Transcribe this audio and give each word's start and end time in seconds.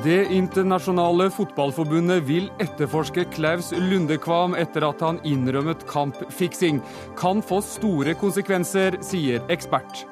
Det 0.00 0.30
internasjonale 0.32 1.26
fotballforbundet 1.34 2.22
vil 2.24 2.46
etterforske 2.62 3.26
Klaus 3.34 3.68
Lundekvam 3.76 4.54
etter 4.56 4.86
at 4.86 5.02
han 5.04 5.18
innrømmet 5.28 5.82
kampfiksing. 5.90 6.78
Kan 7.20 7.42
få 7.44 7.58
store 7.60 8.14
konsekvenser, 8.16 8.96
sier 9.04 9.44
ekspert. 9.52 10.06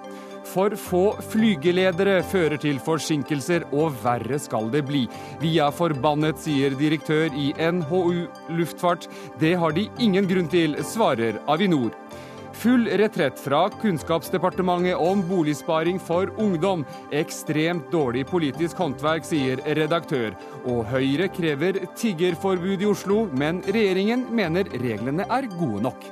For 0.48 0.76
få 0.76 1.02
flygeledere 1.30 2.18
fører 2.28 2.60
til 2.60 2.82
forsinkelser, 2.84 3.64
og 3.72 3.96
verre 4.02 4.36
skal 4.40 4.68
det 4.72 4.84
bli. 4.88 5.06
Vi 5.40 5.54
er 5.64 5.72
forbannet, 5.72 6.36
sier 6.40 6.76
direktør 6.76 7.32
i 7.32 7.54
NHU 7.56 8.26
luftfart. 8.60 9.08
Det 9.40 9.54
har 9.56 9.72
de 9.76 9.88
ingen 9.96 10.28
grunn 10.28 10.52
til, 10.52 10.76
svarer 10.84 11.40
Avinor. 11.48 11.96
Full 12.58 12.88
retrett 12.98 13.38
fra 13.38 13.68
Kunnskapsdepartementet 13.70 14.96
om 14.96 15.20
boligsparing 15.28 16.00
for 16.00 16.32
ungdom. 16.42 16.84
Ekstremt 17.14 17.92
dårlig 17.92 18.24
politisk 18.26 18.80
håndverk, 18.82 19.22
sier 19.28 19.62
redaktør. 19.78 20.34
Og 20.66 20.82
Høyre 20.90 21.28
krever 21.30 21.78
tiggerforbud 21.94 22.82
i 22.82 22.90
Oslo, 22.90 23.28
men 23.30 23.62
regjeringen 23.68 24.26
mener 24.34 24.66
reglene 24.74 25.28
er 25.30 25.46
gode 25.54 25.86
nok. 25.86 26.08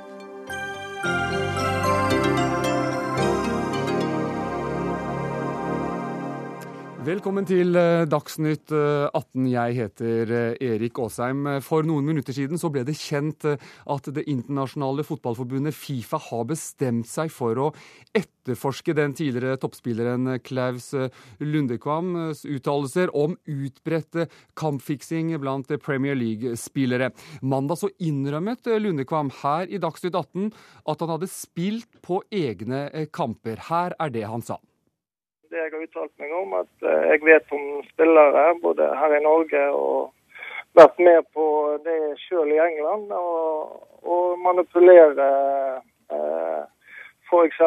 Velkommen 7.07 7.45
til 7.47 7.71
eh, 7.79 8.03
Dagsnytt 8.09 8.67
18. 8.67 9.45
Eh, 9.45 9.51
Jeg 9.53 9.75
heter 9.77 10.31
eh, 10.35 10.57
Erik 10.73 10.97
Aasheim. 10.99 11.45
For 11.63 11.87
noen 11.87 12.03
minutter 12.03 12.35
siden 12.35 12.59
så 12.59 12.67
ble 12.73 12.83
det 12.83 12.97
kjent 12.99 13.47
at 13.47 14.09
det 14.11 14.25
internasjonale 14.27 15.05
fotballforbundet 15.07 15.77
Fifa 15.77 16.19
har 16.25 16.43
bestemt 16.51 17.07
seg 17.07 17.31
for 17.31 17.63
å 17.63 17.69
etterforske 18.11 18.97
den 18.97 19.15
tidligere 19.15 19.55
toppspilleren 19.61 20.33
Klaus 20.43 20.91
Lundekvams 21.39 22.43
uttalelser 22.43 23.15
om 23.15 23.39
utbredt 23.55 24.25
kampfiksing 24.59 25.31
blant 25.39 25.71
Premier 25.79 26.19
League-spillere. 26.19 27.13
Mandag 27.39 27.85
så 27.85 27.93
innrømmet 28.03 28.67
Lundekvam 28.83 29.31
her 29.45 29.71
i 29.71 29.79
Dagsnytt 29.79 30.11
18 30.11 30.51
at 30.91 30.99
han 30.99 31.15
hadde 31.15 31.31
spilt 31.31 32.01
på 32.03 32.25
egne 32.27 32.89
kamper. 33.15 33.69
Her 33.71 33.95
er 33.95 34.11
det 34.11 34.27
han 34.27 34.43
sa 34.43 34.59
det 35.49 35.59
jeg 35.61 35.73
har 35.73 35.83
uttalt 35.83 36.13
meg 36.21 36.33
om, 36.35 36.53
at 36.61 36.87
eh, 36.87 37.09
jeg 37.13 37.25
vet 37.25 37.53
om 37.55 37.65
spillere 37.89 38.45
både 38.63 38.87
her 38.99 39.17
i 39.17 39.23
Norge 39.23 39.63
og 39.73 40.13
vært 40.77 40.99
med 41.01 41.25
på 41.33 41.45
det 41.85 41.99
sjøl 42.25 42.51
i 42.53 42.61
England. 42.61 43.11
Og, 43.11 43.77
og 44.07 44.39
manipulere 44.43 45.29
eh, 46.13 46.63
f.eks. 47.27 47.59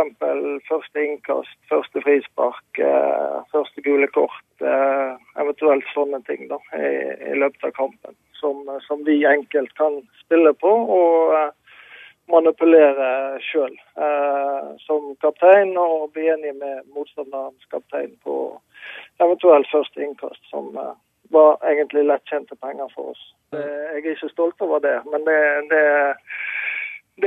første 0.68 1.04
innkast, 1.04 1.56
første 1.68 2.02
frispark, 2.04 2.64
eh, 2.78 3.38
første 3.52 3.84
gule 3.84 4.08
kort. 4.14 4.46
Eh, 4.60 5.12
eventuelt 5.40 5.86
sånne 5.94 6.22
ting 6.28 6.48
da, 6.52 6.60
i, 6.76 6.90
i 7.32 7.38
løpet 7.38 7.70
av 7.70 7.76
kampen. 7.76 8.16
Som, 8.40 8.64
som, 8.86 9.02
vi 9.04 9.18
enkelt 9.28 9.74
kan 9.76 9.98
spille 10.22 10.54
på. 10.56 10.70
og 10.70 11.34
eh, 11.36 11.50
manipulere 12.30 13.10
sjøl 13.44 13.74
eh, 13.74 14.70
som 14.86 15.12
kaptein, 15.24 15.76
og 15.78 16.10
bli 16.14 16.28
enig 16.32 16.54
med 16.58 16.86
motstanderens 16.94 17.70
kaptein 17.72 18.14
på 18.24 18.36
eventuelt 19.20 19.68
første 19.72 20.02
innkast, 20.04 20.42
som 20.52 20.72
eh, 20.76 20.94
var 21.34 21.60
egentlig 21.72 22.06
lettkjente 22.08 22.56
penger 22.62 22.90
for 22.94 23.12
oss. 23.14 23.22
Eh, 23.54 23.60
jeg 23.60 24.02
er 24.04 24.14
ikke 24.14 24.32
stolt 24.32 24.66
over 24.66 24.82
det, 24.84 24.96
men 25.12 25.26
det, 25.28 25.40
det, 25.70 25.84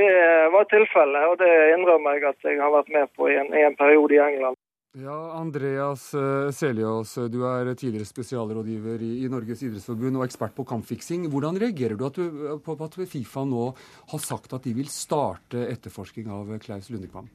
det 0.00 0.10
var 0.56 0.68
tilfellet, 0.72 1.30
og 1.30 1.38
det 1.42 1.52
innrømmer 1.76 2.18
jeg 2.18 2.28
at 2.32 2.50
jeg 2.50 2.60
har 2.62 2.74
vært 2.74 2.92
med 2.96 3.10
på 3.16 3.30
i 3.30 3.38
en, 3.40 3.52
i 3.54 3.64
en 3.64 3.78
periode 3.80 4.16
i 4.16 4.22
England. 4.28 4.60
Ja, 4.94 5.32
Andreas 5.34 6.12
Seljås, 6.54 7.16
du 7.26 7.40
er 7.48 7.72
tidligere 7.74 8.06
spesialrådgiver 8.06 9.00
i, 9.02 9.24
Norges 9.26 9.64
idrettsforbund 9.66 10.20
og 10.20 10.26
ekspert 10.28 10.52
på 10.54 10.62
kampfiksing. 10.70 11.24
Hvordan 11.32 11.58
reagerer 11.58 11.98
du, 11.98 12.04
du 12.14 12.60
på 12.62 12.76
at 12.78 12.98
Fifa 13.10 13.42
nå 13.42 13.72
har 14.12 14.20
sagt 14.22 14.54
at 14.54 14.62
de 14.62 14.74
vil 14.76 14.86
starte 14.86 15.64
etterforsking 15.66 16.30
av 16.30 16.52
Klaus 16.62 16.92
Lundekvam? 16.94 17.26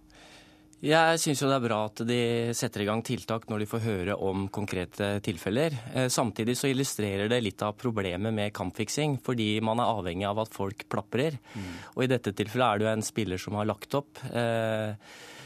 Jeg 0.80 1.20
syns 1.20 1.42
det 1.44 1.52
er 1.52 1.66
bra 1.66 1.82
at 1.90 2.02
de 2.08 2.22
setter 2.56 2.86
i 2.86 2.88
gang 2.88 3.04
tiltak 3.04 3.50
når 3.52 3.60
de 3.60 3.68
får 3.68 3.84
høre 3.84 4.16
om 4.16 4.46
konkrete 4.48 5.10
tilfeller. 5.26 5.76
Eh, 5.92 6.08
samtidig 6.08 6.56
så 6.56 6.70
illustrerer 6.72 7.28
det 7.28 7.42
litt 7.44 7.66
av 7.68 7.76
problemet 7.76 8.32
med 8.32 8.54
kampfiksing, 8.56 9.18
fordi 9.26 9.58
man 9.60 9.84
er 9.84 9.92
avhengig 9.98 10.30
av 10.30 10.40
at 10.46 10.56
folk 10.56 10.88
plaprer. 10.88 11.36
Mm. 11.52 11.68
Og 11.98 12.06
i 12.06 12.10
dette 12.14 12.32
tilfellet 12.32 12.70
er 12.70 12.80
det 12.80 12.88
jo 12.88 12.94
en 12.94 13.06
spiller 13.10 13.44
som 13.44 13.60
har 13.60 13.68
lagt 13.68 14.00
opp. 14.00 14.24
Eh, 14.32 14.96
Eh, 14.96 15.39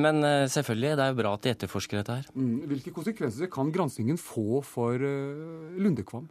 men 0.00 0.24
eh, 0.24 0.46
selvfølgelig, 0.50 0.96
det 0.96 1.04
er 1.04 1.12
jo 1.12 1.20
bra 1.20 1.34
at 1.36 1.44
de 1.44 1.52
etterforsker 1.52 2.00
dette 2.00 2.16
her. 2.18 2.32
Mm, 2.34 2.64
hvilke 2.72 2.94
konsekvenser 2.94 3.50
kan 3.52 3.70
granskingen 3.74 4.18
få 4.20 4.62
for 4.66 4.96
eh, 4.96 5.76
Lundekvam? 5.78 6.28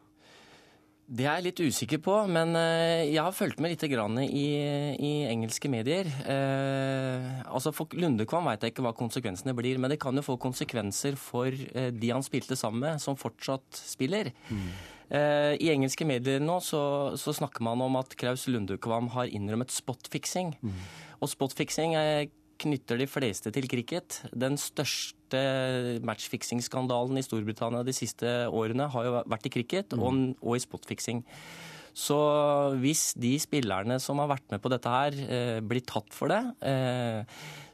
Det 1.06 1.28
er 1.28 1.38
jeg 1.38 1.46
litt 1.46 1.60
usikker 1.62 2.00
på, 2.02 2.14
men 2.34 2.56
jeg 2.58 3.22
har 3.22 3.36
fulgt 3.38 3.60
med 3.62 3.70
litt 3.70 3.84
i, 3.86 4.48
i, 4.98 5.12
engelske 5.30 5.70
medier. 5.70 6.10
Eh, 6.26 7.44
altså 7.46 7.70
For 7.78 7.94
Lundekvam 7.94 8.50
veit 8.50 8.66
jeg 8.66 8.74
ikke 8.74 8.88
hva 8.88 8.96
konsekvensene 8.98 9.54
blir, 9.54 9.78
men 9.78 9.94
det 9.94 10.00
kan 10.02 10.18
jo 10.18 10.26
få 10.26 10.40
konsekvenser 10.42 11.14
for 11.14 11.54
de 11.54 12.10
han 12.10 12.26
spilte 12.26 12.58
sammen 12.58 12.82
med, 12.88 13.04
som 13.06 13.22
fortsatt 13.22 13.70
spiller. 13.78 14.34
Mm. 14.50 14.66
Eh, 15.14 15.54
I 15.62 15.70
engelske 15.70 16.06
medier 16.08 16.42
nå 16.42 16.58
så, 16.66 17.14
så, 17.22 17.34
snakker 17.36 17.64
man 17.66 17.84
om 17.86 18.00
at 18.00 18.16
Klaus 18.18 18.48
Lundekvam 18.50 19.12
har 19.14 19.30
innrømmet 19.30 19.74
spotfiksing. 19.74 20.56
Mm. 20.62 20.80
Og 21.22 21.30
spotfiksing 21.30 21.94
er 22.00 22.26
knytter 22.62 23.00
de 23.02 23.08
fleste 23.10 23.52
til 23.54 23.68
cricket. 23.72 24.22
Den 24.32 24.58
største 24.62 25.42
matchfiksingsskandalen 26.06 27.20
i 27.20 27.26
Storbritannia 27.26 27.84
de 27.86 27.96
siste 27.96 28.32
årene 28.48 28.90
har 28.94 29.08
jo 29.08 29.22
vært 29.26 29.48
i 29.50 29.54
cricket 29.58 29.96
mm. 29.96 30.02
og, 30.02 30.20
og, 30.42 30.56
i 30.56 30.64
spotfiksing. 30.64 31.24
Så 31.96 32.18
hvis 32.82 33.14
de 33.20 33.38
spillerne 33.40 34.02
som 34.04 34.20
har 34.20 34.34
vært 34.34 34.50
med 34.52 34.64
på 34.64 34.72
dette 34.74 34.92
her, 34.92 35.16
eh, 35.16 35.60
blir 35.64 35.86
tatt 35.88 36.12
for 36.16 36.32
det, 36.32 36.42
eh, 36.68 37.24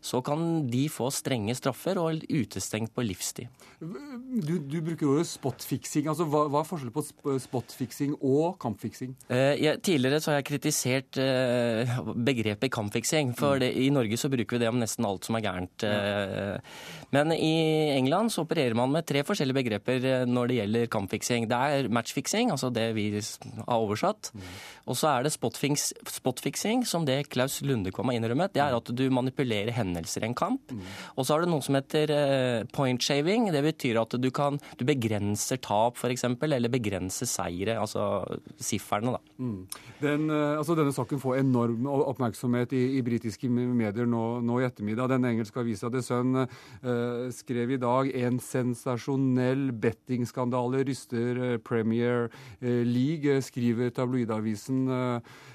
så 0.01 0.21
kan 0.25 0.65
de 0.71 0.87
få 0.89 1.11
strenge 1.13 1.53
straffer 1.57 1.99
og 2.01 2.23
utestengt 2.25 2.93
på 2.95 3.05
livstid. 3.05 3.49
Du, 3.81 4.55
du 4.57 4.79
bruker 4.81 5.09
ordet 5.09 5.27
spotfiksing. 5.29 6.07
Altså, 6.09 6.25
hva, 6.29 6.47
hva, 6.49 6.63
er 6.63 6.69
forskjellen 6.69 6.93
på 6.95 7.35
spotfiksing 7.43 8.15
og 8.17 8.57
kampfiksing? 8.61 9.13
Eh, 9.29 9.61
jeg, 9.61 9.81
tidligere 9.85 10.21
så 10.21 10.31
har 10.31 10.39
jeg 10.39 10.47
kritisert 10.49 11.21
eh, 11.21 11.93
begrepet 12.17 12.73
kampfiksing. 12.73 13.35
For 13.37 13.59
mm. 13.59 13.63
det, 13.63 13.69
i 13.77 13.91
Norge 13.93 14.17
så 14.17 14.31
bruker 14.33 14.57
vi 14.57 14.63
det 14.63 14.71
om 14.71 14.81
nesten 14.81 15.05
alt 15.05 15.29
som 15.29 15.37
er 15.37 15.45
gærent. 15.45 15.85
Eh, 15.85 16.81
men 17.13 17.35
i 17.37 17.53
England 17.93 18.33
så 18.33 18.45
opererer 18.45 18.77
man 18.77 18.93
med 18.93 19.05
tre 19.09 19.21
forskjellige 19.27 19.59
begreper 19.61 20.09
eh, 20.09 20.25
når 20.29 20.49
det 20.49 20.59
gjelder 20.59 20.91
kampfiksing. 20.97 21.49
Det 21.51 21.61
er 21.61 21.91
matchfiksing, 21.93 22.53
altså 22.53 22.73
det 22.73 22.89
vi 22.97 23.07
har 23.13 23.77
oversatt. 23.77 24.33
Mm. 24.33 24.49
Og 24.89 24.97
så 24.97 25.13
er 25.13 25.29
det 25.29 25.35
spotfiksing, 25.35 26.85
som 26.89 27.05
det 27.05 27.21
Klaus 27.29 27.61
Lundekvam 27.61 28.09
har 28.09 28.17
innrømmet. 28.17 28.57
Det 28.57 28.65
er 28.65 28.77
at 28.77 28.93
du 28.97 29.05
manipulerer 29.13 29.69
hendene 29.77 29.90
hendelser 29.91 30.23
i 30.23 30.29
en 30.29 30.37
kamp. 30.37 30.71
Mm. 30.71 30.83
Og 31.15 31.25
så 31.25 31.35
har 31.35 31.43
du 31.43 31.51
noe 31.51 31.65
som 31.65 31.77
heter 31.77 32.13
eh, 32.15 32.63
point 32.73 33.01
shaving. 33.01 33.49
Det 33.53 33.63
betyr 33.65 33.99
at 34.01 34.15
du, 34.21 34.29
kan, 34.33 34.59
du 34.79 34.85
begrenser 34.87 35.59
tap, 35.61 35.99
f.eks., 35.99 36.25
eller 36.41 36.71
begrenser 36.71 37.29
seire. 37.29 37.77
Altså 37.81 38.23
sifferne, 38.61 39.15
da. 39.17 39.35
Mm. 39.41 39.59
Den, 40.01 40.27
eh, 40.31 40.57
altså 40.57 40.77
denne 40.79 40.95
saken 40.95 41.21
får 41.21 41.41
enorm 41.41 41.89
oppmerksomhet 41.91 42.75
i, 42.77 42.83
i 42.99 43.05
britiske 43.05 43.49
medier 43.51 44.09
nå, 44.09 44.25
nå, 44.45 44.59
i 44.61 44.67
ettermiddag. 44.67 45.11
Den 45.15 45.29
engelske 45.31 45.61
avisa 45.61 45.91
The 45.91 46.03
Sun 46.05 46.35
uh, 46.41 47.29
skrev 47.33 47.75
i 47.75 47.79
dag 47.81 48.09
en 48.23 48.39
sensasjonell 48.41 49.69
bettingskandale 49.81 50.83
ryster 50.87 51.57
Premier 51.65 52.29
League, 52.61 53.41
skriver 53.45 53.91
tabloidavisen. 53.95 54.85
Uh, 54.89 55.49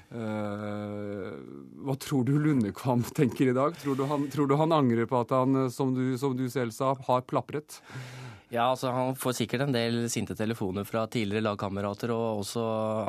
hva 1.86 1.94
tror 2.02 2.24
du 2.26 2.36
Lundekvam 2.38 3.02
tenker 3.16 3.50
i 3.50 3.56
dag? 3.56 3.74
Tror 3.80 3.96
du, 3.96 4.04
han, 4.10 4.28
tror 4.30 4.46
du 4.46 4.56
han, 4.58 4.74
angrer 4.74 5.08
på 5.10 5.20
at 5.22 5.34
han, 5.34 5.64
eh, 5.64 5.72
som 5.72 5.94
du, 5.94 6.18
som 6.18 6.36
du 6.36 6.48
selv 6.50 6.74
sa, 6.74 6.94
har 7.08 7.26
plapret? 7.26 7.80
Ja, 8.48 8.68
altså 8.70 8.92
Han 8.94 9.16
får 9.18 9.41
sikkert 9.41 9.66
en 9.66 9.74
del 9.74 10.04
sinte 10.10 10.36
telefoner 10.38 10.86
fra 10.86 11.06
tidligere 11.10 11.48
lagkamerater 11.48 12.12
og 12.14 12.44
også 12.44 12.62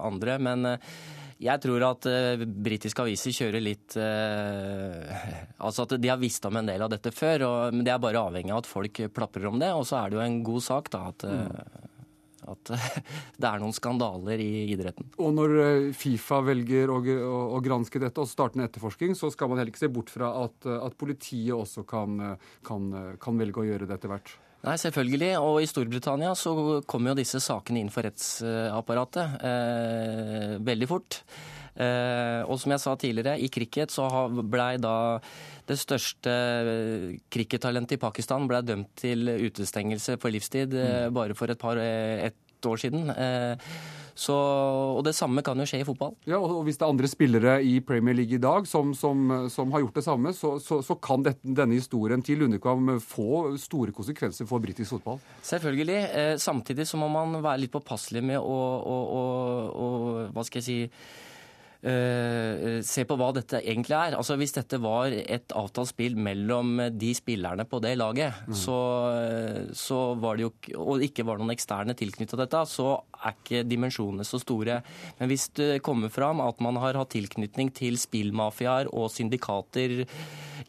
andre. 0.07 0.39
Men 0.41 0.65
eh, 0.73 0.91
jeg 1.38 1.61
tror 1.61 1.83
at 1.85 2.07
uh, 2.09 2.41
britiske 2.41 3.03
aviser 3.03 3.35
kjører 3.35 3.61
litt 3.61 3.93
uh, 4.01 5.05
Altså 5.67 5.85
at 5.85 5.93
de 6.01 6.09
har 6.09 6.17
visst 6.17 6.47
om 6.50 6.57
en 6.57 6.65
del 6.65 6.81
av 6.81 6.89
dette 6.89 7.11
før, 7.13 7.45
og, 7.45 7.75
men 7.75 7.85
det 7.85 7.93
er 7.93 8.01
bare 8.01 8.23
avhengig 8.25 8.55
av 8.55 8.63
at 8.63 8.69
folk 8.71 9.03
plaprer 9.13 9.45
om 9.45 9.61
det. 9.61 9.69
Og 9.77 9.85
så 9.85 10.00
er 10.00 10.09
det 10.09 10.17
jo 10.17 10.23
en 10.25 10.39
god 10.47 10.65
sak 10.65 10.89
da 10.95 11.03
at 11.11 11.27
uh, 11.29 11.93
at 12.47 12.71
det 13.41 13.49
er 13.49 13.61
noen 13.61 13.75
skandaler 13.75 14.41
i 14.44 14.67
idretten. 14.73 15.11
Og 15.21 15.35
når 15.35 15.55
eh, 15.63 15.91
Fifa 15.97 16.41
velger 16.45 16.94
å, 16.94 16.99
å, 17.03 17.38
å 17.57 17.61
granske 17.63 18.01
dette 18.01 18.23
og 18.23 18.31
starte 18.31 18.59
en 18.59 18.67
etterforskning, 18.67 19.15
så 19.17 19.31
skal 19.33 19.51
man 19.51 19.61
heller 19.61 19.73
ikke 19.73 19.85
se 19.85 19.94
bort 19.94 20.11
fra 20.13 20.33
at, 20.45 20.67
at 20.79 20.97
politiet 20.99 21.55
også 21.55 21.85
kan, 21.88 22.19
kan, 22.67 22.91
kan 23.21 23.39
velge 23.39 23.63
å 23.63 23.67
gjøre 23.67 23.89
det 23.89 23.99
etter 23.99 24.15
hvert? 24.15 24.38
Nei, 24.65 24.75
selvfølgelig. 24.81 25.33
Og 25.39 25.61
i 25.61 25.69
Storbritannia 25.69 26.33
så 26.38 26.81
kommer 26.89 27.13
jo 27.13 27.19
disse 27.21 27.41
sakene 27.44 27.83
inn 27.83 27.91
for 27.94 28.07
rettsapparatet 28.07 29.38
eh, 29.45 30.57
veldig 30.65 30.89
fort. 30.89 31.21
Eh, 31.77 32.41
og 32.47 32.57
som 32.62 32.74
jeg 32.74 32.83
sa 32.83 32.95
tidligere, 32.97 33.38
i 33.38 33.51
cricket 33.53 33.94
så 33.94 34.07
blei 34.29 34.75
da 34.81 34.95
det 35.68 35.77
største 35.77 36.33
crickettalentet 37.33 37.97
i 37.97 38.01
Pakistan 38.01 38.47
ble 38.50 38.63
dømt 38.65 38.94
til 38.97 39.29
utestengelse 39.29 40.18
på 40.21 40.33
livstid 40.33 40.74
eh, 40.74 41.06
mm. 41.07 41.15
bare 41.18 41.38
for 41.38 41.53
et 41.53 41.62
par, 41.62 41.77
et 41.77 42.68
år 42.68 42.81
siden. 42.81 43.13
Så, 44.18 44.33
og 44.33 45.03
det 45.06 45.13
samme 45.13 45.44
kan 45.45 45.59
jo 45.62 45.65
skje 45.69 45.83
i 45.83 45.85
fotball. 45.85 46.15
Ja, 46.25 46.39
og 46.41 46.63
Hvis 46.65 46.79
det 46.79 46.85
er 46.88 46.89
andre 46.89 47.09
spillere 47.09 47.53
i 47.62 47.75
Premier 47.85 48.18
League 48.18 48.33
i 48.33 48.41
dag 48.41 48.65
som, 48.65 48.95
som, 48.97 49.29
som 49.53 49.69
har 49.75 49.83
gjort 49.83 50.00
det 50.00 50.03
samme, 50.07 50.33
så, 50.33 50.56
så, 50.63 50.79
så 50.81 50.97
kan 50.97 51.21
dette, 51.27 51.45
denne 51.45 51.77
historien 51.77 52.24
til 52.25 52.41
Lundekvam 52.41 52.95
få 53.03 53.53
store 53.62 53.94
konsekvenser 53.94 54.50
for 54.50 54.63
britisk 54.63 54.95
fotball? 54.95 55.21
Selvfølgelig. 55.45 56.00
Eh, 56.18 56.33
samtidig 56.41 56.88
så 56.89 56.97
må 56.97 57.12
man 57.13 57.38
være 57.44 57.68
litt 57.68 57.75
påpasselig 57.77 58.25
med 58.25 58.41
å, 58.41 58.57
å, 58.81 58.97
å, 59.21 59.24
å 59.85 59.88
hva 60.33 60.47
skal 60.47 60.63
jeg 60.63 60.65
si 60.65 60.79
se 61.77 63.03
på 63.07 63.15
hva 63.19 63.27
dette 63.35 63.59
egentlig 63.62 63.94
er. 63.94 64.15
Altså 64.18 64.35
Hvis 64.39 64.56
dette 64.56 64.79
var 64.81 65.13
et 65.13 65.53
avtalt 65.56 65.91
spill 65.91 66.18
mellom 66.18 66.81
de 66.97 67.12
spillerne 67.15 67.68
på 67.69 67.79
det 67.83 67.94
laget, 68.00 68.33
mm. 68.47 68.56
så, 68.57 68.77
så, 69.77 70.00
var 70.18 70.39
det 70.39 70.47
jo, 70.47 70.51
og 70.81 70.97
det 70.97 71.12
ikke 71.12 71.27
var 71.27 71.38
noen 71.38 71.53
eksterne 71.53 71.95
tilknyttet 71.97 72.41
dette, 72.41 72.63
så 72.71 72.95
er 73.21 73.38
ikke 73.38 73.63
dimensjonene 73.69 74.25
så 74.27 74.41
store. 74.41 74.81
Men 75.19 75.31
hvis 75.31 75.47
det 75.57 75.83
kommer 75.85 76.12
fram 76.13 76.41
at 76.44 76.59
man 76.65 76.81
har 76.81 76.97
hatt 76.97 77.13
tilknytning 77.13 77.71
til 77.77 78.00
spillmafiaer 78.01 78.89
og 78.94 79.12
syndikater 79.13 80.03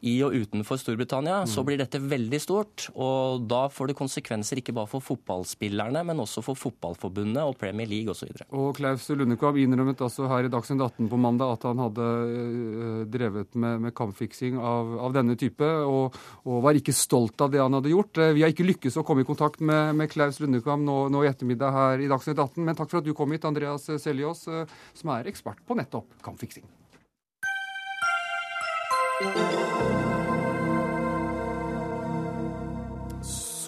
i 0.06 0.14
og 0.26 0.34
utenfor 0.36 0.78
Storbritannia, 0.80 1.42
mm. 1.42 1.50
så 1.50 1.64
blir 1.66 1.80
dette 1.80 2.00
veldig 2.02 2.40
stort. 2.42 2.86
Og 2.94 3.44
da 3.50 3.64
får 3.72 3.90
det 3.90 3.98
konsekvenser 3.98 4.60
ikke 4.60 4.74
bare 4.76 4.90
for 4.90 5.04
fotballspillerne, 5.04 6.04
men 6.06 6.22
også 6.22 6.44
for 6.44 6.58
Fotballforbundet 6.58 7.42
og 7.42 7.56
Premier 7.60 7.88
League 7.90 8.12
osv. 8.12 8.30
Og, 8.48 8.54
og 8.60 8.70
Klaus 8.78 9.08
Lundekvam 9.10 9.58
innrømmet 9.60 10.02
altså 10.04 10.28
her 10.30 10.46
i 10.46 10.52
Dagsnytt 10.52 10.84
18 10.84 11.10
på 11.10 11.20
mandag 11.20 11.56
at 11.56 11.66
han 11.68 11.82
hadde 11.82 12.06
uh, 12.06 13.02
drevet 13.10 13.58
med, 13.58 13.84
med 13.86 13.96
kampfiksing 13.98 14.58
av, 14.58 14.94
av, 15.08 15.14
denne 15.16 15.38
type, 15.38 15.66
og, 15.66 16.16
og, 16.44 16.58
var 16.64 16.78
ikke 16.78 16.94
stolt 16.96 17.40
av 17.44 17.52
det 17.54 17.62
han 17.62 17.78
hadde 17.78 17.94
gjort. 17.94 18.20
Uh, 18.20 18.32
vi 18.36 18.44
har 18.44 18.54
ikke 18.54 18.68
lykkes 18.68 19.00
å 19.00 19.06
komme 19.06 19.24
i 19.24 19.28
kontakt 19.28 19.62
med, 19.64 19.94
med 19.98 20.12
Klaus 20.12 20.40
Lundekvam 20.42 20.84
nå, 20.86 21.00
nå, 21.12 21.24
i 21.24 21.30
ettermiddag 21.30 21.74
her 21.74 22.04
i 22.04 22.10
Dagsnytt 22.10 22.38
18, 22.38 22.62
men 22.64 22.78
takk 22.78 22.92
for 22.92 23.02
at 23.02 23.08
du 23.08 23.14
kom 23.16 23.34
hit, 23.34 23.46
Andreas 23.48 23.88
Seljås, 24.02 24.46
uh, 24.50 24.64
som 24.98 25.16
er 25.16 25.30
ekspert 25.30 25.62
på 25.66 25.78
nettopp 25.78 26.20
kampfiksing. 26.24 26.66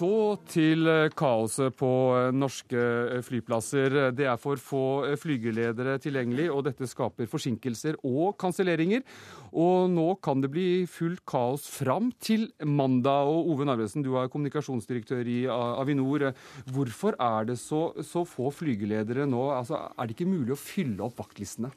Så 0.01 0.37
til 0.47 0.87
eh, 0.87 1.09
kaoset 1.11 1.75
på 1.75 1.89
eh, 2.15 2.29
norske 2.31 2.79
eh, 2.79 3.19
flyplasser. 3.25 3.97
Det 4.15 4.29
er 4.31 4.39
for 4.39 4.55
få 4.63 4.83
flygeledere 5.19 5.97
tilgjengelig, 5.99 6.45
og 6.55 6.63
dette 6.69 6.87
skaper 6.87 7.27
forsinkelser 7.27 7.99
og 8.07 8.37
kanselleringer. 8.39 9.03
Og 9.51 9.91
nå 9.91 10.07
kan 10.23 10.39
det 10.39 10.53
bli 10.55 10.87
fullt 10.87 11.25
kaos 11.27 11.67
fram 11.67 12.13
til 12.23 12.47
mandag. 12.63 13.27
Og 13.27 13.51
Ove 13.51 13.67
Narvesen, 13.67 14.07
du 14.07 14.15
er 14.15 14.31
kommunikasjonsdirektør 14.31 15.27
i 15.27 15.43
Avinor. 15.51 16.29
Hvorfor 16.71 17.19
er 17.19 17.51
det 17.51 17.59
så, 17.59 17.89
så 17.99 18.23
få 18.23 18.55
flygeledere 18.55 19.27
nå? 19.27 19.49
Altså, 19.59 19.83
er 19.91 20.07
det 20.07 20.15
ikke 20.15 20.31
mulig 20.31 20.55
å 20.55 20.63
fylle 20.63 21.11
opp 21.11 21.19
vaktlistene? 21.19 21.75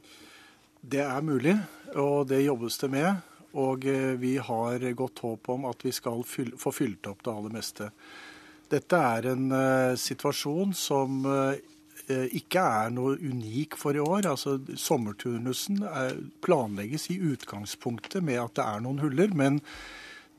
Det 0.78 1.02
er 1.02 1.22
mulig, 1.26 1.58
og 1.98 2.28
det 2.30 2.44
jobbes 2.46 2.78
det 2.78 2.94
med. 2.94 3.33
Og 3.60 3.86
eh, 3.86 4.14
vi 4.18 4.36
har 4.42 4.82
godt 4.98 5.22
håp 5.24 5.50
om 5.54 5.68
at 5.70 5.84
vi 5.86 5.92
skal 5.94 6.24
få 6.26 6.72
fylt 6.74 7.06
opp 7.10 7.22
det 7.24 7.34
aller 7.34 7.54
meste. 7.54 7.90
Dette 8.72 8.98
er 8.98 9.28
en 9.28 9.50
uh, 9.52 9.94
situasjon 10.00 10.72
som 10.74 11.20
uh, 11.28 11.52
ikke 12.08 12.62
er 12.62 12.94
noe 12.96 13.18
unik 13.20 13.76
for 13.78 13.94
i 13.94 14.02
år. 14.02 14.26
Altså, 14.32 14.56
sommerturnusen 14.80 15.84
er, 15.86 16.16
planlegges 16.42 17.10
i 17.12 17.20
utgangspunktet 17.22 18.24
med 18.24 18.40
at 18.40 18.56
det 18.58 18.64
er 18.64 18.82
noen 18.84 19.04
huller. 19.04 19.36
men 19.36 19.60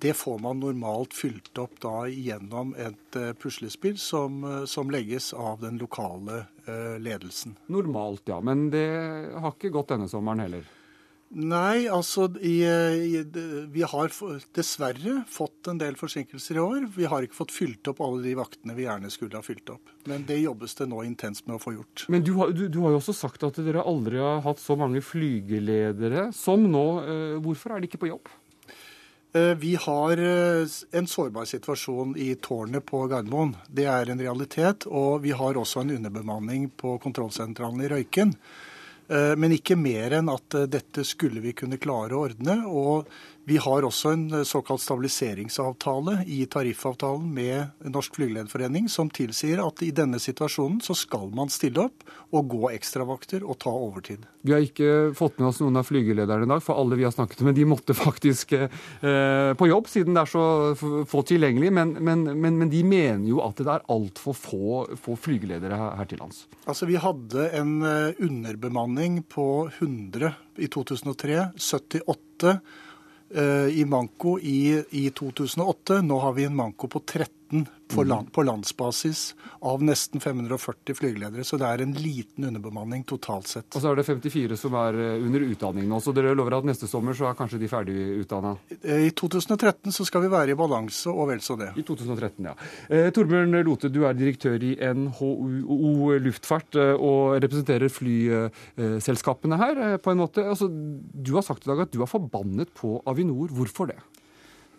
det 0.04 0.12
får 0.20 0.42
man 0.44 0.60
normalt 0.60 1.14
fylt 1.16 1.56
opp 1.58 1.78
da 1.80 2.04
gjennom 2.12 2.74
et 2.76 3.16
puslespill 3.40 3.96
som, 3.98 4.44
som, 4.68 4.92
legges 4.92 5.32
av 5.34 5.64
den 5.64 5.80
lokale 5.80 6.42
ledelsen. 7.00 7.56
Normalt, 7.72 8.28
ja. 8.28 8.42
Men 8.44 8.68
det 8.76 8.84
har 9.40 9.56
ikke 9.56 9.72
gått 9.72 9.94
denne 9.96 10.12
sommeren 10.12 10.44
heller? 10.44 10.68
Nei, 11.36 11.90
altså 11.92 12.30
i, 12.40 12.62
i, 12.64 13.22
Vi 13.74 13.82
har 13.84 14.14
dessverre 14.56 15.18
fått 15.28 15.68
en 15.68 15.82
del 15.82 15.98
forsinkelser 16.00 16.56
i 16.56 16.62
år. 16.64 16.86
Vi 16.96 17.10
har 17.12 17.26
ikke 17.26 17.36
fått 17.42 17.52
fylt 17.52 17.90
opp 17.92 18.00
alle 18.06 18.24
de 18.24 18.38
vaktene 18.40 18.76
vi 18.78 18.86
gjerne 18.86 19.12
skulle 19.12 19.36
ha 19.36 19.44
fylt 19.44 19.74
opp. 19.74 19.92
Men 20.08 20.24
det 20.30 20.40
jobbes 20.40 20.78
det 20.80 20.88
nå 20.88 21.04
intenst 21.04 21.44
med 21.50 21.58
å 21.58 21.60
få 21.60 21.74
gjort. 21.76 22.06
Men 22.14 22.24
du 22.24 22.32
har, 22.40 22.54
du, 22.56 22.70
du 22.72 22.80
har 22.86 22.96
jo 22.96 23.02
også 23.02 23.18
sagt 23.18 23.44
at 23.44 23.60
dere 23.60 23.84
aldri 23.84 24.22
har 24.24 24.46
hatt 24.46 24.64
så 24.64 24.78
mange 24.80 25.04
flygeledere 25.04 26.30
som 26.36 26.64
nå. 26.72 26.88
Eh, 27.04 27.38
hvorfor 27.44 27.76
er 27.76 27.84
de 27.84 27.90
ikke 27.90 28.00
på 28.06 28.14
jobb? 28.14 28.32
Eh, 29.36 29.52
vi 29.60 29.74
har 29.76 30.22
eh, 30.24 30.78
en 30.96 31.10
sårbar 31.12 31.50
situasjon 31.52 32.14
i 32.16 32.30
tårnet 32.40 32.86
på 32.88 33.02
Gardermoen. 33.12 33.52
Det 33.68 33.90
er 33.92 34.14
en 34.14 34.24
realitet. 34.24 34.88
Og 34.88 35.20
vi 35.26 35.36
har 35.36 35.60
også 35.60 35.84
en 35.84 35.92
underbemanning 35.98 36.70
på 36.80 36.96
kontrollsentralen 37.04 37.84
i 37.84 37.92
Røyken. 37.92 38.32
Eh, 39.08 39.36
men 39.38 39.54
ikke 39.54 39.78
mer 39.78 40.16
enn 40.18 40.32
at 40.34 40.58
eh, 40.58 40.68
dette 40.72 41.06
skulle 41.06 41.44
vi 41.44 41.54
kunne 41.58 41.82
klare 41.82 42.16
å 42.16 42.26
ordne. 42.26 42.58
Og 42.66 43.10
vi 43.46 43.58
har 43.62 43.86
også 43.86 44.10
en 44.16 44.24
eh, 44.34 44.44
såkalt 44.44 44.82
stabiliseringsavtale 44.82 46.24
i 46.26 46.46
tariffavtalen 46.50 47.28
med 47.34 47.90
Norsk 47.94 48.18
Flygelederforening 48.18 48.88
som 48.90 49.12
tilsier 49.14 49.62
at 49.62 49.84
i 49.86 49.92
denne 49.94 50.18
situasjonen 50.22 50.80
så 50.82 50.96
skal 50.98 51.30
man 51.36 51.52
stille 51.54 51.86
opp 51.86 52.06
og 52.36 52.50
gå 52.50 52.72
ekstravakter 52.74 53.46
og 53.46 53.60
ta 53.62 53.70
overtid. 53.70 54.24
Vi 54.46 54.54
har 54.54 54.66
ikke 54.66 55.14
fått 55.18 55.38
med 55.38 55.50
oss 55.52 55.62
noen 55.62 55.78
av 55.78 55.86
flygelederne 55.86 56.48
i 56.48 56.50
dag, 56.50 56.64
for 56.66 56.82
alle 56.82 56.98
vi 56.98 57.06
har 57.06 57.14
snakket 57.14 57.44
med, 57.46 57.58
de 57.58 57.68
måtte 57.70 57.94
faktisk 58.08 58.56
eh, 58.58 59.52
på 59.54 59.70
jobb 59.70 59.92
siden 59.94 60.18
det 60.18 60.24
er 60.26 60.32
så 60.34 60.46
få 61.06 61.22
tilgjengelig. 61.30 61.70
Men, 61.76 61.94
men, 62.02 62.26
men, 62.34 62.58
men, 62.64 62.72
de 62.74 62.82
mener 62.86 63.30
jo 63.30 63.44
at 63.46 63.62
det 63.62 63.70
er 63.72 63.86
altfor 63.94 64.38
få, 64.38 64.72
få 65.02 65.18
flygeledere 65.22 65.78
her, 65.78 66.10
til 66.10 66.22
lands. 66.22 66.46
Altså, 66.66 66.90
Vi 66.90 66.98
hadde 67.02 67.50
en 67.58 67.78
underbemanning 67.86 69.22
på 69.30 69.68
100 69.78 70.34
i 70.62 70.70
2003. 70.72 71.52
78 71.62 72.26
Eh, 72.44 72.58
i 73.72 73.86
manko 73.90 74.36
i, 74.40 74.84
i 74.90 75.10
2008. 75.10 76.02
Nå 76.02 76.20
har 76.20 76.34
vi 76.34 76.44
en 76.46 76.56
manko 76.56 76.88
på 76.88 77.00
13 77.00 77.30
mm. 77.52 78.08
land, 78.08 78.32
på 78.34 78.44
landsbasis 78.44 79.36
av 79.66 79.84
nesten 79.84 80.22
540 80.22 80.98
flygeledere. 80.98 81.44
Så 81.44 81.58
det 81.62 81.68
er 81.68 81.84
en 81.84 81.94
liten 81.94 82.48
underbemanning 82.50 83.04
totalt 83.08 83.50
sett. 83.50 83.68
Og 83.76 83.84
så 83.84 83.92
er 83.92 84.00
det 84.00 84.08
54 84.08 84.58
som 84.60 84.78
er 84.80 85.00
eh, 85.02 85.26
under 85.26 85.46
utdanning 85.46 85.88
nå. 85.90 86.00
Så 86.04 86.14
dere 86.16 86.36
lover 86.38 86.58
at 86.60 86.68
neste 86.70 86.90
sommer 86.90 87.18
så 87.18 87.30
er 87.30 87.38
kanskje 87.38 87.60
de 87.62 87.70
ferdig 87.72 87.98
utdanna? 88.24 88.56
Eh, 88.82 89.08
I 89.10 89.14
2013 89.18 89.94
så 89.96 90.08
skal 90.08 90.26
vi 90.26 90.32
være 90.34 90.56
i 90.56 90.60
balanse 90.60 91.12
og 91.12 91.30
vel 91.32 91.44
så 91.46 91.58
det. 91.60 91.72
I 91.78 91.86
2013, 91.86 92.50
ja. 92.50 92.56
Eh, 92.90 93.12
Torbjørn 93.16 93.62
Lote, 93.66 93.92
du 93.94 94.04
er 94.08 94.18
direktør 94.18 94.62
i 94.66 94.76
NHO 94.96 96.16
Luftfart 96.26 96.78
og 96.96 97.38
representerer 97.44 97.92
flyselskapene 97.92 99.60
her 99.60 99.82
på 100.02 100.14
en 100.14 100.22
måte. 100.22 100.44
Altså, 100.46 100.70
du 100.70 101.36
har 101.38 101.46
sagt 101.46 101.66
i 101.66 101.72
dag 101.72 101.86
at 101.86 101.94
du 101.94 102.02
er 102.04 102.10
forbannet 102.10 102.72
på 102.76 102.98
Avinor. 103.10 103.54
Hvorfor 103.56 103.90
det? 103.92 104.00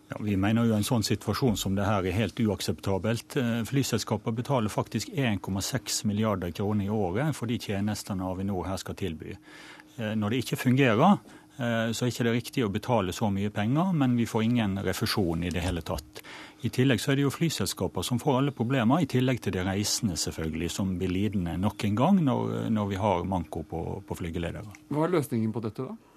Ja, 0.09 0.17
vi 0.21 0.37
mener 0.39 0.69
jo 0.69 0.75
en 0.77 0.87
sånn 0.87 1.03
situasjon 1.03 1.57
som 1.59 1.75
det 1.75 1.87
her 1.87 2.07
er 2.07 2.15
helt 2.15 2.39
uakseptabelt. 2.39 3.37
Eh, 3.41 3.63
flyselskaper 3.67 4.35
betaler 4.37 4.71
faktisk 4.71 5.11
1,6 5.11 6.05
milliarder 6.07 6.53
kroner 6.55 6.87
i 6.87 6.93
året 6.95 7.35
for 7.35 7.51
de 7.51 7.59
tjenestene 7.59 8.29
Avinor 8.29 8.69
her 8.69 8.79
skal 8.79 8.95
tilby. 8.99 9.35
Eh, 9.35 10.15
når 10.15 10.31
det 10.31 10.41
ikke 10.45 10.61
fungerer, 10.61 11.19
eh, 11.59 11.91
så 11.91 12.07
er 12.07 12.07
det 12.07 12.15
ikke 12.15 12.37
riktig 12.37 12.65
å 12.65 12.71
betale 12.71 13.13
så 13.13 13.33
mye 13.35 13.51
penger, 13.51 13.93
men 13.99 14.17
vi 14.17 14.31
får 14.31 14.47
ingen 14.47 14.79
refusjon 14.87 15.43
i 15.43 15.51
det 15.51 15.67
hele 15.67 15.83
tatt. 15.83 16.23
I 16.63 16.71
tillegg 16.71 17.03
så 17.03 17.13
er 17.13 17.19
det 17.19 17.27
jo 17.27 17.35
flyselskaper 17.35 18.07
som 18.07 18.23
får 18.23 18.39
alle 18.39 18.55
problemer, 18.55 19.03
i 19.03 19.11
tillegg 19.11 19.43
til 19.43 19.59
de 19.59 19.67
reisende 19.67 20.15
selvfølgelig, 20.15 20.71
som 20.71 20.95
blir 21.01 21.11
lidende 21.11 21.59
nok 21.59 21.83
en 21.85 21.99
gang 21.99 22.23
når, 22.23 22.71
når 22.71 22.93
vi 22.95 23.03
har 23.03 23.27
manko 23.27 23.67
på, 23.67 23.87
på 24.07 24.23
flygeledere. 24.23 24.71
Hva 24.87 25.09
er 25.09 25.19
løsningen 25.19 25.51
på 25.51 25.67
dette, 25.67 25.83
da? 25.83 26.16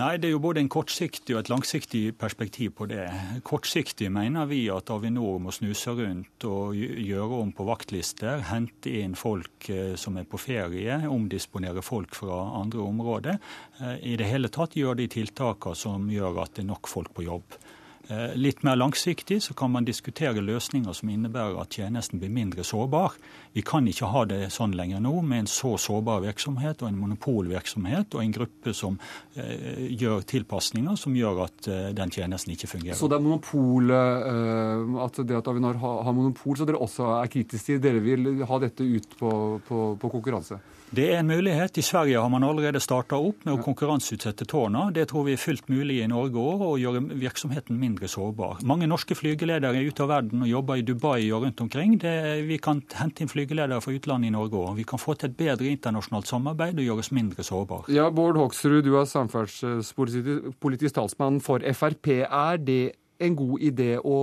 Nei, 0.00 0.16
Det 0.16 0.30
er 0.30 0.32
jo 0.32 0.40
både 0.40 0.62
en 0.62 0.70
kortsiktig 0.72 1.34
og 1.34 1.42
et 1.42 1.50
langsiktig 1.52 2.14
perspektiv 2.16 2.70
på 2.78 2.86
det. 2.88 3.02
Kortsiktig 3.44 4.08
mener 4.08 4.46
vi 4.48 4.62
at 4.72 4.88
Avinor 4.88 5.36
må 5.44 5.52
snuse 5.52 5.92
rundt 5.98 6.46
og 6.48 6.78
gjøre 6.78 7.40
om 7.42 7.50
på 7.52 7.66
vaktlister. 7.68 8.40
Hente 8.48 8.94
inn 9.02 9.12
folk 9.12 9.68
eh, 9.68 9.92
som 10.00 10.16
er 10.16 10.24
på 10.24 10.40
ferie, 10.40 10.96
omdisponere 11.04 11.84
folk 11.84 12.16
fra 12.16 12.40
andre 12.62 12.80
områder. 12.80 13.36
Eh, 13.82 14.14
I 14.14 14.16
det 14.16 14.30
hele 14.32 14.48
tatt 14.48 14.78
gjøre 14.80 15.02
de 15.02 15.10
tiltakene 15.12 15.76
som 15.76 16.08
gjør 16.08 16.40
at 16.46 16.56
det 16.56 16.64
er 16.64 16.70
nok 16.72 16.88
folk 16.88 17.12
på 17.12 17.28
jobb. 17.28 17.60
Eh, 18.08 18.34
litt 18.34 18.64
mer 18.66 18.76
langsiktig 18.76 19.38
så 19.42 19.54
kan 19.54 19.70
man 19.70 19.84
diskutere 19.86 20.42
løsninger 20.42 20.94
som 20.96 21.10
innebærer 21.12 21.60
at 21.62 21.76
tjenesten 21.76 22.18
blir 22.18 22.32
mindre 22.34 22.64
sårbar. 22.66 23.14
Vi 23.54 23.62
kan 23.62 23.86
ikke 23.86 24.10
ha 24.10 24.24
det 24.26 24.40
sånn 24.50 24.74
lenger 24.74 25.02
nå, 25.04 25.14
med 25.22 25.44
en 25.44 25.50
så 25.50 25.76
sårbar 25.78 26.24
virksomhet 26.24 26.82
og 26.82 26.90
en 26.90 26.98
monopolvirksomhet 26.98 28.16
og 28.16 28.24
en 28.24 28.34
gruppe 28.34 28.74
som 28.74 28.98
eh, 29.36 29.86
gjør 29.94 30.26
tilpasninger 30.34 30.98
som 30.98 31.14
gjør 31.16 31.44
at 31.46 31.70
eh, 31.70 31.88
den 31.94 32.10
tjenesten 32.10 32.56
ikke 32.56 32.72
fungerer. 32.74 32.98
Så 32.98 33.10
det 33.12 33.20
er 33.20 33.26
monopol, 33.28 33.94
eh, 33.94 35.00
at 35.06 35.22
det 35.22 35.38
at 35.38 35.52
Avinor 35.52 35.78
har, 35.78 36.02
har 36.08 36.16
monopol, 36.16 36.58
så 36.58 36.66
dere 36.66 36.82
også 36.82 37.06
er 37.20 37.32
kritiske 37.32 37.70
til? 37.70 37.82
Dere 37.82 38.02
vil 38.02 38.42
ha 38.48 38.62
dette 38.62 38.82
ut 38.82 39.18
på, 39.18 39.32
på, 39.68 39.84
på 40.02 40.14
konkurranse? 40.16 40.58
Det 40.92 41.06
er 41.08 41.22
en 41.22 41.26
mulighet. 41.26 41.78
I 41.78 41.82
Sverige 41.82 42.20
har 42.20 42.28
man 42.28 42.44
allerede 42.44 42.80
starta 42.84 43.16
opp 43.16 43.46
med 43.46 43.54
å 43.54 43.62
konkurranseutsette 43.64 44.44
tårna. 44.44 44.90
Det 44.92 45.06
tror 45.08 45.24
vi 45.24 45.32
er 45.32 45.40
fullt 45.40 45.70
mulig 45.72 46.02
i 46.02 46.08
Norge 46.10 46.36
òg, 46.36 46.64
å 46.66 46.74
gjøre 46.76 47.00
virksomheten 47.16 47.78
mindre 47.80 48.10
sårbar. 48.12 48.58
Mange 48.68 48.84
norske 48.90 49.16
flygeledere 49.16 49.72
er 49.72 49.88
ute 49.88 50.04
av 50.04 50.10
verden 50.12 50.44
og 50.44 50.50
jobber 50.50 50.76
i 50.76 50.84
Dubai 50.84 51.32
og 51.32 51.46
rundt 51.46 51.62
omkring. 51.64 51.94
Det, 52.02 52.12
vi 52.44 52.58
kan 52.60 52.82
hente 52.98 53.24
inn 53.24 53.32
flygeledere 53.32 53.80
fra 53.80 53.94
utlandet 53.96 54.28
i 54.28 54.34
Norge 54.34 54.60
òg. 54.60 54.76
Vi 54.82 54.84
kan 54.90 55.00
få 55.00 55.14
til 55.16 55.30
et 55.30 55.38
bedre 55.38 55.70
internasjonalt 55.72 56.28
samarbeid 56.28 56.76
og 56.76 56.84
gjøre 56.84 57.04
oss 57.06 57.10
mindre 57.16 57.40
sårbar. 57.48 57.88
Ja, 57.88 58.10
Bård 58.12 58.36
Hoksrud, 58.42 58.84
du 58.84 58.98
er 59.00 59.08
samferdselspolitisk 59.08 60.98
talsmann 60.98 61.40
for 61.40 61.64
Frp. 61.72 62.18
Er 62.28 62.60
det 62.60 62.98
en 63.16 63.40
god 63.40 63.64
idé 63.64 63.96
å, 63.96 64.18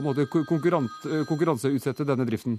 konkurranseutsette 0.00 2.08
denne 2.08 2.24
driften? 2.24 2.56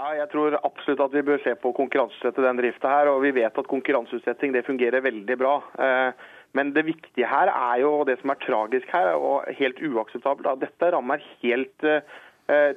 Ja, 0.00 0.14
jeg 0.16 0.30
tror 0.32 0.54
absolutt 0.64 1.00
at 1.04 1.12
vi 1.12 1.20
bør 1.28 1.40
se 1.44 1.52
på 1.60 1.74
å 1.74 1.76
konkurranseutsette 1.76 2.40
den 2.40 2.56
drifta 2.56 2.88
her. 2.88 3.10
Og 3.12 3.20
vi 3.20 3.34
vet 3.36 3.58
at 3.60 3.68
konkurranseutsetting 3.68 4.54
det 4.54 4.64
fungerer 4.64 5.04
veldig 5.04 5.36
bra. 5.36 5.58
Eh, 5.76 6.22
men 6.56 6.72
det 6.72 6.86
viktige 6.86 7.28
her 7.28 7.50
er 7.52 7.82
jo 7.82 7.90
det 8.08 8.16
som 8.22 8.32
er 8.32 8.40
tragisk 8.40 8.88
her, 8.96 9.12
og 9.18 9.50
helt 9.58 9.82
uakseptabelt, 9.84 10.48
at 10.48 10.62
dette 10.64 10.90
rammer 10.94 11.20
helt 11.42 11.84
eh, 11.84 12.00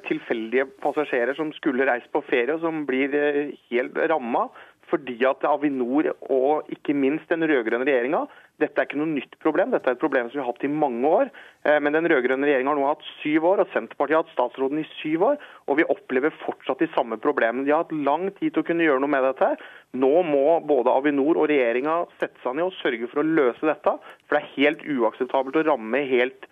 tilfeldige 0.10 0.68
passasjerer 0.84 1.40
som 1.40 1.56
skulle 1.56 1.88
reist 1.88 2.12
på 2.12 2.26
ferie, 2.28 2.58
og 2.58 2.66
som 2.66 2.84
blir 2.90 3.16
eh, 3.16 3.56
helt 3.72 3.96
ramma 4.12 4.50
fordi 4.92 5.16
at 5.26 5.46
Avinor 5.48 6.12
og 6.28 6.68
ikke 6.76 6.94
minst 6.94 7.32
den 7.32 7.48
rød-grønne 7.48 7.88
regjeringa 7.88 8.26
dette 8.62 8.78
er 8.78 8.86
ikke 8.86 9.00
noe 9.00 9.10
nytt 9.10 9.34
problem, 9.42 9.72
dette 9.74 9.90
er 9.90 9.96
et 9.96 10.02
problem 10.02 10.28
som 10.30 10.38
vi 10.38 10.44
har 10.44 10.52
hatt 10.52 10.66
i 10.66 10.70
mange 10.70 11.10
år. 11.10 11.32
Eh, 11.66 11.80
men 11.82 11.96
den 11.96 12.08
rød-grønne 12.10 12.46
regjeringa 12.46 12.70
har 12.70 12.80
nå 12.80 12.86
hatt 12.86 13.08
syv 13.24 13.48
år, 13.50 13.64
og 13.64 13.72
Senterpartiet 13.74 14.18
har 14.18 14.26
hatt 14.26 14.36
statsråden 14.36 14.82
i 14.84 14.86
syv 15.00 15.26
år. 15.32 15.40
Og 15.68 15.80
vi 15.80 15.88
opplever 15.90 16.36
fortsatt 16.44 16.84
de 16.84 16.90
samme 16.94 17.18
problemene. 17.24 17.66
De 17.66 17.74
har 17.74 17.86
hatt 17.86 17.96
lang 18.06 18.30
tid 18.38 18.54
til 18.54 18.62
å 18.62 18.68
kunne 18.68 18.86
gjøre 18.86 19.02
noe 19.02 19.14
med 19.16 19.26
dette. 19.26 19.50
Nå 19.98 20.14
må 20.28 20.60
både 20.70 20.94
Avinor 20.94 21.42
og 21.42 21.50
regjeringa 21.52 22.04
sette 22.20 22.42
seg 22.44 22.60
ned 22.60 22.70
og 22.70 22.78
sørge 22.82 23.10
for 23.10 23.24
å 23.24 23.28
løse 23.42 23.70
dette. 23.70 23.98
For 24.28 24.38
det 24.38 24.44
er 24.44 24.54
helt 24.58 24.86
uakseptabelt 25.00 25.58
å 25.64 25.68
ramme 25.72 26.06
helt 26.14 26.50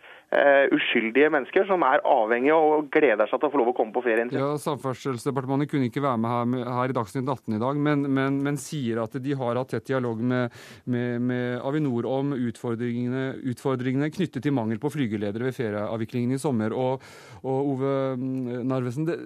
uskyldige 0.71 1.27
mennesker 1.33 1.65
som 1.67 1.83
er 1.83 2.03
avhengige 2.07 2.55
og 2.55 2.87
gleder 2.93 3.27
seg 3.27 3.41
til 3.41 3.49
å 3.49 3.51
få 3.51 3.59
lov 3.59 3.71
å 3.73 3.75
komme 3.75 3.91
på 3.95 4.03
ferien 4.05 4.29
sin. 4.31 4.39
Ja, 4.39 4.53
Samferdselsdepartementet 4.63 5.71
kunne 5.73 5.89
ikke 5.89 6.03
være 6.05 6.21
med 6.23 6.31
her, 6.31 6.71
her 6.77 6.93
i 6.93 6.95
Dagsnytt 6.95 7.27
18 7.27 7.57
i 7.57 7.61
dag, 7.61 7.81
men, 7.87 8.05
men, 8.07 8.39
men, 8.45 8.59
sier 8.61 9.01
at 9.03 9.17
de 9.19 9.35
har 9.35 9.59
hatt 9.59 9.73
tett 9.75 9.91
dialog 9.91 10.21
med, 10.23 10.55
med, 10.91 11.19
med 11.27 11.59
Avinor 11.67 12.07
om 12.07 12.31
utfordringene, 12.37 13.25
utfordringene, 13.51 14.11
knyttet 14.15 14.45
til 14.45 14.55
mangel 14.55 14.79
på 14.81 14.93
flygeledere 14.93 15.49
ved 15.49 15.57
ferieavviklingen 15.57 16.37
i 16.37 16.41
sommer. 16.41 16.75
Og, 16.77 17.03
og 17.43 17.71
Ove 17.75 17.95
Narvesen, 18.17 19.09
det, 19.09 19.19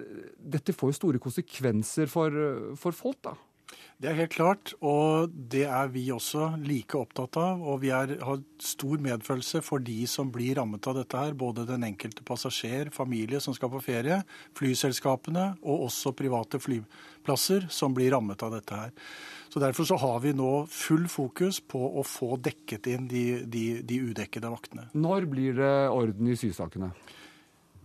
dette 0.56 0.74
får 0.74 0.90
jo 0.90 1.00
store 1.00 1.22
konsekvenser 1.22 2.10
for, 2.10 2.40
for 2.80 2.96
folk, 2.96 3.22
da? 3.30 3.36
Det 3.96 4.10
er 4.10 4.18
helt 4.18 4.34
klart, 4.34 4.74
og 4.84 5.32
det 5.32 5.62
er 5.72 5.86
vi 5.88 6.02
også 6.12 6.50
like 6.60 6.98
opptatt 6.98 7.38
av. 7.40 7.62
Og 7.64 7.78
vi 7.80 7.88
er, 7.96 8.10
har 8.20 8.42
stor 8.60 9.00
medfølelse 9.00 9.62
for 9.64 9.80
de 9.80 10.02
som 10.10 10.28
blir 10.32 10.58
rammet 10.58 10.84
av 10.84 10.98
dette 10.98 11.16
her. 11.16 11.32
Både 11.32 11.64
den 11.64 11.86
enkelte 11.88 12.24
passasjer, 12.28 12.90
familie 12.92 13.40
som 13.40 13.56
skal 13.56 13.72
på 13.72 13.80
ferie, 13.86 14.20
flyselskapene 14.60 15.46
og 15.62 15.86
også 15.88 16.12
private 16.18 16.60
flyplasser 16.60 17.70
som 17.72 17.96
blir 17.96 18.12
rammet 18.12 18.44
av 18.44 18.52
dette 18.58 18.82
her. 18.84 18.92
Så 19.48 19.64
Derfor 19.64 19.88
så 19.88 19.96
har 19.96 20.20
vi 20.20 20.34
nå 20.36 20.66
full 20.68 21.08
fokus 21.08 21.62
på 21.64 21.80
å 21.80 22.04
få 22.04 22.36
dekket 22.36 22.90
inn 22.92 23.08
de, 23.08 23.24
de, 23.48 23.66
de 23.80 24.02
udekkede 24.10 24.52
vaktene. 24.52 24.90
Når 24.92 25.30
blir 25.32 25.56
det 25.56 25.76
orden 25.88 26.28
i 26.28 26.36
sysakene? 26.36 26.92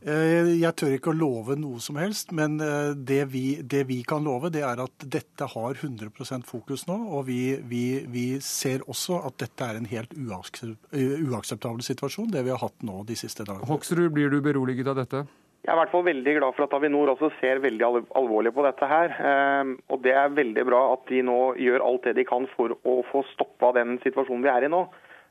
Eh, 0.01 0.47
jeg 0.57 0.73
tør 0.81 0.95
ikke 0.95 1.11
å 1.11 1.17
love 1.17 1.53
noe 1.61 1.77
som 1.83 1.99
helst, 2.01 2.31
men 2.33 2.55
eh, 2.63 2.93
det 2.97 3.21
vi, 3.29 3.61
det 3.61 3.83
vi 3.85 3.99
kan 4.07 4.23
love, 4.25 4.49
det 4.49 4.63
er 4.65 4.81
at 4.81 5.05
dette 5.05 5.45
har 5.53 5.77
100% 5.77 6.47
fokus 6.49 6.87
nå. 6.89 6.97
Og 7.13 7.27
vi, 7.27 7.41
vi, 7.69 7.83
vi, 8.09 8.25
ser 8.41 8.81
også 8.89 9.19
at 9.29 9.37
dette 9.43 9.67
er 9.67 9.77
en 9.77 9.89
helt 9.91 10.15
eh, 10.17 11.21
uakseptabel 11.21 11.85
situasjon, 11.85 12.31
det 12.33 12.41
vi 12.47 12.53
har 12.53 12.63
hatt 12.63 12.81
nå 12.87 13.03
de 13.05 13.19
siste 13.19 13.45
dagene. 13.45 13.69
Hoksrud, 13.69 14.07
blir 14.15 14.33
du 14.33 14.39
beroliget 14.41 14.89
av 14.89 14.97
dette? 15.03 15.21
Jeg 15.61 15.69
er 15.69 15.77
i 15.77 15.81
hvert 15.83 15.93
fall 15.93 16.07
veldig 16.07 16.33
glad 16.39 16.57
for 16.57 16.65
at 16.65 16.73
Avinor 16.73 17.13
også 17.13 17.29
ser 17.37 17.61
veldig 17.61 17.85
alvorlig 18.17 18.49
på 18.55 18.63
dette 18.65 18.87
her. 18.89 19.11
Og 19.93 20.01
det 20.01 20.15
er 20.17 20.33
veldig 20.33 20.63
bra 20.65 20.79
at 20.95 21.03
de 21.11 21.19
nå 21.21 21.35
gjør 21.61 21.85
alt 21.85 22.07
det 22.07 22.15
de 22.17 22.25
kan 22.25 22.47
for 22.55 22.73
å 22.73 22.95
få 23.11 23.21
stoppa 23.35 23.69
den 23.77 23.99
situasjonen 24.01 24.41
vi 24.41 24.49
er 24.49 24.65
i 24.65 24.71
nå. 24.73 24.79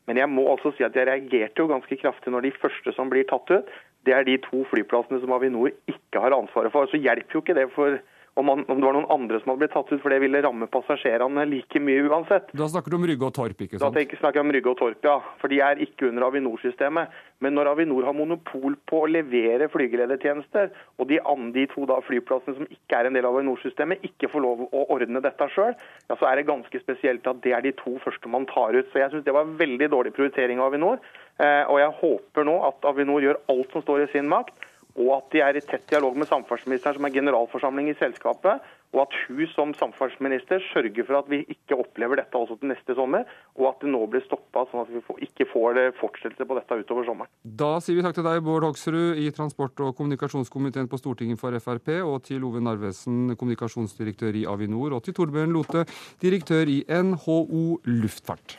Men 0.07 0.21
jeg 0.23 0.31
må 0.31 0.47
også 0.53 0.71
si 0.77 0.87
at 0.87 0.95
jeg 0.95 1.09
reagerte 1.11 1.65
jo 1.65 1.73
ganske 1.73 1.99
kraftig 1.99 2.31
når 2.31 2.47
de 2.47 2.55
første 2.63 2.95
som 2.95 3.11
blir 3.11 3.27
tatt 3.27 3.51
ut, 3.51 3.75
det 4.09 4.15
er 4.17 4.25
de 4.29 4.39
to 4.47 4.65
flyplassene 4.71 5.21
som 5.23 5.35
Avinor 5.37 5.73
ikke 5.91 6.23
har 6.23 6.37
ansvaret 6.37 6.73
for. 6.73 6.89
Så 6.91 7.01
hjelper 7.01 7.37
jo 7.37 7.45
ikke 7.45 7.59
det 7.59 7.69
for 7.75 7.99
om, 8.35 8.47
man, 8.47 8.65
om, 8.69 8.79
det 8.79 8.87
var 8.87 8.95
noen 8.95 9.09
andre 9.11 9.41
som 9.41 9.51
hadde 9.51 9.65
blitt 9.65 9.73
tatt 9.75 9.91
ut, 9.91 10.01
for 10.01 10.13
det 10.13 10.21
ville 10.23 10.41
ramme 10.45 10.69
passasjerene 10.71 11.45
like 11.51 11.81
mye 11.83 12.05
uansett. 12.07 12.53
Da 12.57 12.69
snakker 12.71 12.93
du 12.93 12.97
om 13.01 13.07
Rygge 13.11 13.27
og 13.27 13.35
Torp, 13.37 13.65
ikke 13.67 13.81
sant? 13.81 13.97
Da 13.97 14.21
snakker 14.21 14.39
jeg 14.41 14.47
om 14.47 14.53
Rygge 14.55 14.71
og 14.71 14.79
Torp, 14.79 15.01
ja. 15.05 15.17
For 15.43 15.53
de 15.53 15.59
er 15.67 15.83
ikke 15.85 16.09
under 16.09 16.29
Avinor-systemet. 16.29 17.17
Men 17.43 17.57
når 17.57 17.73
Avinor 17.73 18.07
har 18.07 18.17
monopol 18.17 18.77
på 18.89 19.03
å 19.03 19.11
levere 19.11 19.69
flygeledertjenester, 19.73 20.71
og 21.01 21.11
de, 21.11 21.19
de 21.57 21.67
to 21.73 21.87
da, 21.91 21.99
flyplassene 22.07 22.57
som 22.61 22.71
ikke 22.71 23.01
er 23.01 23.09
en 23.09 23.19
del 23.19 23.27
av 23.29 23.37
Avinor-systemet, 23.37 24.07
ikke 24.09 24.31
får 24.33 24.47
lov 24.47 24.67
å 24.69 24.85
ordne 24.95 25.25
dette 25.25 25.51
sjøl, 25.51 25.75
ja, 25.75 26.15
så 26.15 26.31
er 26.31 26.39
det 26.39 26.49
ganske 26.49 26.85
spesielt 26.85 27.27
at 27.27 27.43
det 27.45 27.57
er 27.57 27.67
de 27.67 27.75
to 27.81 27.97
første 28.05 28.31
man 28.31 28.47
tar 28.51 28.79
ut. 28.79 28.89
Så 28.93 29.03
jeg 29.03 29.13
syns 29.13 29.27
det 29.27 29.35
var 29.37 29.51
veldig 29.61 29.91
dårlig 29.91 30.15
prioritering 30.17 30.63
av 30.63 30.71
Avinor. 30.71 31.03
Eh, 31.41 31.65
og 31.67 31.81
jeg 31.81 31.97
håper 32.03 32.45
nå 32.45 32.59
at 32.69 32.91
Avinor 32.91 33.25
gjør 33.25 33.41
alt 33.53 33.73
som 33.73 33.85
står 33.87 34.05
i 34.05 34.11
sin 34.13 34.29
makt 34.29 34.69
og 34.99 35.11
at 35.17 35.33
de 35.33 35.43
er 35.45 35.57
i 35.59 35.63
tett 35.63 35.87
dialog 35.91 36.17
med 36.19 36.29
samferdselsministeren, 36.29 36.99
som 36.99 37.07
er 37.07 37.15
generalforsamling 37.15 37.91
i 37.91 37.97
selskapet, 37.99 38.63
og 38.91 39.01
at 39.05 39.17
hun 39.29 39.43
som 39.53 39.73
samferdselsminister 39.79 40.63
sørger 40.73 41.07
for 41.07 41.21
at 41.21 41.29
vi 41.31 41.45
ikke 41.53 41.79
opplever 41.79 42.19
dette 42.19 42.37
også 42.37 42.57
til 42.59 42.73
neste 42.73 42.97
sommer, 42.99 43.27
og 43.55 43.69
at 43.69 43.85
det 43.85 43.93
nå 43.93 44.01
blir 44.11 44.25
stoppa, 44.25 44.65
sånn 44.71 44.83
at 44.83 44.91
vi 44.91 45.27
ikke 45.29 45.47
får 45.53 45.79
fortsettelse 46.01 46.47
på 46.49 46.57
dette 46.59 46.79
utover 46.83 47.07
sommeren. 47.07 47.31
Da 47.45 47.77
sier 47.85 48.01
vi 48.01 48.07
takk 48.07 48.19
til 48.19 48.27
deg, 48.27 48.43
Bård 48.47 48.67
Hoksrud 48.67 49.21
i 49.23 49.29
transport- 49.37 49.85
og 49.87 49.95
kommunikasjonskomiteen 49.99 50.91
på 50.91 50.99
Stortinget 50.99 51.41
for 51.41 51.55
Frp, 51.63 51.93
og 52.03 52.25
til 52.27 52.49
Ove 52.49 52.63
Narvesen, 52.65 53.37
kommunikasjonsdirektør 53.37 54.41
i 54.43 54.49
Avinor, 54.51 54.99
og 54.99 55.07
til 55.07 55.15
Torbjørn 55.17 55.55
Lote, 55.55 55.87
direktør 56.25 56.67
i 56.67 56.83
NHO 56.91 57.79
Luftfart. 57.87 58.59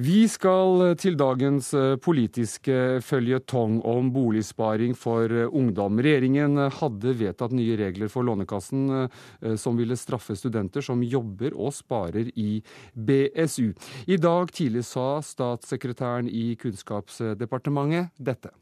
Vi 0.00 0.22
skal 0.32 0.94
til 0.96 1.16
dagens 1.18 1.66
eh, 1.76 1.98
politiske 2.00 3.00
føljetong 3.04 3.80
om 3.84 4.06
boligsparing 4.14 4.94
for 4.96 5.28
eh, 5.28 5.50
ungdom. 5.52 5.98
Regjeringen 6.00 6.56
hadde 6.78 7.12
vedtatt 7.18 7.52
nye 7.52 7.76
regler 7.76 8.08
for 8.08 8.24
Lånekassen 8.24 8.86
eh, 9.02 9.58
som 9.60 9.76
ville 9.76 9.98
straffe 10.00 10.38
studenter 10.38 10.80
som 10.86 11.04
jobber 11.04 11.52
og 11.52 11.74
sparer 11.76 12.32
i 12.32 12.62
BSU. 12.94 13.74
I 14.08 14.16
dag 14.16 14.54
tidlig 14.56 14.86
sa 14.88 15.18
statssekretæren 15.26 16.32
i 16.32 16.54
Kunnskapsdepartementet 16.62 18.14
dette. 18.16 18.54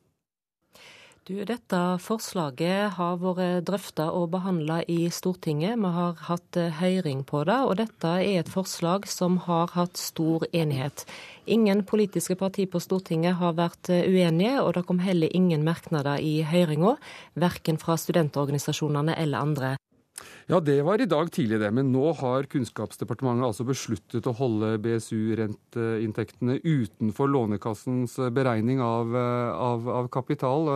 Du, 1.28 1.34
dette 1.44 1.78
forslaget 2.00 2.94
har 2.96 3.18
vært 3.20 3.66
drøfta 3.68 4.06
og 4.16 4.30
behandla 4.32 4.78
i 4.88 5.10
Stortinget. 5.12 5.74
Vi 5.76 5.90
har 5.92 6.22
hatt 6.24 6.56
eh, 6.56 6.72
høring 6.78 7.20
på 7.28 7.42
det, 7.44 7.56
og 7.68 7.74
dette 7.76 8.12
er 8.22 8.38
et 8.40 8.48
forslag 8.48 9.04
som 9.12 9.36
har 9.44 9.74
hatt 9.74 10.00
stor 10.00 10.46
enighet. 10.56 11.04
Ingen 11.44 11.82
politiske 11.84 12.32
partier 12.40 12.70
på 12.72 12.80
Stortinget 12.80 13.36
har 13.42 13.58
vært 13.60 13.92
eh, 13.92 14.08
uenige, 14.08 14.62
og 14.62 14.72
det 14.78 14.86
kom 14.88 15.04
heller 15.04 15.28
ingen 15.36 15.68
merknader 15.68 16.16
i 16.16 16.38
høringa, 16.48 16.94
verken 17.36 17.76
fra 17.76 17.98
studentorganisasjonene 18.00 19.20
eller 19.20 19.44
andre. 19.44 19.74
Ja, 20.48 20.60
det 20.64 20.78
var 20.82 21.00
i 21.00 21.06
dag 21.08 21.28
tidlig, 21.32 21.58
det. 21.60 21.68
Men 21.76 21.90
nå 21.92 22.12
har 22.16 22.46
Kunnskapsdepartementet 22.48 23.46
altså 23.50 23.66
besluttet 23.68 24.28
å 24.28 24.34
holde 24.38 24.70
BSU-renteinntektene 24.84 26.56
utenfor 26.64 27.28
Lånekassens 27.28 28.16
beregning 28.32 28.80
av, 28.80 29.12
av, 29.12 29.90
av, 29.92 30.08
kapital. 30.14 30.70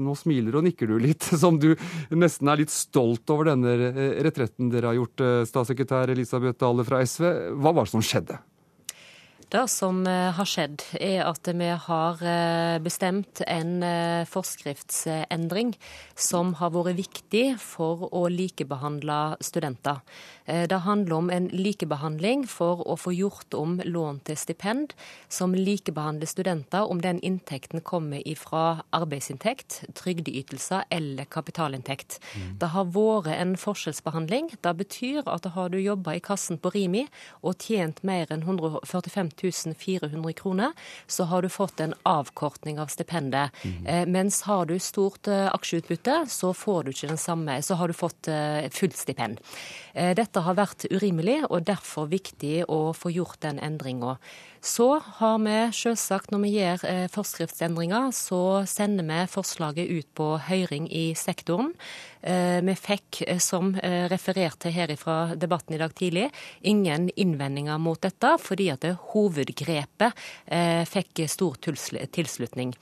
Nå 0.00 0.16
smiler 0.16 0.56
og 0.58 0.64
nikker 0.68 0.88
du 0.88 0.96
litt, 1.02 1.28
som 1.42 1.60
du 1.60 1.74
nesten 2.16 2.48
er 2.48 2.62
litt 2.64 2.72
stolt 2.72 3.28
over 3.34 3.52
denne 3.52 3.76
retretten 4.24 4.72
dere 4.72 4.92
har 4.92 5.02
gjort, 5.02 5.26
statssekretær 5.50 6.14
Elisabeth 6.14 6.60
Dale 6.62 6.88
fra 6.88 7.04
SV. 7.04 7.28
Hva 7.60 7.76
var 7.76 7.84
det 7.84 7.94
som 7.94 8.06
skjedde? 8.06 8.40
Det 9.52 9.68
som 9.68 10.06
eh, 10.06 10.30
har 10.32 10.48
skjedd, 10.48 10.80
er 10.96 11.26
at 11.26 11.48
vi 11.52 11.66
har 11.86 12.22
eh, 12.24 12.78
bestemt 12.80 13.42
en 13.44 13.82
eh, 13.84 14.24
forskriftsendring 14.24 15.74
som 16.16 16.54
har 16.56 16.72
vært 16.72 16.96
viktig 16.96 17.58
for 17.60 18.06
å 18.16 18.30
likebehandle 18.32 19.36
studenter. 19.44 20.00
Det 20.42 20.80
handler 20.82 21.14
om 21.14 21.28
en 21.30 21.44
likebehandling 21.54 22.40
for 22.50 22.80
å 22.90 22.96
få 22.98 23.12
gjort 23.14 23.54
om 23.54 23.76
lån 23.86 24.16
til 24.26 24.34
stipend, 24.40 24.90
som 25.30 25.52
likebehandler 25.54 26.26
studenter 26.26 26.90
om 26.90 26.98
den 26.98 27.20
inntekten 27.22 27.78
kommer 27.86 28.24
ifra 28.26 28.80
arbeidsinntekt, 28.90 29.84
trygdeytelser 29.94 30.88
eller 30.90 31.30
kapitalinntekt. 31.30 32.18
Mm. 32.34 32.48
Det 32.58 32.72
har 32.74 32.90
vært 32.90 33.30
en 33.36 33.54
forskjellsbehandling. 33.54 34.50
Det 34.66 34.74
betyr 34.82 35.30
at 35.30 35.46
har 35.54 35.70
du 35.70 35.78
jobba 35.78 36.16
i 36.18 36.24
kassen 36.24 36.58
på 36.58 36.74
Rimi 36.74 37.04
og 37.46 37.62
tjent 37.62 38.02
mer 38.02 38.34
enn 38.34 38.42
145 38.42 39.30
000 39.42 39.76
400 39.78 40.32
kroner, 40.38 40.72
så 41.06 41.26
har 41.30 41.42
du 41.42 41.48
fått 41.52 41.80
en 41.80 41.94
avkortning 42.08 42.80
av 42.80 42.92
stipendet. 42.92 43.50
Mm. 43.64 43.86
Eh, 43.86 44.06
mens 44.06 44.42
har 44.48 44.66
du 44.66 44.78
stort 44.78 45.28
eh, 45.28 45.48
aksjeutbytte, 45.52 46.22
så 46.28 46.52
får 46.54 46.84
du 46.84 46.92
ikke 46.94 47.12
den 47.12 47.20
samme, 47.20 47.58
så 47.62 47.78
har 47.80 47.88
du 47.88 47.96
fått 47.96 48.28
eh, 48.28 48.68
fullt 48.72 48.96
stipend. 48.96 49.42
Eh, 49.94 50.14
dette 50.18 50.44
har 50.44 50.58
vært 50.58 50.86
urimelig, 50.90 51.42
og 51.50 51.66
derfor 51.68 52.10
viktig 52.12 52.62
å 52.68 52.92
få 52.96 53.12
gjort 53.14 53.40
den 53.44 53.60
endringa. 53.62 54.16
Så 54.62 55.00
har 55.18 55.40
vi 55.42 55.54
selvsagt, 55.74 56.30
når 56.30 56.40
vi 56.44 56.50
gjør 56.54 56.82
eh, 56.86 57.06
forskriftsendringer, 57.10 58.12
så 58.14 58.62
sender 58.70 59.08
vi 59.08 59.16
forslaget 59.26 59.90
ut 59.90 60.06
på 60.14 60.28
høring 60.46 60.86
i 60.86 61.16
sektoren. 61.18 61.72
Eh, 62.22 62.60
vi 62.62 62.76
fikk, 62.78 63.24
eh, 63.26 63.40
som 63.42 63.72
referert 64.12 64.60
til 64.62 64.76
her 64.76 64.92
fra 65.00 65.34
debatten 65.34 65.74
i 65.74 65.80
dag 65.82 65.96
tidlig, 65.98 66.28
ingen 66.62 67.08
innvendinger 67.18 67.82
mot 67.82 67.98
dette, 68.06 68.36
fordi 68.38 68.68
at 68.70 68.86
hovedgrepet 69.10 70.22
fikk 70.92 71.24
stor 71.32 71.58
tilslutning. 71.58 72.76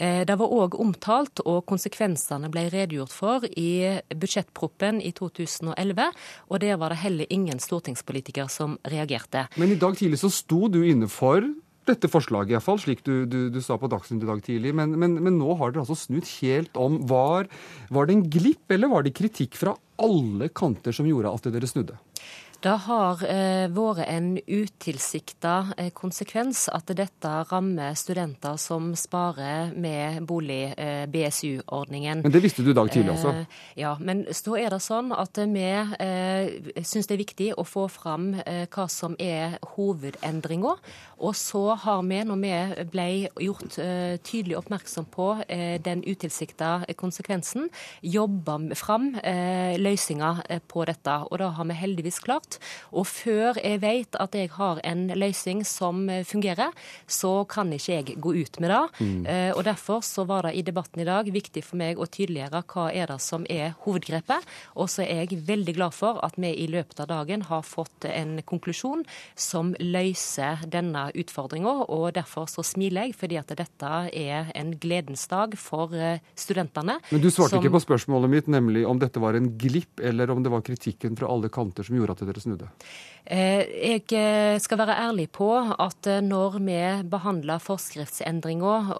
Eh, 0.00 0.22
det 0.24 0.36
var 0.40 0.52
òg 0.56 0.78
omtalt, 0.80 1.42
og 1.44 1.66
konsekvensene 1.68 2.48
ble 2.52 2.66
redegjort 2.72 3.12
for 3.12 3.44
i 3.52 4.00
budsjettproppen 4.08 5.02
i 5.04 5.12
2011. 5.16 6.06
Og 6.48 6.62
der 6.62 6.78
var 6.80 6.94
det 6.94 7.02
heller 7.04 7.28
ingen 7.28 7.60
stortingspolitiker 7.60 8.48
som 8.48 8.78
reagerte. 8.88 9.46
Men 9.60 9.74
i 9.74 9.80
dag 9.80 9.98
tidlig 10.00 10.22
så 10.22 10.32
sto 10.32 10.68
du 10.72 10.80
inne 10.88 11.10
for 11.12 11.44
dette 11.88 12.10
forslaget, 12.12 12.54
iallfall, 12.54 12.78
slik 12.80 13.00
du, 13.06 13.24
du, 13.26 13.38
du, 13.52 13.58
sa 13.64 13.76
på 13.80 13.88
Dagsnytt 13.90 14.24
i 14.24 14.28
dag 14.28 14.42
tidlig. 14.44 14.72
Men, 14.76 14.94
men, 15.00 15.16
men, 15.20 15.38
nå 15.40 15.56
har 15.60 15.72
dere 15.72 15.84
altså 15.84 15.98
snudd 15.98 16.28
helt 16.40 16.76
om. 16.80 17.00
Var, 17.10 17.48
var 17.92 18.08
det 18.08 18.16
en 18.16 18.28
glipp, 18.30 18.64
eller 18.72 18.92
var 18.92 19.04
det 19.04 19.16
kritikk 19.16 19.58
fra 19.58 19.74
alle 20.00 20.48
kanter 20.54 20.96
som 20.96 21.08
gjorde 21.08 21.32
at 21.34 21.50
dere 21.52 21.68
snudde? 21.68 21.98
Det 22.60 22.74
har 22.84 23.22
eh, 23.24 23.70
vært 23.72 24.02
en 24.04 24.34
utilsikta 24.36 25.52
eh, 25.80 25.86
konsekvens 25.96 26.66
at 26.68 26.90
dette 26.92 27.30
rammer 27.48 27.94
studenter 27.96 28.58
som 28.60 28.90
sparer 29.00 29.70
med 29.72 30.26
bolig, 30.28 30.74
eh. 30.76 31.06
Men 31.08 32.34
det 32.34 32.42
visste 32.44 32.60
du 32.60 32.74
i 32.74 32.76
dag 32.76 32.90
tidlig 32.92 33.14
også? 33.14 33.32
Ja, 33.80 33.94
men 33.96 34.26
så 34.36 34.58
er 34.60 34.74
det 34.74 34.80
sånn 34.84 35.08
at 35.16 35.40
vi 35.40 35.64
eh, 35.64 36.84
syns 36.84 37.08
det 37.08 37.16
er 37.16 37.22
viktig 37.22 37.48
å 37.56 37.64
få 37.64 37.86
fram 37.88 38.34
hva 38.44 38.86
som 38.92 39.16
er 39.16 39.56
hovedendringa. 39.72 40.74
Og 41.20 41.36
så 41.36 41.62
har 41.80 42.04
vi, 42.04 42.20
når 42.28 42.40
vi 42.44 42.84
ble 42.92 43.08
gjort 43.46 43.78
tydelig 44.26 44.58
oppmerksom 44.60 45.08
på 45.12 45.30
den 45.84 46.04
utilsikta 46.04 46.86
konsekvensen, 47.00 47.68
jobba 48.04 48.58
fram 48.78 49.12
løsninger 49.80 50.44
på 50.70 50.86
dette. 50.88 51.18
Og 51.28 51.40
det 51.42 51.52
har 51.56 51.68
vi 51.70 51.80
heldigvis 51.84 52.22
klart. 52.24 52.49
Og 52.92 53.06
før 53.08 53.58
jeg 53.60 53.82
vet 53.82 54.18
at 54.20 54.34
jeg 54.36 54.50
har 54.56 54.80
en 54.86 55.06
løsning 55.14 55.62
som 55.66 56.06
fungerer, 56.26 56.74
så 57.06 57.44
kan 57.50 57.72
ikke 57.74 57.92
jeg 57.92 58.18
gå 58.20 58.34
ut 58.40 58.60
med 58.60 58.72
det. 58.72 58.80
Mm. 59.00 59.24
Og 59.56 59.62
derfor 59.66 60.02
så 60.06 60.24
var 60.28 60.48
det 60.48 60.54
i 60.58 60.64
debatten 60.66 61.02
i 61.02 61.08
dag 61.08 61.28
viktig 61.32 61.62
for 61.64 61.80
meg 61.80 62.00
å 62.00 62.08
tydeliggjøre 62.10 62.62
hva 62.70 62.86
er 62.92 63.10
det 63.10 63.18
som 63.22 63.46
er 63.50 63.74
hovedgrepet. 63.84 64.46
Og 64.80 64.90
så 64.92 65.04
er 65.04 65.24
jeg 65.24 65.42
veldig 65.48 65.74
glad 65.76 65.96
for 65.96 66.20
at 66.24 66.38
vi 66.40 66.52
i 66.64 66.68
løpet 66.70 67.02
av 67.04 67.10
dagen 67.10 67.44
har 67.48 67.64
fått 67.66 68.06
en 68.08 68.38
konklusjon 68.46 69.04
som 69.38 69.74
løser 69.78 70.64
denne 70.70 71.08
utfordringa. 71.18 71.74
Og 71.92 72.10
derfor 72.16 72.48
så 72.50 72.64
smiler 72.66 73.08
jeg, 73.08 73.16
fordi 73.20 73.38
at 73.40 73.52
dette 73.58 73.92
er 74.16 74.50
en 74.58 74.74
gledens 74.80 75.26
dag 75.30 75.56
for 75.60 75.94
eh, 75.96 76.22
studentene. 76.38 76.98
Men 77.10 77.22
du 77.22 77.30
svarte 77.30 77.56
som... 77.56 77.62
ikke 77.62 77.74
på 77.76 77.84
spørsmålet 77.86 78.32
mitt, 78.32 78.50
nemlig 78.50 78.86
om 78.88 79.00
dette 79.00 79.22
var 79.22 79.38
en 79.38 79.50
glipp, 79.60 80.02
eller 80.02 80.32
om 80.32 80.42
det 80.44 80.52
var 80.52 80.64
kritikken 80.66 81.18
fra 81.18 81.30
alle 81.30 81.50
kanter 81.52 81.86
som 81.86 81.98
gjorde 81.98 82.16
at 82.16 82.24
dere 82.30 82.39
snudde? 82.42 82.70
Eh, 83.30 83.62
jeg 83.84 84.06
eh, 84.16 84.56
skal 84.58 84.80
være 84.80 84.96
ærlig 84.96 85.28
på 85.36 85.50
at 85.54 86.08
når 86.24 86.56
vi 86.64 86.78
behandler 87.12 87.60
forskriftsendringer 87.62 88.96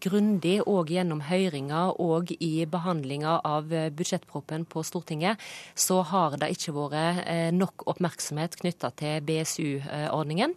grundig 0.00 0.54
og 0.62 0.92
gjennom 0.94 1.20
høringer 1.26 1.98
og 2.00 2.30
i 2.38 2.64
behandlinga 2.70 3.40
av 3.44 3.68
budsjettproppen 3.98 4.64
på 4.70 4.84
Stortinget, 4.86 5.42
så 5.74 6.00
har 6.06 6.38
det 6.38 6.52
ikke 6.54 6.76
vært 6.76 7.52
nok 7.56 7.84
oppmerksomhet 7.90 8.56
knytta 8.60 8.92
til 8.96 9.20
BSU-ordningen. 9.26 10.54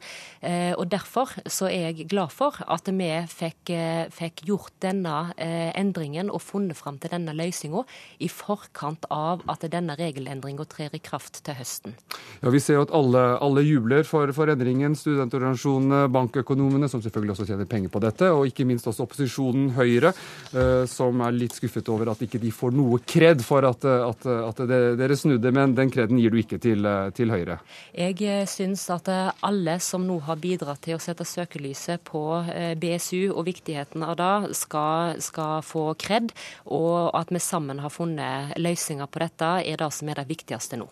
Og 0.78 0.86
Derfor 0.92 1.32
så 1.48 1.70
er 1.70 1.92
jeg 1.92 2.08
glad 2.12 2.34
for 2.36 2.58
at 2.68 2.90
vi 2.92 3.10
fikk, 3.32 3.72
eh, 3.74 4.10
fikk 4.12 4.44
gjort 4.48 4.74
denne 4.84 5.34
eh, 5.38 5.72
endringen 5.78 6.30
og 6.30 6.42
funnet 6.44 6.78
fram 6.78 7.00
til 7.00 7.14
denne 7.14 7.34
løsninga 7.36 7.84
i 8.20 8.28
forkant 8.32 9.08
av 9.10 9.44
at 9.52 9.66
denne 9.72 9.96
regelendringa 10.00 10.68
trer 10.70 10.94
i 10.94 11.02
kraft 11.04 11.44
til 11.46 11.58
høsten. 11.58 11.96
Ja, 12.42 12.50
Vi 12.50 12.60
ser 12.60 12.80
jo 12.80 12.86
at 12.88 12.92
alle, 12.98 13.22
alle 13.38 13.62
jubler 13.62 14.06
for, 14.08 14.32
for, 14.34 14.50
endringen. 14.50 14.96
Studentorganisasjonene, 14.98 16.08
bankøkonomene, 16.10 16.90
som 16.90 17.02
selvfølgelig 17.04 17.36
også 17.36 17.46
tjener 17.52 17.68
penger 17.70 17.92
på 17.94 18.02
dette, 18.02 18.32
og 18.34 18.48
ikke 18.50 18.66
minst 18.66 18.88
også 18.90 19.06
opposisjonen 19.06 19.70
Høyre, 19.76 20.10
eh, 20.58 20.86
som 20.90 21.22
er 21.22 21.36
litt 21.38 21.54
skuffet 21.54 21.92
over 21.94 22.10
at 22.10 22.24
ikke 22.26 22.42
de 22.42 22.50
får 22.56 22.74
noe 22.74 22.98
kred 23.06 23.44
for 23.46 23.68
at, 23.68 23.86
at, 23.86 24.26
at 24.26 24.64
dere 24.72 25.18
snudde. 25.18 25.52
Men 25.54 25.76
den 25.78 25.94
kreden 25.94 26.18
gir 26.18 26.34
du 26.34 26.40
ikke 26.42 26.58
til, 26.62 26.88
til 27.14 27.34
Høyre? 27.34 27.60
Jeg 27.94 28.48
syns 28.50 28.88
at 28.90 29.12
alle 29.46 29.78
som 29.84 30.08
nå 30.08 30.18
har 30.26 30.42
bidratt 30.42 30.82
til 30.88 30.98
å 30.98 31.04
sette 31.04 31.28
søkelyset 31.28 32.02
på 32.10 32.24
eh, 32.50 32.74
BSU 32.74 33.36
og 33.36 33.46
viktigheten 33.52 34.02
av 34.08 34.18
det, 34.18 34.56
skal, 34.58 35.22
skal 35.22 35.62
få 35.66 35.92
kred. 36.02 36.34
Og 36.66 37.14
at 37.14 37.30
vi 37.30 37.44
sammen 37.44 37.86
har 37.86 37.94
funnet 37.94 38.58
løsninger 38.58 39.06
på 39.06 39.22
dette, 39.22 39.54
er 39.62 39.78
det 39.78 39.92
som 39.94 40.10
er 40.10 40.24
det 40.24 40.30
viktigste 40.34 40.82
nå. 40.82 40.90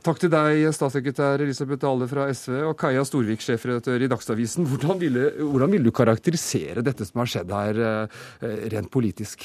Takk 0.00 0.16
til 0.16 0.30
deg, 0.32 0.62
statssekretær 0.72 1.42
Elisabeth 1.44 1.82
Dale 1.82 2.06
fra 2.08 2.24
SV 2.32 2.54
og 2.70 2.76
Kaja 2.80 3.02
Storvik, 3.04 3.42
sjefredaktør 3.44 4.00
i 4.00 4.08
Dagsavisen. 4.08 4.64
Hvordan 4.64 4.96
vil, 5.02 5.18
hvordan 5.42 5.74
vil, 5.74 5.84
du 5.84 5.92
karakterisere 5.92 6.80
dette 6.86 7.04
som 7.04 7.20
har 7.20 7.28
skjedd 7.28 7.52
her, 7.52 7.80
eh, 7.84 8.62
rent 8.72 8.88
politisk? 8.92 9.44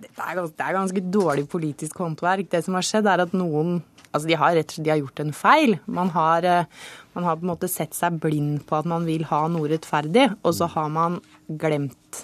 Det 0.00 0.08
er, 0.16 0.40
det 0.40 0.64
er 0.64 0.78
ganske 0.78 1.02
dårlig 1.12 1.44
politisk 1.50 2.00
håndverk. 2.00 2.48
Det 2.48 2.62
som 2.64 2.78
har 2.78 2.86
skjedd, 2.88 3.10
er 3.12 3.26
at 3.26 3.36
noen 3.36 3.82
Altså, 4.08 4.24
de 4.30 4.36
har 4.40 4.54
rett 4.56 4.70
og 4.72 4.78
slett 4.78 5.02
gjort 5.02 5.20
en 5.20 5.34
feil. 5.36 5.74
Man 5.84 6.08
har, 6.14 6.44
eh, 6.48 6.64
man 7.12 7.24
har, 7.28 7.36
på 7.36 7.44
en 7.44 7.50
måte 7.50 7.68
sett 7.68 7.92
seg 7.92 8.16
blind 8.22 8.62
på 8.64 8.78
at 8.78 8.86
man 8.88 9.04
vil 9.04 9.26
ha 9.28 9.42
noe 9.52 9.68
rettferdig, 9.68 10.30
og 10.40 10.54
så 10.56 10.64
har 10.72 10.88
man 10.88 11.18
glemt 11.60 12.22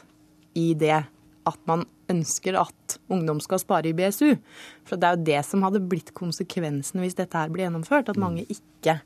i 0.57 0.73
det 0.73 1.03
at 1.45 1.61
man 1.69 1.85
ønsker 2.13 2.59
at 2.61 2.97
ungdom 3.13 3.41
skal 3.43 3.61
spare 3.63 3.91
i 3.91 3.97
BSU. 3.97 4.35
For 4.89 5.01
det 5.01 5.09
er 5.09 5.19
jo 5.19 5.29
det 5.29 5.43
som 5.49 5.65
hadde 5.67 5.83
blitt 5.89 6.15
konsekvensen 6.17 7.03
hvis 7.03 7.19
dette 7.19 7.39
her 7.39 7.53
blir 7.53 7.67
gjennomført. 7.67 8.11
At 8.13 8.21
mange 8.21 8.47
ikke, 8.49 8.99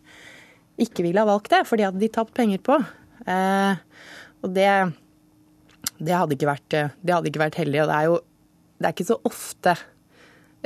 ikke 0.81 1.07
ville 1.07 1.23
ha 1.23 1.29
valgt 1.29 1.53
det, 1.55 1.65
for 1.69 1.79
det 1.79 1.89
hadde 1.89 2.03
de 2.03 2.11
tapt 2.13 2.35
penger 2.37 2.63
på. 2.65 2.79
Eh, 3.29 3.85
og 4.43 4.55
det, 4.55 4.71
det, 5.99 6.15
hadde 6.15 6.41
vært, 6.49 6.69
det, 6.73 7.15
hadde 7.15 7.31
ikke 7.31 7.47
vært, 7.47 7.61
heldig. 7.63 7.85
Og 7.85 7.93
det 7.93 8.01
er 8.01 8.11
jo 8.11 8.19
det 8.79 8.87
er 8.87 8.95
ikke 8.95 9.09
så 9.09 9.19
ofte 9.27 9.75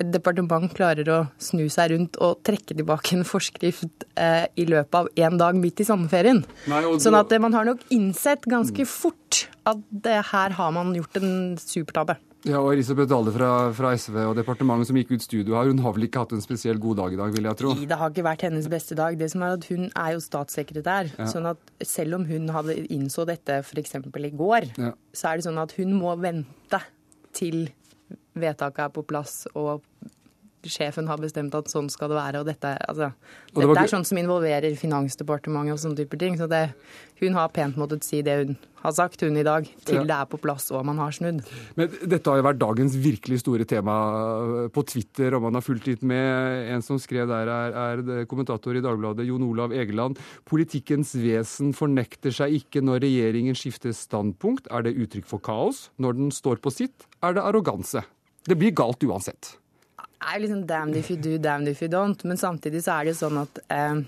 et 0.00 0.08
departement 0.12 0.72
klarer 0.72 1.08
å 1.12 1.18
snu 1.40 1.66
seg 1.72 1.92
rundt 1.92 2.16
og 2.24 2.40
trekke 2.46 2.76
tilbake 2.76 3.16
en 3.16 3.26
forskrift 3.28 4.06
eh, 4.16 4.46
i 4.56 4.64
løpet 4.68 4.98
av 5.02 5.10
én 5.20 5.36
dag 5.40 5.58
midt 5.58 5.82
i 5.84 5.86
sommerferien. 5.88 6.40
Nei, 6.72 6.82
sånn 7.02 7.16
at 7.18 7.32
eh, 7.32 7.42
man 7.42 7.56
har 7.56 7.68
nok 7.68 7.84
innsett 7.92 8.48
ganske 8.48 8.86
fort 8.88 9.46
at 9.68 9.80
det, 9.90 10.18
her 10.32 10.54
har 10.58 10.70
man 10.74 10.92
gjort 10.96 11.18
en 11.20 11.58
supertabbe. 11.60 12.16
Ja, 12.42 12.58
og 12.58 12.72
Elisabeth 12.72 13.06
Dale 13.06 13.30
fra, 13.30 13.48
fra, 13.76 13.92
SV 13.94 14.16
og 14.24 14.32
departementet 14.34 14.88
som 14.88 14.96
gikk 14.98 15.12
ut 15.14 15.22
studio 15.22 15.54
her, 15.54 15.68
hun 15.70 15.82
har 15.84 15.94
vel 15.94 16.08
ikke 16.08 16.24
hatt 16.24 16.32
en 16.34 16.42
spesiell 16.42 16.80
god 16.82 16.98
dag 16.98 17.14
i 17.14 17.18
dag, 17.20 17.34
vil 17.36 17.46
jeg 17.46 17.58
tro? 17.60 17.74
Det 17.78 17.98
har 18.00 18.10
ikke 18.10 18.24
vært 18.26 18.42
hennes 18.48 18.66
beste 18.72 18.96
dag. 18.98 19.18
Det 19.20 19.28
som 19.30 19.44
er 19.46 19.54
at 19.54 19.68
Hun 19.70 19.84
er 19.86 20.08
jo 20.16 20.24
statssekretær. 20.24 21.12
Ja. 21.18 21.28
sånn 21.30 21.46
at 21.52 21.70
Selv 21.86 22.18
om 22.18 22.26
hun 22.26 22.50
hadde 22.50 22.80
innså 22.90 23.26
dette 23.28 23.60
f.eks. 23.62 23.94
i 23.94 24.32
går, 24.34 24.72
ja. 24.74 24.90
så 25.14 25.30
er 25.30 25.38
det 25.38 25.46
sånn 25.46 25.62
at 25.62 25.76
hun 25.78 25.94
må 26.00 26.16
vente 26.18 26.82
til 27.32 27.68
vedtaket 28.34 28.88
er 28.88 28.92
på 28.92 29.06
plass 29.06 29.46
og 29.54 29.84
sjefen 30.70 31.08
har 31.10 31.18
bestemt 31.18 31.54
at 31.54 31.70
sånn 31.70 31.88
skal 31.90 32.12
det 32.12 32.16
være. 32.18 32.40
og 32.40 32.46
Dette, 32.46 32.76
altså, 32.88 33.12
Og 33.54 33.62
det 33.62 33.68
dette 33.72 33.84
er 33.86 33.94
sånn 33.96 34.04
som 34.06 34.18
involverer 34.18 34.76
Finansdepartementet 34.78 35.72
og 35.74 35.80
sånne 35.82 35.96
typer 36.02 36.18
ting. 36.18 36.36
Så 36.38 36.48
det, 36.50 36.74
hun 37.20 37.34
har 37.34 37.48
pent 37.54 37.76
måttet 37.80 38.04
si 38.06 38.22
det 38.22 38.36
hun 38.42 38.56
har 38.82 38.92
sagt, 38.92 39.20
hun 39.22 39.36
i 39.38 39.44
dag, 39.46 39.66
til 39.86 40.00
Ja. 40.00 40.02
det 40.02 40.16
er 40.16 40.24
på 40.26 40.40
plass 40.42 40.70
og 40.74 40.84
man 40.84 40.98
har 40.98 41.12
snudd. 41.14 41.44
Men 41.76 41.88
dette 42.02 42.26
har 42.26 42.40
jo 42.40 42.46
vært 42.48 42.58
dagens 42.58 42.96
virkelig 42.98 43.38
store 43.44 43.64
tema 43.64 44.68
på 44.74 44.82
Twitter, 44.86 45.34
og 45.36 45.42
man 45.42 45.54
har 45.54 45.62
fulgt 45.62 45.86
litt 45.86 46.02
med. 46.02 46.68
En 46.74 46.82
som 46.82 46.98
skrev 46.98 47.28
der, 47.30 47.46
er, 47.46 48.02
er 48.02 48.26
kommentator 48.26 48.74
i 48.74 48.82
Dagbladet, 48.82 49.26
Jon 49.26 49.42
Olav 49.46 49.70
Egeland. 49.70 50.18
Politikkens 50.44 51.14
vesen 51.14 51.72
fornekter 51.72 52.34
seg 52.34 52.58
ikke 52.58 52.82
når 52.82 53.04
regjeringen 53.06 53.54
skifter 53.54 53.94
standpunkt. 53.94 54.66
Er 54.70 54.82
det 54.82 54.96
uttrykk 54.98 55.26
for 55.30 55.38
kaos? 55.38 55.90
Når 55.98 56.18
den 56.18 56.30
står 56.34 56.58
på 56.62 56.72
sitt, 56.74 57.06
er 57.22 57.34
det 57.34 57.42
arroganse. 57.46 58.02
Det 58.42 58.58
blir 58.58 58.74
galt 58.74 58.98
uansett. 59.06 59.56
Er 60.22 60.38
liksom 60.38 60.66
damn 60.68 60.94
if 60.94 61.10
you 61.10 61.18
do, 61.18 61.36
damn 61.38 61.66
if 61.68 61.82
you 61.82 61.88
don't. 61.90 62.22
Men 62.24 62.38
samtidig 62.38 62.84
så 62.84 62.96
er 62.96 63.08
det 63.08 63.14
jo 63.14 63.20
sånn 63.24 63.40
at, 63.42 63.58
eh, 63.74 64.02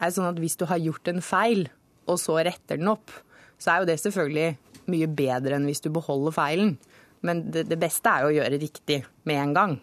er 0.00 0.14
sånn 0.14 0.30
at 0.30 0.40
hvis 0.40 0.56
du 0.56 0.64
har 0.70 0.80
gjort 0.80 1.10
en 1.12 1.20
feil, 1.20 1.66
og 2.08 2.18
så 2.18 2.38
retter 2.40 2.80
den 2.80 2.88
opp, 2.90 3.12
så 3.60 3.74
er 3.74 3.82
jo 3.82 3.90
det 3.90 4.00
selvfølgelig 4.00 4.56
mye 4.90 5.06
bedre 5.06 5.58
enn 5.58 5.68
hvis 5.68 5.84
du 5.84 5.90
beholder 5.92 6.34
feilen. 6.34 6.74
Men 7.22 7.44
det, 7.52 7.66
det 7.68 7.78
beste 7.80 8.08
er 8.08 8.24
jo 8.24 8.32
å 8.32 8.36
gjøre 8.38 8.60
riktig 8.62 9.02
med 9.28 9.42
en 9.42 9.54
gang. 9.54 9.76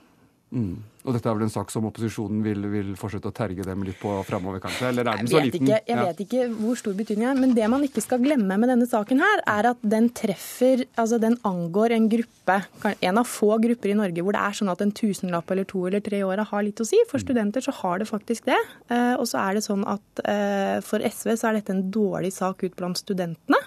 Mm. 0.47 0.77
Og 1.07 1.11
dette 1.15 1.27
er 1.27 1.35
vel 1.35 1.43
en 1.43 1.51
sak 1.51 1.71
som 1.71 1.83
opposisjonen 1.89 2.39
vil, 2.43 2.61
vil 2.71 2.89
fortsette 2.99 3.27
å 3.27 3.33
terge 3.35 3.63
dem 3.67 3.81
litt 3.83 3.97
på 3.99 4.11
framover, 4.27 4.61
kanskje? 4.63 4.89
Eller 4.89 5.07
er 5.07 5.17
den 5.19 5.27
så 5.27 5.41
liten? 5.43 5.67
ikke, 5.67 5.79
jeg 5.87 5.95
Ja. 5.97 6.05
vet 6.05 6.21
ikke 6.23 6.45
hvor 6.55 6.77
stor 6.79 6.93
betydning 6.95 7.27
er, 7.27 7.35
men 7.35 7.53
det 7.53 7.67
man 7.69 7.83
ikke 7.83 8.01
skal 8.03 8.19
glemme 8.23 8.57
med 8.59 8.69
denne 8.71 8.87
saken 8.87 9.19
her, 9.19 9.41
er 9.47 9.69
at 9.71 9.77
den 9.83 10.09
treffer, 10.09 10.85
altså 10.97 11.19
den 11.19 11.35
angår 11.47 11.91
en 11.95 12.07
gruppe, 12.11 12.57
en 13.01 13.17
av 13.17 13.25
få 13.27 13.59
grupper 13.59 13.91
i 13.91 13.97
Norge 13.99 14.23
hvor 14.23 14.31
det 14.35 14.41
er 14.41 14.55
sånn 14.59 14.71
at 14.71 14.81
en 14.81 14.91
tusenlapp 14.91 15.51
eller 15.51 15.65
to 15.67 15.85
eller 15.87 15.99
tre 16.01 16.19
i 16.19 16.23
året 16.27 16.47
har 16.47 16.63
litt 16.63 16.79
å 16.79 16.87
si. 16.87 16.97
For 17.11 17.19
studenter 17.19 17.59
så 17.63 17.73
har 17.81 17.99
det 17.99 18.07
faktisk 18.07 18.45
det. 18.45 18.59
Eh, 18.89 19.15
Og 19.19 19.25
så 19.27 19.39
er 19.49 19.53
det 19.55 19.63
sånn 19.67 19.83
at 19.87 20.23
eh, 20.25 20.79
for 20.81 20.99
SV 20.99 21.35
så 21.35 21.49
er 21.49 21.53
dette 21.59 21.71
en 21.75 21.89
dårlig 21.91 22.31
sak 22.31 22.63
ut 22.63 22.75
blant 22.75 22.95
studentene. 22.99 23.59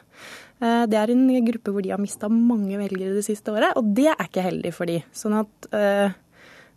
Eh, 0.62 0.86
Det 0.86 0.94
er 0.96 1.10
en 1.12 1.28
gruppe 1.44 1.72
hvor 1.72 1.82
de 1.82 1.90
har 1.90 1.98
mista 1.98 2.28
mange 2.28 2.76
velgere 2.76 3.14
det 3.16 3.24
siste 3.24 3.48
året, 3.52 3.72
og 3.76 3.94
det 3.94 4.08
er 4.12 4.26
ikke 4.28 4.42
heldig 4.44 4.72
for 4.72 4.86
de. 4.86 5.02
Sånn 5.12 5.38
at 5.40 6.14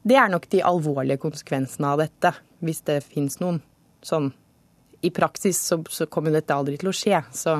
det 0.04 0.18
er 0.20 0.32
nok 0.32 0.50
de 0.52 0.64
alvorlige 0.66 1.22
konsekvensene 1.24 1.94
av 1.94 2.02
dette, 2.04 2.34
hvis 2.64 2.82
det 2.88 3.00
fins 3.06 3.40
noen. 3.44 3.62
Sånn 4.04 4.32
i 5.04 5.12
praksis 5.12 5.60
så, 5.60 5.80
så 5.92 6.08
kommer 6.12 6.32
dette 6.36 6.56
aldri 6.56 6.78
til 6.80 6.92
å 6.92 6.96
skje. 6.96 7.20
Så, 7.36 7.58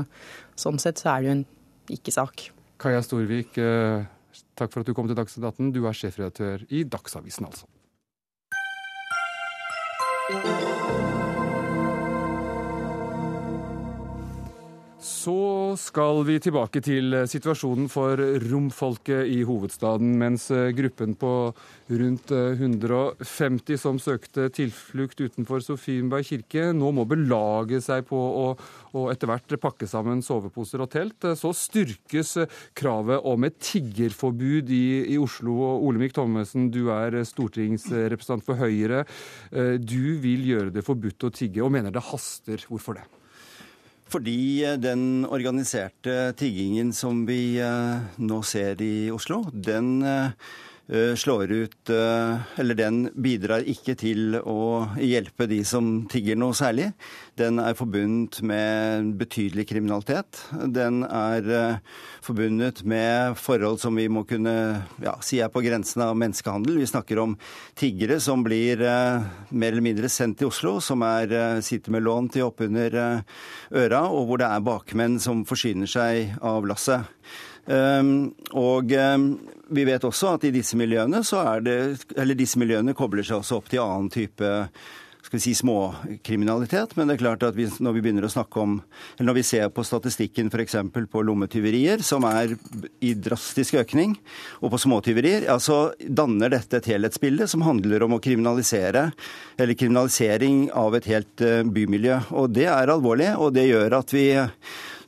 sånn 0.60 0.80
sett 0.80 1.02
så 1.02 1.14
er 1.14 1.22
det 1.22 1.30
jo 1.30 1.36
en 1.38 1.46
ikke-sak. 1.98 2.48
Kaja 2.84 3.04
Storvik, 3.04 3.60
eh, 3.60 4.04
takk 4.60 4.72
for 4.72 4.84
at 4.84 4.88
du 4.88 4.96
kom 4.96 5.08
til 5.10 5.20
Dagsnytt 5.20 5.48
18. 5.52 5.72
Du 5.76 5.84
er 5.88 5.96
sjefredaktør 5.98 6.66
i 6.72 6.84
Dagsavisen, 6.88 7.48
altså. 7.52 7.68
Så 15.24 15.76
skal 15.80 16.18
vi 16.28 16.34
tilbake 16.42 16.82
til 16.84 17.16
situasjonen 17.32 17.86
for 17.92 18.20
romfolket 18.44 19.30
i 19.32 19.38
hovedstaden, 19.48 20.18
mens 20.20 20.50
gruppen 20.76 21.14
på 21.16 21.32
rundt 21.94 22.34
150 22.34 23.80
som 23.80 24.02
søkte 24.04 24.50
tilflukt 24.52 25.22
utenfor 25.24 25.64
Sofienberg 25.64 26.28
kirke, 26.28 26.66
nå 26.76 26.92
må 26.98 27.08
belage 27.08 27.80
seg 27.86 28.04
på 28.10 28.20
å, 28.20 28.46
å 28.92 29.06
etter 29.14 29.32
hvert 29.32 29.56
pakke 29.64 29.88
sammen 29.88 30.26
soveposer 30.26 30.84
og 30.84 30.92
telt. 30.92 31.30
Så 31.40 31.54
styrkes 31.56 32.36
kravet 32.76 33.24
om 33.24 33.48
et 33.48 33.60
tiggerforbud 33.64 34.76
i, 34.76 34.86
i 35.16 35.20
Oslo. 35.22 35.56
Olemic 35.88 36.18
Thommessen, 36.20 36.68
du 36.74 36.90
er 36.92 37.22
stortingsrepresentant 37.30 38.44
for 38.44 38.60
Høyre. 38.60 39.06
Du 39.80 40.16
vil 40.24 40.48
gjøre 40.52 40.76
det 40.76 40.84
forbudt 40.84 41.30
å 41.30 41.36
tigge, 41.36 41.64
og 41.64 41.72
mener 41.78 41.96
det 41.96 42.10
haster. 42.12 42.68
Hvorfor 42.68 43.00
det? 43.00 43.12
Fordi 44.12 44.64
eh, 44.64 44.78
den 44.82 45.26
organiserte 45.26 46.34
tiggingen 46.38 46.94
som 46.94 47.24
vi 47.28 47.58
eh, 47.62 48.04
nå 48.18 48.42
ser 48.46 48.82
i 48.84 49.10
Oslo, 49.14 49.44
den 49.54 50.02
eh, 50.04 50.34
slår 51.16 51.52
ut 51.52 51.90
Eller 52.60 52.76
den 52.76 53.06
bidrar 53.16 53.64
ikke 53.64 53.96
til 53.96 54.36
å 54.36 54.84
hjelpe 55.00 55.48
de 55.48 55.62
som 55.66 56.04
tigger 56.12 56.36
noe 56.36 56.56
særlig. 56.58 56.90
Den 57.40 57.62
er 57.64 57.78
forbundet 57.78 58.42
med 58.44 59.14
betydelig 59.18 59.66
kriminalitet. 59.70 60.42
Den 60.52 61.06
er 61.08 61.80
forbundet 62.22 62.84
med 62.84 63.38
forhold 63.40 63.80
som 63.80 63.96
vi 63.96 64.10
må 64.12 64.26
kunne 64.28 64.56
ja, 65.02 65.16
si 65.24 65.40
er 65.40 65.54
på 65.54 65.64
grensen 65.64 66.04
av 66.04 66.18
menneskehandel. 66.20 66.82
Vi 66.84 66.90
snakker 66.92 67.24
om 67.24 67.38
tiggere 67.80 68.20
som 68.22 68.44
blir 68.44 68.84
mer 68.84 69.72
eller 69.72 69.86
mindre 69.88 70.12
sendt 70.12 70.42
til 70.42 70.52
Oslo, 70.52 70.78
som 70.84 71.02
er, 71.08 71.62
sitter 71.64 71.96
med 71.96 72.04
lån 72.04 72.30
til 72.36 72.50
oppunder 72.50 73.00
øra, 73.72 74.04
og 74.12 74.28
hvor 74.28 74.44
det 74.44 74.52
er 74.52 74.68
bakmenn 74.68 75.18
som 75.24 75.46
forsyner 75.48 75.90
seg 75.90 76.36
av 76.44 76.68
lasset. 76.68 77.08
Um, 77.66 78.34
og 78.60 78.92
um, 78.92 79.30
vi 79.72 79.86
vet 79.88 80.04
også 80.04 80.34
at 80.36 80.44
i 80.44 80.52
disse 80.52 80.76
miljøene 80.76 81.22
det 81.64 82.36
disse 82.36 82.60
miljøene 82.60 82.96
kobler 82.98 83.24
seg 83.24 83.40
også 83.40 83.62
opp 83.62 83.72
til 83.72 83.80
annen 83.84 84.12
type 84.12 84.50
skal 85.24 85.40
vi 85.40 85.44
si 85.48 85.54
småkriminalitet. 85.56 86.98
Men 86.98 87.08
det 87.08 87.16
er 87.16 87.22
klart 87.24 87.44
at 87.48 87.56
vi, 87.56 87.66
når 87.66 87.96
vi 87.96 88.02
begynner 88.04 88.28
å 88.28 88.32
snakke 88.32 88.60
om 88.60 88.76
Eller 89.18 89.30
når 89.30 89.38
vi 89.40 89.46
ser 89.48 89.70
på 89.74 89.86
statistikken 89.86 90.52
f.eks. 90.52 90.76
på 91.10 91.24
lommetyverier, 91.26 92.04
som 92.06 92.26
er 92.28 92.54
i 93.02 93.14
drastisk 93.16 93.80
økning, 93.80 94.18
og 94.62 94.74
på 94.74 94.82
småtyverier, 94.84 95.48
ja, 95.48 95.58
så 95.60 95.94
danner 96.06 96.52
dette 96.54 96.78
et 96.78 96.90
helhetsbilde 96.92 97.48
som 97.48 97.64
handler 97.66 98.04
om 98.04 98.18
å 98.18 98.22
kriminalisere, 98.22 99.12
eller 99.58 99.80
kriminalisering 99.80 100.68
av 100.76 100.98
et 101.00 101.08
helt 101.10 101.46
uh, 101.46 101.62
bymiljø. 101.64 102.20
Og 102.38 102.52
det 102.54 102.68
er 102.70 102.92
alvorlig, 102.92 103.32
og 103.38 103.56
det 103.56 103.70
gjør 103.70 104.00
at 104.02 104.14
vi 104.14 104.28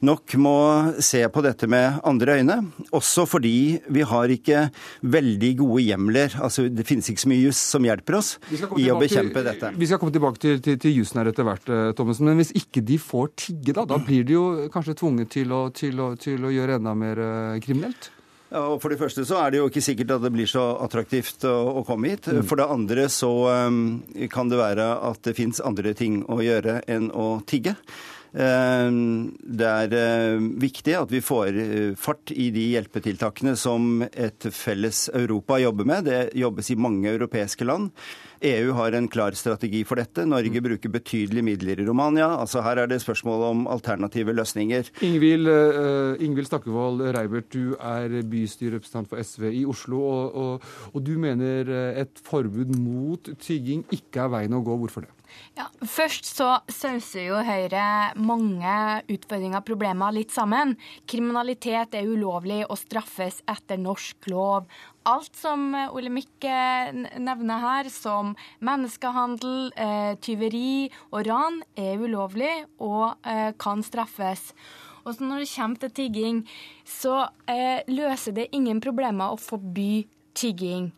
nok 0.05 0.36
må 0.41 0.55
se 1.03 1.21
på 1.31 1.43
dette 1.45 1.69
med 1.71 1.99
andre 2.08 2.39
øyne. 2.39 2.58
Også 2.95 3.27
fordi 3.29 3.79
vi 3.93 4.05
har 4.08 4.34
ikke 4.34 4.67
veldig 5.01 5.51
gode 5.62 5.86
hjemler. 5.86 6.36
Altså, 6.41 6.67
det 6.69 6.88
finnes 6.88 7.10
ikke 7.12 7.25
så 7.25 7.31
mye 7.31 7.43
juss 7.45 7.62
som 7.75 7.88
hjelper 7.88 8.19
oss 8.19 8.34
i 8.51 8.89
å 8.91 8.99
bekjempe 8.99 9.39
til, 9.39 9.49
dette. 9.51 9.73
Vi 9.79 9.89
skal 9.89 10.01
komme 10.01 10.15
tilbake 10.15 10.41
til, 10.41 10.60
til, 10.63 10.79
til 10.81 10.99
jussen 10.99 11.21
her 11.21 11.31
etter 11.31 11.47
hvert, 11.47 11.71
Thommessen. 11.97 12.29
Men 12.29 12.41
hvis 12.41 12.55
ikke 12.58 12.84
de 12.86 12.99
får 13.01 13.31
tigge, 13.45 13.75
da, 13.77 13.88
da 13.89 14.01
blir 14.01 14.27
de 14.27 14.38
jo 14.38 14.45
kanskje 14.73 14.97
tvunget 14.99 15.34
til 15.38 15.55
å, 15.55 15.67
til 15.75 16.01
å, 16.01 16.12
til 16.19 16.45
å 16.47 16.53
gjøre 16.53 16.79
enda 16.79 16.95
mer 16.97 17.23
kriminelt? 17.63 18.12
Ja, 18.55 18.62
og 18.69 18.79
For 18.81 18.93
det 18.93 18.99
første 19.01 19.25
så 19.27 19.39
er 19.41 19.51
det 19.51 19.60
jo 19.60 19.69
ikke 19.69 19.84
sikkert 19.84 20.15
at 20.15 20.23
det 20.23 20.31
blir 20.36 20.49
så 20.49 20.63
attraktivt 20.84 21.43
å, 21.49 21.55
å 21.81 21.86
komme 21.88 22.13
hit. 22.13 22.29
Mm. 22.29 22.43
For 22.47 22.62
det 22.62 22.67
andre 22.71 23.08
så 23.12 23.31
um, 23.67 23.79
kan 24.31 24.51
det 24.51 24.62
være 24.62 24.86
at 25.10 25.23
det 25.27 25.36
fins 25.38 25.63
andre 25.65 25.95
ting 25.97 26.21
å 26.31 26.39
gjøre 26.45 26.79
enn 26.91 27.10
å 27.12 27.41
tigge. 27.49 27.75
Det 28.36 29.67
er 29.69 29.93
viktig 30.60 30.95
at 31.00 31.12
vi 31.13 31.21
får 31.24 31.56
fart 31.95 32.34
i 32.36 32.50
de 32.52 32.65
hjelpetiltakene 32.74 33.54
som 33.56 34.04
et 34.10 34.50
felles 34.52 35.06
Europa 35.15 35.56
jobber 35.62 35.88
med. 35.88 36.10
Det 36.10 36.19
jobbes 36.36 36.74
i 36.74 36.76
mange 36.76 37.13
europeiske 37.13 37.67
land. 37.67 37.93
EU 38.45 38.74
har 38.74 38.91
en 38.91 39.08
klar 39.08 39.36
strategi 39.38 39.84
for 39.88 40.00
dette. 40.00 40.26
Norge 40.28 40.62
bruker 40.62 40.91
betydelige 40.91 41.45
midler 41.45 41.80
i 41.80 41.86
Romania. 41.88 42.28
Altså 42.36 42.62
Her 42.65 42.84
er 42.84 42.91
det 42.91 43.02
spørsmål 43.02 43.43
om 43.50 43.65
alternative 43.71 44.36
løsninger. 44.36 44.91
Ingvild, 45.02 45.48
uh, 45.48 46.19
Ingvild 46.19 46.50
Stakkevold 46.50 47.02
Reibert, 47.15 47.50
du 47.54 47.76
er 47.80 48.21
bystyrerepresentant 48.30 49.10
for 49.10 49.21
SV 49.24 49.50
i 49.62 49.65
Oslo. 49.65 50.02
Og, 50.02 50.36
og, 50.36 50.62
og 50.93 51.06
du 51.06 51.15
mener 51.19 51.71
et 51.95 52.21
forbud 52.26 52.76
mot 52.78 53.32
tygging 53.39 53.86
ikke 53.95 54.26
er 54.26 54.34
veien 54.36 54.58
å 54.58 54.63
gå. 54.65 54.78
Hvorfor 54.84 55.08
det? 55.08 55.13
Ja, 55.56 55.69
Først 55.88 56.28
så 56.28 56.50
sauser 56.67 57.30
jo 57.30 57.38
Høyre 57.48 57.86
mange 58.19 58.76
utfordringer 59.12 59.62
og 59.62 59.67
problemer 59.67 60.15
litt 60.15 60.34
sammen. 60.36 60.74
Kriminalitet 61.08 61.95
er 61.95 62.10
ulovlig 62.12 62.63
og 62.65 62.80
straffes 62.82 63.39
etter 63.52 63.80
norsk 63.80 64.28
lov. 64.32 64.67
Alt 65.08 65.38
som 65.38 65.69
Olemic 65.93 66.43
nevner 66.43 67.62
her, 67.63 67.91
som 67.93 68.34
menneskehandel, 68.65 69.69
tyveri 70.26 70.89
og 71.12 71.24
ran, 71.30 71.62
er 71.78 72.02
ulovlig 72.02 72.65
og 72.82 73.15
kan 73.62 73.86
straffes. 73.86 74.50
Og 75.06 75.13
så 75.13 75.24
når 75.24 75.43
det 75.43 75.52
kommer 75.54 75.84
til 75.84 75.95
tigging, 76.02 76.43
så 76.84 77.28
løser 77.88 78.36
det 78.36 78.50
ingen 78.58 78.82
problemer 78.82 79.36
å 79.36 79.39
forby 79.39 80.08
tigging. 80.36 80.89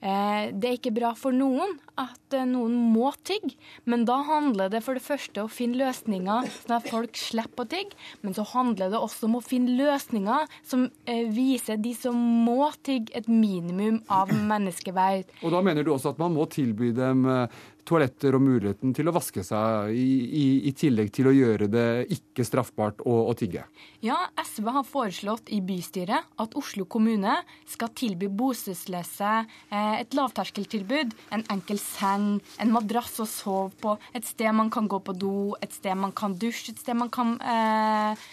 Det 0.00 0.68
er 0.68 0.76
ikke 0.76 0.92
bra 0.94 1.12
for 1.16 1.34
noen 1.34 1.78
at 1.98 2.34
noen 2.46 2.74
må 2.92 3.08
tigge, 3.24 3.54
men 3.88 4.04
da 4.06 4.18
handler 4.28 4.68
det 4.70 4.82
for 4.84 4.98
det 4.98 5.02
første 5.06 5.46
å 5.46 5.50
finne 5.50 5.80
løsninger 5.80 6.50
sånn 6.52 6.74
at 6.76 6.90
folk 6.92 7.16
slipper 7.16 7.64
å 7.64 7.70
tigge. 7.72 7.96
Men 8.20 8.36
så 8.36 8.44
handler 8.50 8.92
det 8.92 9.00
også 9.00 9.24
om 9.26 9.38
å 9.38 9.44
finne 9.44 9.72
løsninger 9.78 10.52
som 10.66 10.84
viser 11.32 11.80
de 11.80 11.94
som 11.96 12.18
må 12.46 12.68
tigge, 12.86 13.14
et 13.16 13.30
minimum 13.30 14.02
av 14.12 14.30
menneskeverd. 14.36 15.32
Og 15.40 15.56
da 15.56 15.64
mener 15.64 15.86
du 15.86 15.94
også 15.94 16.12
at 16.12 16.20
man 16.20 16.36
må 16.36 16.44
tilby 16.52 16.92
dem 16.96 17.24
toaletter 17.86 18.36
og 18.36 18.42
muligheten 18.44 18.92
til 18.96 19.08
å 19.08 19.14
vaske 19.14 19.44
seg, 19.46 19.92
i, 19.94 20.06
i, 20.26 20.44
i 20.68 20.72
tillegg 20.76 21.12
til 21.14 21.30
å 21.30 21.34
gjøre 21.34 21.68
det 21.70 21.88
ikke 22.16 22.46
straffbart 22.46 23.02
å, 23.06 23.14
å, 23.30 23.34
tigge? 23.38 23.64
Ja, 24.04 24.18
SV 24.42 24.70
har 24.74 24.86
foreslått 24.88 25.52
i 25.54 25.60
bystyret 25.64 26.26
at 26.42 26.56
Oslo 26.58 26.86
kommune 26.90 27.38
skal 27.68 27.92
tilby 27.96 28.28
bostedsløse 28.28 29.34
eh, 29.42 29.94
et 30.00 30.16
lavterskeltilbud. 30.16 31.14
En 31.36 31.46
enkel 31.54 31.80
seng, 31.82 32.40
en 32.62 32.74
madrass 32.74 33.16
å 33.22 33.28
sove 33.30 33.72
på, 33.82 33.96
et 34.16 34.26
sted 34.26 34.52
man 34.56 34.72
kan 34.72 34.90
gå 34.90 35.00
på 35.02 35.14
do, 35.16 35.36
et 35.62 35.74
sted 35.74 35.96
man 35.98 36.14
kan 36.16 36.34
dusje, 36.36 36.74
et 36.74 36.82
sted 36.82 36.98
man 36.98 37.12
kan 37.12 37.36
eh, 37.40 38.26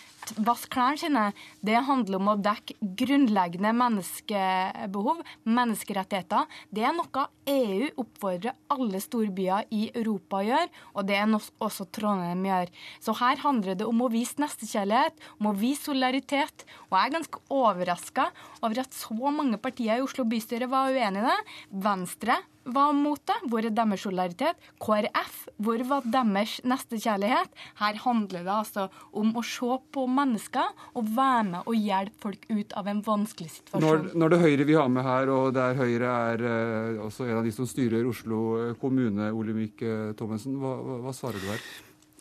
vaske 0.46 0.72
klærne 0.74 1.00
sine. 1.00 1.24
Det 1.66 1.80
handler 1.88 2.20
om 2.20 2.32
å 2.32 2.38
dekke 2.40 2.76
grunnleggende 3.00 3.74
menneskebehov, 3.78 5.22
menneskerettigheter. 5.44 6.48
Det 6.74 6.86
er 6.88 6.96
noe 6.96 7.26
EU 7.50 7.90
oppfordrer 8.04 8.56
alle 8.74 9.02
storbyer 9.04 9.68
i 9.76 9.88
Europa 9.92 10.40
å 10.40 10.48
gjøre, 10.48 10.72
og 10.96 11.08
det 11.10 11.18
er 11.20 11.30
noe 11.30 11.54
også 11.64 11.88
Trondheim 11.94 12.46
gjør. 12.48 12.72
Så 13.04 13.18
her 13.20 13.44
handler 13.44 13.80
det 13.80 13.88
om 13.90 14.06
å 14.06 14.12
vise 14.14 14.40
nestekjærlighet, 14.42 15.20
om 15.40 15.52
å 15.52 15.58
vise 15.58 15.90
solidaritet. 15.90 16.66
Og 16.90 16.98
jeg 16.98 17.10
er 17.10 17.18
ganske 17.18 17.44
overraska 17.54 18.30
over 18.62 18.84
at 18.86 18.96
så 18.96 19.18
mange 19.34 19.60
partier 19.62 20.00
i 20.00 20.06
Oslo 20.06 20.26
bystyre 20.30 20.70
var 20.72 20.94
uenig 20.94 21.24
i 21.24 21.28
det. 21.28 21.40
Venstre 21.84 22.40
var 22.66 22.94
mot 22.98 23.22
det. 23.28 23.38
Hvor 23.52 23.66
er 23.66 23.74
deres 23.76 24.04
solidaritet? 24.06 24.68
KrF, 24.84 25.38
hvor 25.64 25.84
var 25.90 26.08
deres 26.16 26.58
nestekjærlighet? 26.68 27.54
Her 27.82 28.02
handler 28.04 28.46
det 28.46 28.54
altså 28.54 28.88
om 29.12 29.34
å 29.38 29.46
se 29.48 29.80
på 29.94 30.08
mennesker 30.10 30.74
og 30.94 31.14
være 31.16 31.46
med 31.52 31.70
og 31.70 31.78
hjelpe 31.78 32.28
folk 32.28 32.46
ut 32.50 32.76
av 32.80 32.90
en 32.92 33.04
vanskelig 33.06 33.54
situasjon. 33.60 33.88
Når, 33.88 34.06
når 34.20 34.36
det 34.36 34.42
Høyre 34.44 34.68
vi 34.68 34.78
har 34.80 34.92
med 34.92 35.08
her, 35.08 35.32
og 35.34 35.54
der 35.56 35.80
Høyre 35.80 36.18
er 36.34 36.46
eh, 36.50 37.02
også 37.04 37.28
en 37.30 37.40
av 37.40 37.48
de 37.48 37.56
som 37.56 37.70
styrer 37.70 38.08
Oslo 38.10 38.44
eh, 38.60 38.76
kommune, 38.80 39.32
Olemic 39.34 39.82
uh, 39.84 40.12
Thommessen, 40.18 40.60
hva, 40.60 40.78
hva, 40.84 41.02
hva 41.08 41.16
svarer 41.16 41.42
du 41.42 41.50
her? 41.52 41.66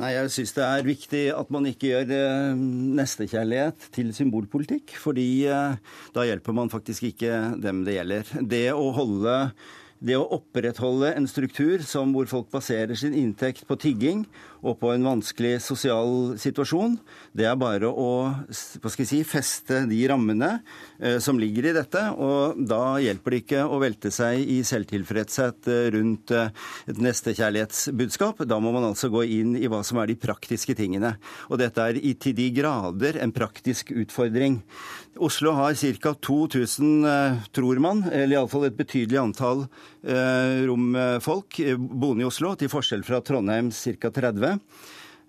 Nei, 0.01 0.15
Jeg 0.17 0.31
syns 0.33 0.55
det 0.57 0.65
er 0.65 0.87
viktig 0.87 1.21
at 1.37 1.51
man 1.53 1.67
ikke 1.69 1.91
gjør 1.91 2.13
eh, 2.17 2.63
nestekjærlighet 2.99 3.91
til 3.95 4.11
symbolpolitikk. 4.17 4.97
fordi 4.99 5.45
eh, 5.47 5.77
da 6.15 6.25
hjelper 6.27 6.57
man 6.57 6.73
faktisk 6.73 7.11
ikke 7.13 7.61
dem 7.61 7.85
det 7.87 7.99
gjelder. 7.99 8.33
Det 8.41 8.67
å 8.73 8.89
holde 8.97 9.37
det 10.03 10.19
å 10.19 10.27
opprettholde 10.35 11.13
en 11.15 11.29
struktur 11.31 11.83
som 11.87 12.11
hvor 12.15 12.27
folk 12.31 12.51
baserer 12.53 12.99
sin 12.99 13.15
inntekt 13.15 13.67
på 13.69 13.79
tigging 13.79 14.25
og 14.63 14.77
på 14.79 14.93
en 14.93 15.07
vanskelig 15.07 15.57
sosial 15.65 16.37
situasjon, 16.39 16.95
det 17.35 17.49
er 17.51 17.59
bare 17.59 17.89
å 17.91 18.11
si, 18.55 19.23
feste 19.27 19.81
de 19.91 19.99
rammene 20.11 20.53
eh, 21.03 21.19
som 21.23 21.39
ligger 21.41 21.67
i 21.67 21.75
dette. 21.75 22.03
Og 22.15 22.61
da 22.71 23.01
hjelper 23.03 23.35
det 23.35 23.41
ikke 23.43 23.65
å 23.67 23.81
velte 23.83 24.13
seg 24.15 24.39
i 24.39 24.61
selvtilfredshet 24.67 25.71
eh, 25.71 25.89
rundt 25.97 26.31
eh, 26.37 26.53
et 26.91 27.03
nestekjærlighetsbudskap. 27.03 28.45
Da 28.47 28.61
må 28.63 28.71
man 28.75 28.87
altså 28.93 29.11
gå 29.11 29.25
inn 29.41 29.57
i 29.59 29.67
hva 29.71 29.83
som 29.87 29.99
er 29.99 30.13
de 30.13 30.19
praktiske 30.23 30.79
tingene. 30.79 31.17
Og 31.51 31.59
dette 31.63 31.83
er 31.83 31.99
i, 31.99 32.15
til 32.15 32.37
de 32.39 32.47
grader 32.55 33.19
en 33.23 33.35
praktisk 33.35 33.91
utfordring. 33.91 34.61
Oslo 35.17 35.51
har 35.53 35.75
ca. 36.01 36.15
2000, 36.15 37.05
eh, 37.05 37.37
tror 37.53 37.79
man, 37.79 38.05
eller 38.13 38.37
iallfall 38.37 38.65
et 38.65 38.77
betydelig 38.77 39.19
antall 39.21 39.67
eh, 40.07 40.65
romfolk 40.69 41.61
eh, 41.61 41.77
boende 41.77 42.25
i 42.25 42.29
Oslo, 42.29 42.55
til 42.57 42.73
forskjell 42.73 43.05
fra 43.05 43.21
Trondheims 43.21 43.83
ca. 44.01 44.11
30. 44.11 44.57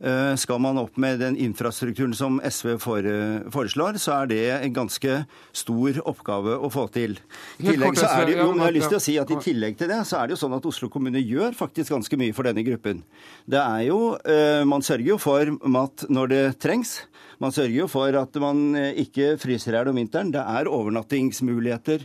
Eh, 0.04 0.36
skal 0.36 0.60
man 0.60 0.78
opp 0.82 0.98
med 1.00 1.22
den 1.24 1.38
infrastrukturen 1.40 2.12
som 2.14 2.42
SV 2.44 2.74
foreslår, 2.84 3.96
så 4.04 4.18
er 4.18 4.28
det 4.28 4.42
en 4.52 4.74
ganske 4.76 5.14
stor 5.56 6.00
oppgave 6.04 6.58
å 6.60 6.72
få 6.74 6.90
til. 6.92 7.16
I 7.62 7.70
tillegg 7.70 7.96
så 8.02 8.10
er 8.10 8.28
det, 8.28 8.34
jo, 8.36 8.50
jeg 8.52 8.66
har 8.66 8.76
lyst 8.76 8.92
til 8.92 9.00
å 9.00 9.04
si 9.06 9.16
at 9.22 9.32
I 9.32 9.40
tillegg 9.46 9.78
til 9.80 9.94
det 9.94 10.02
så 10.10 10.20
er 10.20 10.28
det 10.28 10.36
jo 10.36 10.42
sånn 10.42 10.58
at 10.58 10.68
Oslo 10.68 10.92
kommune 10.92 11.24
gjør 11.24 11.56
faktisk 11.56 11.96
ganske 11.96 12.20
mye 12.20 12.36
for 12.36 12.50
denne 12.50 12.66
gruppen. 12.68 13.00
Det 13.48 13.62
er 13.62 13.88
jo, 13.88 14.02
eh, 14.28 14.66
Man 14.68 14.84
sørger 14.84 15.14
jo 15.14 15.18
for 15.22 15.56
mat 15.72 16.04
når 16.12 16.28
det 16.34 16.44
trengs. 16.60 16.98
Man 17.40 17.56
sørger 17.56 17.78
jo 17.78 17.88
for 17.88 18.12
at 18.20 18.36
man 18.44 18.76
eh, 18.76 19.00
ikke 19.06 19.38
fryser 19.40 19.72
i 19.72 19.80
hjel 19.80 19.94
om 19.94 20.04
vinteren. 20.04 20.36
Det 20.36 20.44
er 20.44 20.68
overnattingsmuligheter 20.68 22.04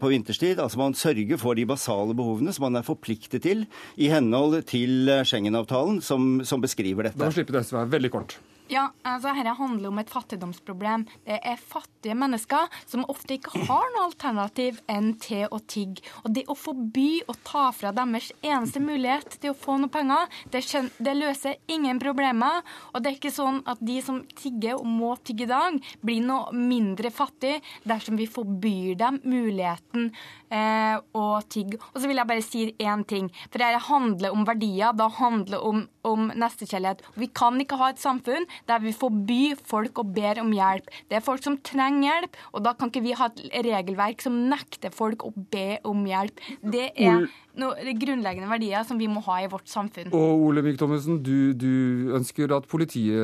på 0.00 0.12
vinterstid. 0.12 0.60
Altså 0.60 0.80
Man 0.80 0.94
sørger 0.94 1.40
for 1.40 1.58
de 1.58 1.66
basale 1.68 2.16
behovene 2.16 2.54
som 2.54 2.68
man 2.68 2.80
er 2.80 2.86
forpliktet 2.86 3.44
til 3.46 3.66
i 3.96 4.10
henhold 4.12 4.62
til 4.68 5.08
eh, 5.10 5.24
Schengen-avtalen, 5.26 6.00
som, 6.04 6.38
som, 6.44 6.62
beskriver 6.62 7.08
dette. 7.08 7.20
Da 7.20 7.32
slipper 7.34 7.58
det 7.58 7.66
være 7.72 7.92
veldig 7.96 8.12
kort. 8.14 8.38
Ja, 8.68 8.90
altså 9.00 9.30
Dette 9.32 9.54
handler 9.56 9.88
om 9.88 9.98
et 10.02 10.10
fattigdomsproblem. 10.12 11.06
Det 11.24 11.38
er 11.40 11.56
fattige 11.56 12.12
mennesker 12.18 12.68
som 12.84 13.06
ofte 13.08 13.38
ikke 13.38 13.62
har 13.64 13.86
noe 13.94 14.08
alternativ 14.10 14.82
enn 14.92 15.14
til 15.22 15.46
å 15.48 15.60
tigge. 15.64 16.04
Og 16.20 16.34
det 16.36 16.44
å 16.52 16.56
forby 16.58 17.22
å 17.24 17.36
ta 17.48 17.70
fra 17.72 17.94
deres 17.96 18.28
eneste 18.42 18.82
mulighet 18.84 19.38
til 19.40 19.54
å 19.54 19.56
få 19.56 19.78
noe 19.80 19.92
penger, 19.92 20.28
det, 20.52 20.60
det, 21.00 21.14
løser 21.16 21.56
ingen 21.72 22.00
problemer. 22.02 22.60
Og 22.92 23.00
det 23.00 23.10
er 23.14 23.16
ikke 23.16 23.32
sånn 23.32 23.62
at 23.64 23.80
de 23.80 23.96
som 24.04 24.20
tigger 24.36 24.76
og 24.76 24.84
må 24.84 25.14
tigge 25.24 25.46
i 25.46 25.50
dag, 25.54 25.80
blir 26.04 26.20
noe 26.28 26.52
mindre 26.52 27.08
fattig 27.14 27.56
dersom 27.88 28.20
vi 28.20 28.28
forbyr 28.28 29.00
dem 29.00 29.22
muligheten 29.24 30.10
eh, 30.52 31.00
å 31.16 31.26
tigge. 31.48 31.80
Og 31.94 32.02
så 32.02 32.12
vil 32.12 32.20
jeg 32.20 32.32
bare 32.34 32.44
si 32.44 32.68
én 32.76 33.06
ting. 33.08 33.32
For 33.48 33.64
det 33.64 33.72
handler 33.88 34.36
om 34.36 34.44
verdier. 34.44 34.92
Det 34.92 35.08
handler 35.22 35.64
om, 35.64 35.82
om 36.04 36.28
nestekjærlighet. 36.36 37.06
Vi 37.16 37.32
kan 37.32 37.56
ikke 37.64 37.80
ha 37.80 37.94
et 37.94 38.04
samfunn 38.04 38.44
der 38.68 38.82
vi 38.82 38.94
forbyr 38.96 39.60
folk 39.68 40.02
og 40.02 40.14
ber 40.16 40.42
om 40.42 40.52
hjelp. 40.54 40.88
Det 41.08 41.18
er 41.18 41.24
folk 41.24 41.44
som 41.44 41.58
trenger 41.64 42.08
hjelp, 42.08 42.38
og 42.52 42.64
da 42.66 42.74
kan 42.78 42.92
ikke 42.92 43.04
vi 43.04 43.16
ha 43.18 43.28
et 43.30 43.44
regelverk 43.68 44.24
som 44.24 44.40
nekter 44.50 44.94
folk 44.94 45.26
å 45.26 45.32
be 45.52 45.78
om 45.88 46.06
hjelp. 46.08 46.42
Det 46.62 46.90
er 46.96 47.28
noen 47.58 47.98
grunnleggende 47.98 48.48
verdier 48.50 48.84
som 48.86 48.98
vi 49.00 49.08
må 49.10 49.22
ha 49.26 49.40
i 49.42 49.48
vårt 49.50 49.68
samfunn. 49.70 50.12
Og 50.14 50.44
Ole 50.48 50.62
Mik 50.64 50.78
Thommessen, 50.80 51.20
du, 51.24 51.52
du, 51.58 52.12
ønsker 52.18 52.52
at 52.54 52.68
politiet, 52.70 53.18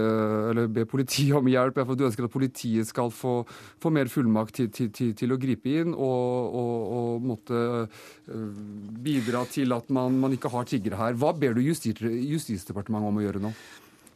eller 0.51 0.71
be 0.71 0.87
politiet 0.89 1.37
om 1.39 1.49
hjelp. 1.51 1.79
Du 1.95 2.07
ønsker 2.09 2.27
at 2.27 2.35
politiet 2.35 2.91
skal 2.91 3.13
få, 3.15 3.37
få 3.83 3.93
mer 3.95 4.11
fullmakt 4.11 4.59
til, 4.59 4.71
til, 4.75 4.91
til, 4.95 5.15
til, 5.19 5.35
å 5.35 5.41
gripe 5.41 5.71
inn 5.83 5.95
og, 5.95 6.59
og, 6.63 6.75
og 6.99 7.29
måtte 7.31 7.63
øh, 7.85 8.61
bidra 9.05 9.45
til 9.51 9.75
at 9.77 9.91
man, 9.95 10.19
man, 10.21 10.35
ikke 10.35 10.53
har 10.53 10.69
tiggere 10.69 11.01
her. 11.01 11.19
Hva 11.19 11.35
ber 11.37 11.57
du 11.57 11.63
Justisdepartementet 11.65 13.11
om 13.11 13.23
å 13.23 13.25
gjøre 13.25 13.43
nå? 13.45 13.55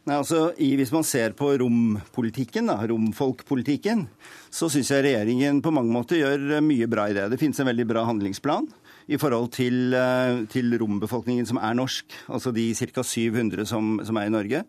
Nei, 0.07 0.15
altså, 0.15 0.49
i, 0.57 0.71
Hvis 0.79 0.93
man 0.95 1.05
ser 1.05 1.35
på 1.37 1.51
rompolitikken, 1.59 2.69
da, 2.71 2.79
romfolkpolitikken, 2.89 4.05
så 4.49 4.69
syns 4.71 4.91
jeg 4.93 5.05
regjeringen 5.05 5.59
på 5.61 5.73
mange 5.75 5.93
måter 5.93 6.21
gjør 6.21 6.61
mye 6.65 6.87
bra 6.89 7.09
i 7.09 7.17
det. 7.17 7.27
Det 7.33 7.39
finnes 7.41 7.59
en 7.59 7.69
veldig 7.69 7.87
bra 7.89 8.05
handlingsplan 8.07 8.69
i 9.09 9.17
forhold 9.17 9.51
til, 9.53 9.93
eh, 9.93 10.45
til 10.49 10.73
rombefolkningen 10.77 11.45
som 11.49 11.57
er 11.57 11.77
norsk, 11.77 12.13
altså 12.29 12.53
de 12.53 12.71
ca. 12.77 13.03
700 13.03 13.65
som, 13.65 13.99
som, 14.05 14.17
er 14.17 14.29
i 14.29 14.33
Norge. 14.33 14.63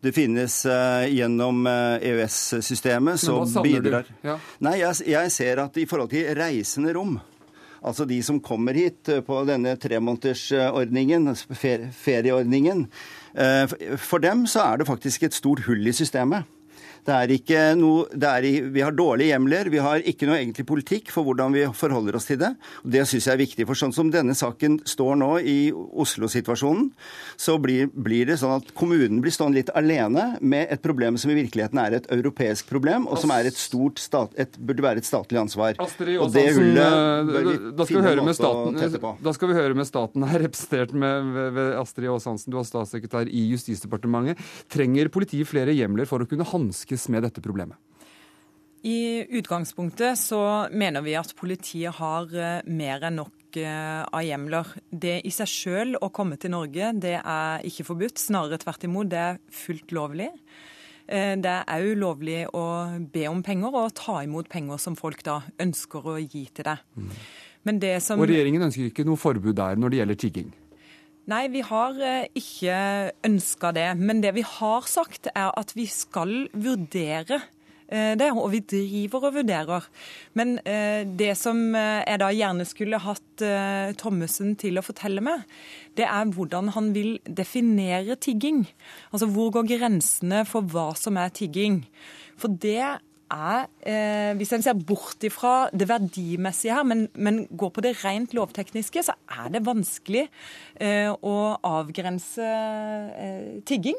Det 0.00 0.14
finnes 0.16 0.54
uh, 0.64 1.04
gjennom 1.12 1.66
uh, 1.68 1.98
EØS-systemet 2.00 3.20
som 3.20 3.44
bidrar 3.60 4.06
ja. 4.24 4.38
Nei, 4.64 4.78
jeg, 4.80 5.02
jeg 5.12 5.32
ser 5.34 5.60
at 5.60 5.76
i 5.76 5.84
forhold 5.84 6.08
til 6.14 6.30
reisende 6.38 6.94
rom, 6.96 7.18
altså 7.84 8.06
de 8.08 8.22
som 8.24 8.38
kommer 8.40 8.78
hit 8.80 9.10
på 9.26 9.42
denne 9.44 9.74
tremånedersordningen, 9.76 11.28
fer 11.52 11.90
ferieordningen, 11.92 12.86
for 13.96 14.18
dem 14.18 14.46
så 14.46 14.62
er 14.62 14.76
det 14.76 14.86
faktisk 14.86 15.22
et 15.22 15.34
stort 15.34 15.60
hull 15.64 15.86
i 15.86 15.92
systemet. 15.92 16.44
Det 17.06 17.14
er 17.16 17.32
ikke 17.34 17.60
noe, 17.78 18.06
er, 18.14 18.46
vi 18.72 18.84
har 18.84 18.94
dårlige 18.96 19.32
hjemler. 19.32 19.70
Vi 19.72 19.80
har 19.82 20.04
ikke 20.06 20.28
noe 20.28 20.38
egentlig 20.40 20.66
politikk 20.68 21.10
for 21.14 21.26
hvordan 21.26 21.54
vi 21.56 21.64
forholder 21.76 22.18
oss 22.18 22.28
til 22.28 22.40
det. 22.40 22.52
Og 22.84 22.90
Det 22.94 23.06
syns 23.08 23.28
jeg 23.28 23.34
er 23.34 23.42
viktig. 23.42 23.66
For 23.68 23.78
sånn 23.78 23.94
som 23.96 24.12
denne 24.12 24.36
saken 24.36 24.80
står 24.88 25.18
nå 25.20 25.30
i 25.40 25.58
Oslo-situasjonen, 25.72 26.90
så 27.40 27.56
blir, 27.62 27.90
blir, 27.94 28.26
det 28.30 28.38
sånn 28.40 28.58
at 28.58 28.72
kommunen 28.76 29.22
blir 29.24 29.34
stående 29.34 29.60
litt 29.60 29.72
alene 29.76 30.36
med 30.40 30.70
et 30.72 30.82
problem 30.84 31.18
som 31.20 31.32
i 31.32 31.38
virkeligheten 31.38 31.80
er 31.82 31.98
et 32.00 32.08
europeisk 32.12 32.68
problem, 32.70 33.08
og 33.10 33.20
som 33.20 33.32
er 33.34 33.48
et 33.50 33.58
stort 33.58 34.00
stat, 34.02 34.34
et, 34.40 34.58
burde 34.58 34.84
være 34.84 35.02
et 35.02 35.08
statlig 35.08 35.40
ansvar. 35.40 35.76
Astrid 35.82 36.20
hullet 36.58 36.80
eh, 36.80 37.66
da. 39.00 39.14
Da 39.24 39.34
skal 39.36 39.50
vi 39.50 39.58
høre 39.58 39.76
med 39.78 39.88
staten 39.88 40.26
her, 40.26 40.42
representert 40.46 40.94
med 40.96 41.30
ved 41.56 41.74
Astrid 41.80 42.10
Aas 42.10 42.26
Hansen, 42.28 42.52
du 42.52 42.58
er 42.60 42.66
statssekretær 42.68 43.30
i 43.30 43.46
Justisdepartementet. 43.52 44.40
Trenger 44.72 45.10
politiet 45.12 45.48
flere 45.48 45.74
hjemler 45.76 46.08
for 46.08 46.22
å 46.22 46.28
kunne 46.28 46.46
hanske 46.48 46.89
hanskes 46.90 47.08
med 47.08 47.22
dette 47.22 47.40
problemet? 47.40 47.76
I 48.82 49.26
utgangspunktet 49.36 50.18
så 50.18 50.68
mener 50.72 51.02
vi 51.02 51.14
at 51.14 51.34
politiet 51.36 51.92
har 51.98 52.32
eh, 52.32 52.62
mer 52.64 53.02
enn 53.04 53.18
nok 53.20 53.56
eh, 53.56 54.06
av 54.08 54.22
hjemler. 54.24 54.64
Det 54.90 55.20
i 55.24 55.30
seg 55.30 55.46
sjøl 55.46 55.96
å 56.00 56.08
komme 56.08 56.38
til 56.38 56.50
Norge, 56.50 56.94
det 56.96 57.20
er 57.20 57.60
ikke 57.62 57.84
forbudt. 57.84 58.18
Snarere 58.18 58.58
tvert 58.58 58.84
imot, 58.88 59.10
det 59.10 59.18
er 59.20 59.38
fullt 59.52 59.92
lovlig. 59.92 60.30
Eh, 61.06 61.36
det 61.36 61.58
er 61.60 61.84
òg 61.90 62.00
lovlig 62.00 62.46
å 62.56 62.64
be 63.12 63.28
om 63.28 63.42
penger 63.42 63.76
og 63.76 63.92
ta 63.94 64.22
imot 64.24 64.48
penger 64.48 64.80
som 64.80 64.96
folk 64.96 65.22
da 65.22 65.42
ønsker 65.60 66.00
å 66.00 66.16
gi 66.16 66.48
til 66.48 66.64
deg. 66.64 66.80
Mm. 66.96 67.12
Som... 68.00 68.16
Og 68.16 68.30
regjeringen 68.30 68.64
ønsker 68.64 68.88
ikke 68.88 69.04
noe 69.04 69.20
forbud 69.20 69.52
der 69.58 69.76
når 69.76 69.92
det 69.92 69.98
gjelder 70.00 70.16
tigging? 70.24 70.52
Nei, 71.28 71.46
vi 71.52 71.60
har 71.62 71.98
eh, 72.00 72.28
ikke 72.38 72.76
ønska 73.26 73.72
det. 73.76 73.88
Men 74.00 74.22
det 74.24 74.32
vi 74.38 74.44
har 74.46 74.86
sagt, 74.88 75.28
er 75.34 75.50
at 75.52 75.74
vi 75.76 75.84
skal 75.90 76.48
vurdere 76.56 77.42
eh, 77.86 78.16
det, 78.18 78.30
og 78.32 78.48
vi 78.54 78.62
driver 78.64 79.28
og 79.28 79.36
vurderer. 79.36 79.86
Men 80.38 80.56
eh, 80.64 81.04
det 81.04 81.34
som 81.38 81.60
jeg 81.76 82.22
da 82.22 82.30
gjerne 82.34 82.66
skulle 82.68 83.02
hatt 83.04 83.44
Thommessen 84.00 84.56
til 84.60 84.76
å 84.76 84.84
fortelle 84.84 85.22
meg, 85.24 85.44
det 85.96 86.08
er 86.08 86.32
hvordan 86.34 86.72
han 86.74 86.90
vil 86.96 87.14
definere 87.24 88.18
tigging. 88.20 88.64
Altså 89.12 89.30
hvor 89.30 89.52
går 89.54 89.68
grensene 89.76 90.42
for 90.48 90.66
hva 90.72 90.90
som 90.98 91.20
er 91.20 91.32
tigging? 91.36 91.84
For 92.40 92.52
det 92.52 93.00
er, 93.30 93.66
eh, 93.86 94.32
hvis 94.38 94.52
en 94.56 94.64
ser 94.64 94.78
bort 94.86 95.22
ifra 95.26 95.70
det 95.72 95.88
verdimessige 95.88 96.74
her, 96.74 96.86
men, 96.86 97.08
men, 97.14 97.46
går 97.56 97.72
på 97.74 97.84
det 97.84 97.96
rent 98.04 98.34
lovtekniske, 98.34 99.04
så 99.06 99.16
er 99.30 99.50
det 99.54 99.64
vanskelig 99.66 100.26
eh, 100.80 101.10
å 101.10 101.36
avgrense 101.66 102.46
eh, 102.46 103.60
tigging. 103.66 103.98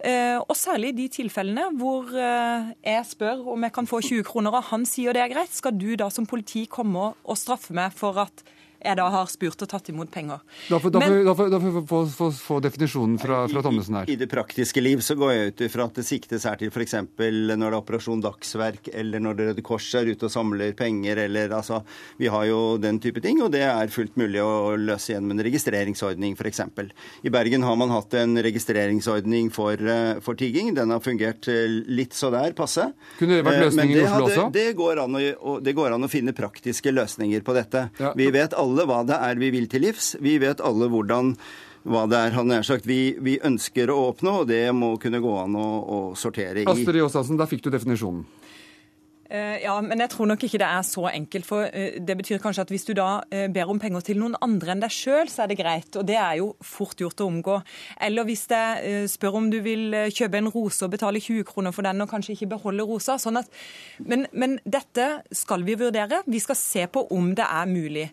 Eh, 0.00 0.38
og 0.40 0.56
særlig 0.56 0.94
i 0.94 0.98
de 1.02 1.08
tilfellene 1.12 1.66
hvor 1.78 2.08
eh, 2.16 2.70
jeg 2.86 3.08
spør 3.10 3.44
om 3.52 3.66
jeg 3.66 3.74
kan 3.76 3.90
få 3.90 4.00
20 4.00 4.24
kroner, 4.30 4.56
og 4.56 4.70
han 4.70 4.86
sier 4.88 5.16
det 5.16 5.24
er 5.24 5.34
greit. 5.34 5.52
Skal 5.54 5.76
du 5.76 5.92
da 6.00 6.08
som 6.12 6.28
politi 6.28 6.64
komme 6.70 7.12
og 7.12 7.38
straffe 7.38 7.76
meg 7.76 7.94
for 7.96 8.22
at 8.24 8.44
jeg 8.80 8.96
da 8.96 9.06
har 9.12 9.28
spurt 9.30 9.64
og 9.64 9.70
tatt 9.70 9.90
imot 9.92 10.10
penger. 10.12 10.40
Da 10.70 10.80
får 10.80 11.70
vi 11.70 12.30
få 12.38 12.60
definisjonen 12.64 13.18
fra, 13.20 13.42
fra 13.50 13.62
Thommessen 13.64 13.98
her. 14.00 14.08
I, 14.08 14.16
I, 14.16 14.20
det 14.20 14.30
praktiske 14.32 14.82
liv 14.82 15.02
så 15.04 15.16
går 15.20 15.32
jeg 15.32 15.50
ut 15.50 15.64
ifra 15.68 15.86
at 15.90 16.00
det 16.00 16.06
siktes 16.08 16.46
her 16.48 16.60
til 16.60 16.72
f.eks. 16.72 16.96
når 16.96 17.60
det 17.60 17.68
er 17.68 17.78
Operasjon 17.78 18.24
Dagsverk, 18.24 18.90
eller 18.94 19.22
når 19.22 19.38
Det 19.38 19.48
Røde 19.50 19.64
Kors 19.66 19.88
er 19.98 20.08
ute 20.10 20.28
og 20.28 20.32
samler 20.32 20.72
penger, 20.78 21.24
eller 21.26 21.52
altså 21.56 21.82
Vi 22.18 22.30
har 22.32 22.46
jo 22.48 22.78
den 22.80 23.00
type 23.02 23.20
ting, 23.24 23.42
og 23.44 23.52
det 23.52 23.62
er 23.66 23.92
fullt 23.92 24.16
mulig 24.20 24.42
å 24.42 24.76
løse 24.80 25.14
gjennom 25.14 25.36
en 25.36 25.44
registreringsordning, 25.44 26.36
f.eks. 26.38 26.62
I 27.26 27.32
Bergen 27.32 27.64
har 27.66 27.76
man 27.78 27.92
hatt 27.94 28.14
en 28.18 28.38
registreringsordning 28.42 29.50
for, 29.54 29.76
eh, 29.76 30.20
for 30.24 30.38
tigging. 30.38 30.72
Den 30.76 30.92
har 30.94 31.02
fungert 31.04 31.48
eh, 31.50 31.68
litt 31.90 32.16
så 32.16 32.32
der, 32.32 32.54
passe. 32.56 32.90
Kunne 33.18 33.40
det 33.40 33.46
vært 33.46 33.64
løsningen 33.66 33.96
løsning 33.96 33.96
i 33.96 34.04
Oslo 34.06 34.28
også? 34.28 34.48
Det 34.54 34.66
går, 34.78 35.02
å, 35.04 35.56
det 35.62 35.74
går, 35.76 35.96
an 35.96 36.06
å, 36.06 36.10
finne 36.10 36.34
praktiske 36.36 36.92
løsninger 36.94 37.44
på 37.46 37.54
dette. 37.56 37.86
Ja. 38.00 38.12
Vi 38.18 38.28
vet 38.34 38.56
alle 38.58 38.69
alle 38.70 38.86
hva 38.88 39.02
det 39.06 39.18
er 39.18 39.40
vi 39.40 39.50
vil 39.54 39.68
til 39.70 39.84
livs. 39.88 40.14
Vi 40.22 40.38
vet 40.42 40.62
alle 40.64 40.88
hvordan 40.90 41.34
hva 41.90 42.04
det 42.10 42.18
er 42.18 42.34
han 42.36 42.52
er 42.52 42.64
sagt 42.66 42.84
vi, 42.88 43.16
vi, 43.24 43.38
ønsker 43.46 43.90
å 43.92 44.10
oppnå, 44.10 44.42
og 44.42 44.50
det 44.50 44.66
må 44.76 44.92
kunne 45.00 45.22
gå 45.22 45.32
an 45.40 45.56
å, 45.56 45.68
å 45.80 46.00
sortere 46.18 46.62
i. 46.62 46.68
Astrid 46.68 47.00
Aaslandsen, 47.00 47.40
da 47.40 47.48
fikk 47.48 47.64
du 47.64 47.70
definisjonen. 47.72 48.26
Eh, 49.30 49.60
ja, 49.62 49.76
men 49.84 50.00
jeg 50.02 50.10
tror 50.10 50.26
nok 50.26 50.42
ikke 50.42 50.58
det 50.58 50.66
er 50.66 50.82
så 50.86 51.04
enkelt. 51.10 51.46
For 51.46 51.68
eh, 51.68 52.00
det 52.02 52.16
betyr 52.18 52.40
kanskje 52.42 52.64
at 52.66 52.72
hvis 52.74 52.86
du 52.88 52.92
da 52.98 53.20
eh, 53.30 53.46
ber 53.52 53.70
om 53.70 53.78
penger 53.78 54.02
til 54.08 54.18
noen 54.18 54.34
andre 54.42 54.74
enn 54.74 54.82
deg 54.82 54.94
sjøl, 54.94 55.30
så 55.30 55.44
er 55.44 55.52
det 55.52 55.60
greit. 55.60 55.94
Og 56.00 56.06
det 56.08 56.18
er 56.18 56.40
jo 56.40 56.50
fort 56.66 56.98
gjort 56.98 57.22
å 57.22 57.28
omgå. 57.30 57.60
Eller 58.02 58.26
hvis 58.26 58.46
jeg 58.50 59.06
spør 59.12 59.38
om 59.38 59.50
du 59.52 59.60
vil 59.62 59.94
kjøpe 60.10 60.40
en 60.40 60.50
rose 60.50 60.82
og 60.84 60.94
betale 60.96 61.22
20 61.22 61.46
kroner 61.46 61.74
for 61.74 61.86
den, 61.86 62.02
og 62.02 62.10
kanskje 62.10 62.34
ikke 62.34 62.50
beholde 62.56 62.86
rosa. 62.88 63.18
Sånn 63.22 63.38
at, 63.38 63.50
men, 64.02 64.26
men 64.32 64.58
dette 64.64 65.20
skal 65.36 65.62
vi 65.66 65.78
vurdere. 65.78 66.24
Vi 66.26 66.42
skal 66.42 66.58
se 66.58 66.88
på 66.90 67.06
om 67.14 67.30
det 67.38 67.46
er 67.46 67.70
mulig. 67.70 68.08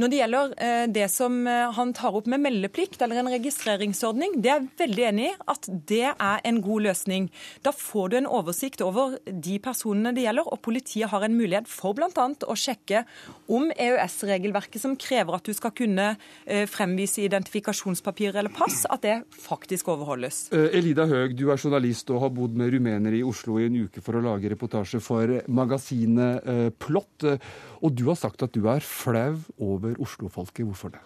Når 0.00 0.12
det 0.12 0.20
gjelder 0.20 0.52
det 0.88 1.06
som 1.12 1.34
han 1.76 1.90
tar 1.96 2.14
opp 2.16 2.28
med 2.30 2.40
meldeplikt 2.40 3.02
eller 3.04 3.20
en 3.20 3.28
registreringsordning, 3.32 4.38
det 4.40 4.48
er 4.48 4.62
jeg 4.62 4.78
veldig 4.80 5.04
enig 5.10 5.26
i 5.28 5.32
at 5.52 5.68
det 5.90 6.06
er 6.08 6.44
en 6.48 6.60
god 6.64 6.86
løsning. 6.86 7.28
Da 7.66 7.72
får 7.76 8.12
du 8.12 8.16
en 8.20 8.30
oversikt 8.40 8.80
over 8.84 9.18
de 9.28 9.58
personene 9.60 10.14
det 10.16 10.24
gjelder 10.24 10.49
og 10.50 10.60
politiet 10.64 11.10
har 11.10 11.24
en 11.24 11.36
mulighet 11.36 11.68
for 11.70 11.96
bl.a. 11.96 12.08
å 12.10 12.56
sjekke 12.58 13.04
om 13.50 13.70
EØS-regelverket 13.74 14.82
som 14.82 14.96
krever 15.00 15.36
at 15.36 15.46
du 15.46 15.54
skal 15.56 15.74
kunne 15.76 16.12
eh, 16.44 16.66
fremvise 16.70 17.24
identifikasjonspapir 17.24 18.36
eller 18.36 18.52
pass, 18.54 18.82
at 18.90 19.04
det 19.06 19.16
faktisk 19.40 19.92
overholdes. 19.94 20.48
Eh, 20.54 20.78
Elida 20.78 21.06
Høeg, 21.10 21.36
du 21.38 21.48
er 21.50 21.60
journalist 21.60 22.10
og 22.12 22.24
har 22.24 22.34
bodd 22.34 22.58
med 22.58 22.74
rumenere 22.74 23.20
i 23.20 23.24
Oslo 23.26 23.60
i 23.60 23.68
en 23.68 23.78
uke 23.86 24.02
for 24.04 24.18
å 24.18 24.24
lage 24.24 24.50
reportasje 24.52 25.02
for 25.04 25.38
magasinet 25.50 26.50
eh, 26.50 26.66
Plott. 26.80 27.26
Og 27.80 27.94
du 27.96 28.06
har 28.10 28.18
sagt 28.18 28.42
at 28.44 28.54
du 28.54 28.66
er 28.70 28.84
flau 28.84 29.40
over 29.60 29.96
Oslo-folket. 30.02 30.66
Hvorfor 30.66 30.94
det? 30.94 31.02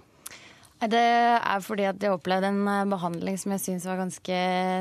Det 0.91 1.01
er 1.01 1.61
fordi 1.65 1.87
at 1.89 2.03
jeg 2.03 2.13
opplevde 2.13 2.51
en 2.51 2.91
behandling 2.91 3.39
som 3.41 3.55
jeg 3.55 3.63
syns 3.63 3.87
var 3.89 4.03
ganske 4.03 4.39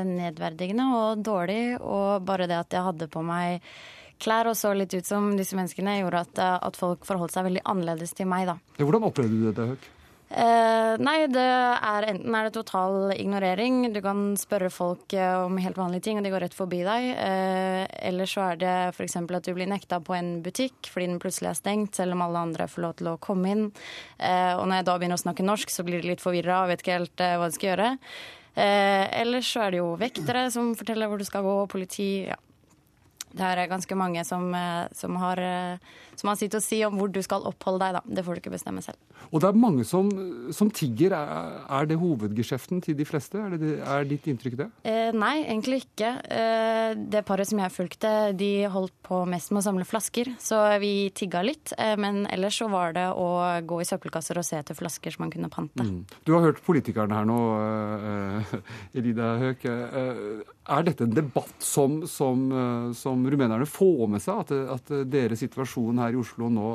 nedverdigende 0.08 0.88
og 0.98 1.22
dårlig. 1.24 1.78
Og 1.80 2.24
bare 2.26 2.48
det 2.50 2.58
at 2.58 2.76
jeg 2.76 2.84
hadde 2.88 3.08
på 3.12 3.22
meg 3.24 3.62
klær 4.24 4.50
og 4.50 4.56
så 4.58 4.72
litt 4.76 4.94
ut 4.96 5.08
som 5.08 5.34
disse 5.38 5.56
menneskene, 5.58 6.00
gjorde 6.00 6.24
at, 6.26 6.40
eh, 6.40 6.56
at 6.70 6.80
folk 6.80 7.04
forholdt 7.08 7.36
seg 7.36 7.50
veldig 7.50 7.66
annerledes 7.68 8.16
til 8.16 8.30
meg, 8.30 8.48
da. 8.50 8.58
Hvordan 8.80 9.10
opplevde 9.10 9.38
du 9.38 9.46
dette, 9.50 9.68
Høk? 9.74 9.92
Eh, 10.34 10.94
nei, 10.98 11.28
det 11.30 11.42
er 11.44 12.06
enten 12.08 12.34
er 12.34 12.48
det 12.48 12.54
total 12.56 13.12
ignorering. 13.14 13.92
Du 13.94 14.00
kan 14.02 14.32
spørre 14.40 14.70
folk 14.72 15.12
eh, 15.14 15.34
om 15.44 15.60
helt 15.62 15.78
vanlige 15.78 16.08
ting, 16.08 16.18
og 16.18 16.26
de 16.26 16.32
går 16.32 16.42
rett 16.46 16.56
forbi 16.56 16.80
deg. 16.82 17.10
Eh, 17.12 17.82
eller 18.08 18.30
så 18.30 18.48
er 18.48 18.58
det 18.58 18.72
f.eks. 18.96 19.14
at 19.22 19.46
du 19.46 19.52
blir 19.54 19.70
nekta 19.70 20.00
på 20.02 20.16
en 20.16 20.38
butikk 20.42 20.90
fordi 20.90 21.06
den 21.12 21.20
plutselig 21.22 21.52
er 21.52 21.60
stengt, 21.60 22.00
selv 22.00 22.16
om 22.16 22.24
alle 22.26 22.46
andre 22.48 22.66
får 22.70 22.82
lov 22.82 22.96
til 22.98 23.12
å 23.12 23.18
komme 23.22 23.52
inn. 23.52 23.68
Eh, 24.18 24.54
og 24.56 24.64
når 24.66 24.80
jeg 24.80 24.88
da 24.88 24.96
begynner 24.98 25.20
å 25.20 25.24
snakke 25.26 25.46
norsk, 25.46 25.70
så 25.70 25.86
blir 25.86 26.02
de 26.02 26.10
litt 26.14 26.24
forvirra 26.24 26.64
og 26.64 26.72
vet 26.72 26.82
ikke 26.82 26.98
helt 26.98 27.22
eh, 27.22 27.36
hva 27.38 27.50
de 27.50 27.58
skal 27.58 27.70
gjøre. 27.70 27.92
Eh, 28.54 29.04
ellers 29.20 29.52
så 29.54 29.66
er 29.66 29.74
det 29.74 29.82
jo 29.84 29.92
vektere 30.00 30.48
som 30.54 30.74
forteller 30.78 31.10
hvor 31.10 31.22
du 31.22 31.28
skal 31.28 31.46
gå, 31.46 31.54
politi. 31.70 32.10
ja. 32.26 32.40
Det 33.34 33.44
er 33.44 33.70
ganske 33.70 33.98
mange 33.98 34.22
som, 34.26 34.46
eh, 34.54 34.86
som, 34.94 35.16
har, 35.18 35.40
eh, 35.42 35.78
som 36.14 36.30
har 36.30 36.38
sitt 36.38 36.54
å 36.54 36.62
si 36.62 36.80
om 36.86 36.98
hvor 36.98 37.10
du 37.10 37.20
skal 37.24 37.46
oppholde 37.48 37.82
deg. 37.82 37.98
Da. 37.98 38.02
Det 38.18 38.24
får 38.26 38.36
du 38.36 38.42
ikke 38.42 38.54
bestemme 38.54 38.84
selv. 38.84 39.00
Og 39.30 39.42
det 39.42 39.48
er 39.48 39.58
mange 39.58 39.86
som, 39.88 40.10
som 40.54 40.70
tigger. 40.70 41.14
Er, 41.14 41.88
det 41.88 41.98
hovedgeskjeften 42.00 42.82
til 42.84 42.96
de 42.98 43.06
fleste? 43.08 43.40
Er, 43.40 43.56
det, 43.58 43.74
er 43.82 44.06
ditt 44.08 44.28
inntrykk 44.30 44.58
det? 44.60 44.68
Eh, 44.86 45.10
nei, 45.16 45.34
egentlig 45.42 45.82
ikke. 45.84 46.12
Eh, 46.30 46.94
det 47.10 47.24
paret 47.26 47.50
som 47.50 47.60
jeg 47.62 47.74
fulgte, 47.74 48.14
de 48.38 48.52
holdt 48.70 48.94
på 49.06 49.24
mest 49.28 49.52
med 49.52 49.62
å 49.62 49.66
samle 49.66 49.88
flasker. 49.88 50.34
Så 50.42 50.60
vi 50.82 51.10
tigga 51.16 51.42
litt. 51.44 51.74
Eh, 51.78 51.96
men 52.00 52.24
ellers 52.30 52.60
så 52.62 52.70
var 52.72 52.94
det 52.96 53.08
å 53.10 53.28
gå 53.66 53.80
i 53.82 53.88
søppelkasser 53.88 54.38
og 54.38 54.46
se 54.46 54.60
etter 54.60 54.78
flasker 54.78 55.14
som 55.14 55.26
man 55.26 55.34
kunne 55.34 55.52
pante. 55.52 55.84
Mm. 55.84 56.04
Du 56.26 56.34
har 56.36 56.46
hørt 56.46 56.62
politikerne 56.64 57.18
her 57.18 57.28
nå, 57.28 57.40
eh, 57.58 58.58
Elida 59.00 59.34
Høek. 59.42 59.66
Er 60.64 60.84
dette 60.86 61.04
en 61.04 61.12
debatt 61.12 61.60
som, 61.60 61.98
som, 62.08 62.44
eh, 62.52 62.92
rumenerne 63.30 63.66
får 63.68 64.06
med 64.10 64.22
seg? 64.22 64.44
At, 64.44 64.52
at, 64.76 64.92
deres 65.10 65.42
situasjon 65.44 66.00
her 66.02 66.14
i 66.14 66.20
Oslo 66.20 66.50
nå 66.52 66.70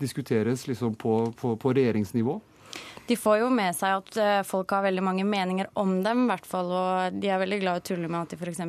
diskuteres 0.00 0.66
liksom 0.70 0.96
på, 1.00 1.22
på, 1.38 1.54
på 1.60 1.74
regjeringsnivå? 1.76 2.38
De 3.10 3.16
får 3.18 3.40
jo 3.40 3.48
med 3.50 3.74
seg 3.74 3.96
at 3.98 4.16
eh, 4.22 4.40
folk 4.46 4.70
har 4.70 4.84
veldig 4.84 5.02
mange 5.02 5.24
meninger 5.26 5.66
om 5.80 5.96
dem, 6.04 6.22
i 6.22 6.30
hvert 6.30 6.44
fall. 6.46 6.68
Og 6.70 7.16
de 7.18 7.26
er 7.26 7.40
veldig 7.42 7.56
glad 7.58 7.80
i 7.80 7.82
å 7.82 7.86
tulle 7.88 8.06
med 8.06 8.20
at 8.20 8.30
de 8.30 8.38
f.eks. 8.38 8.60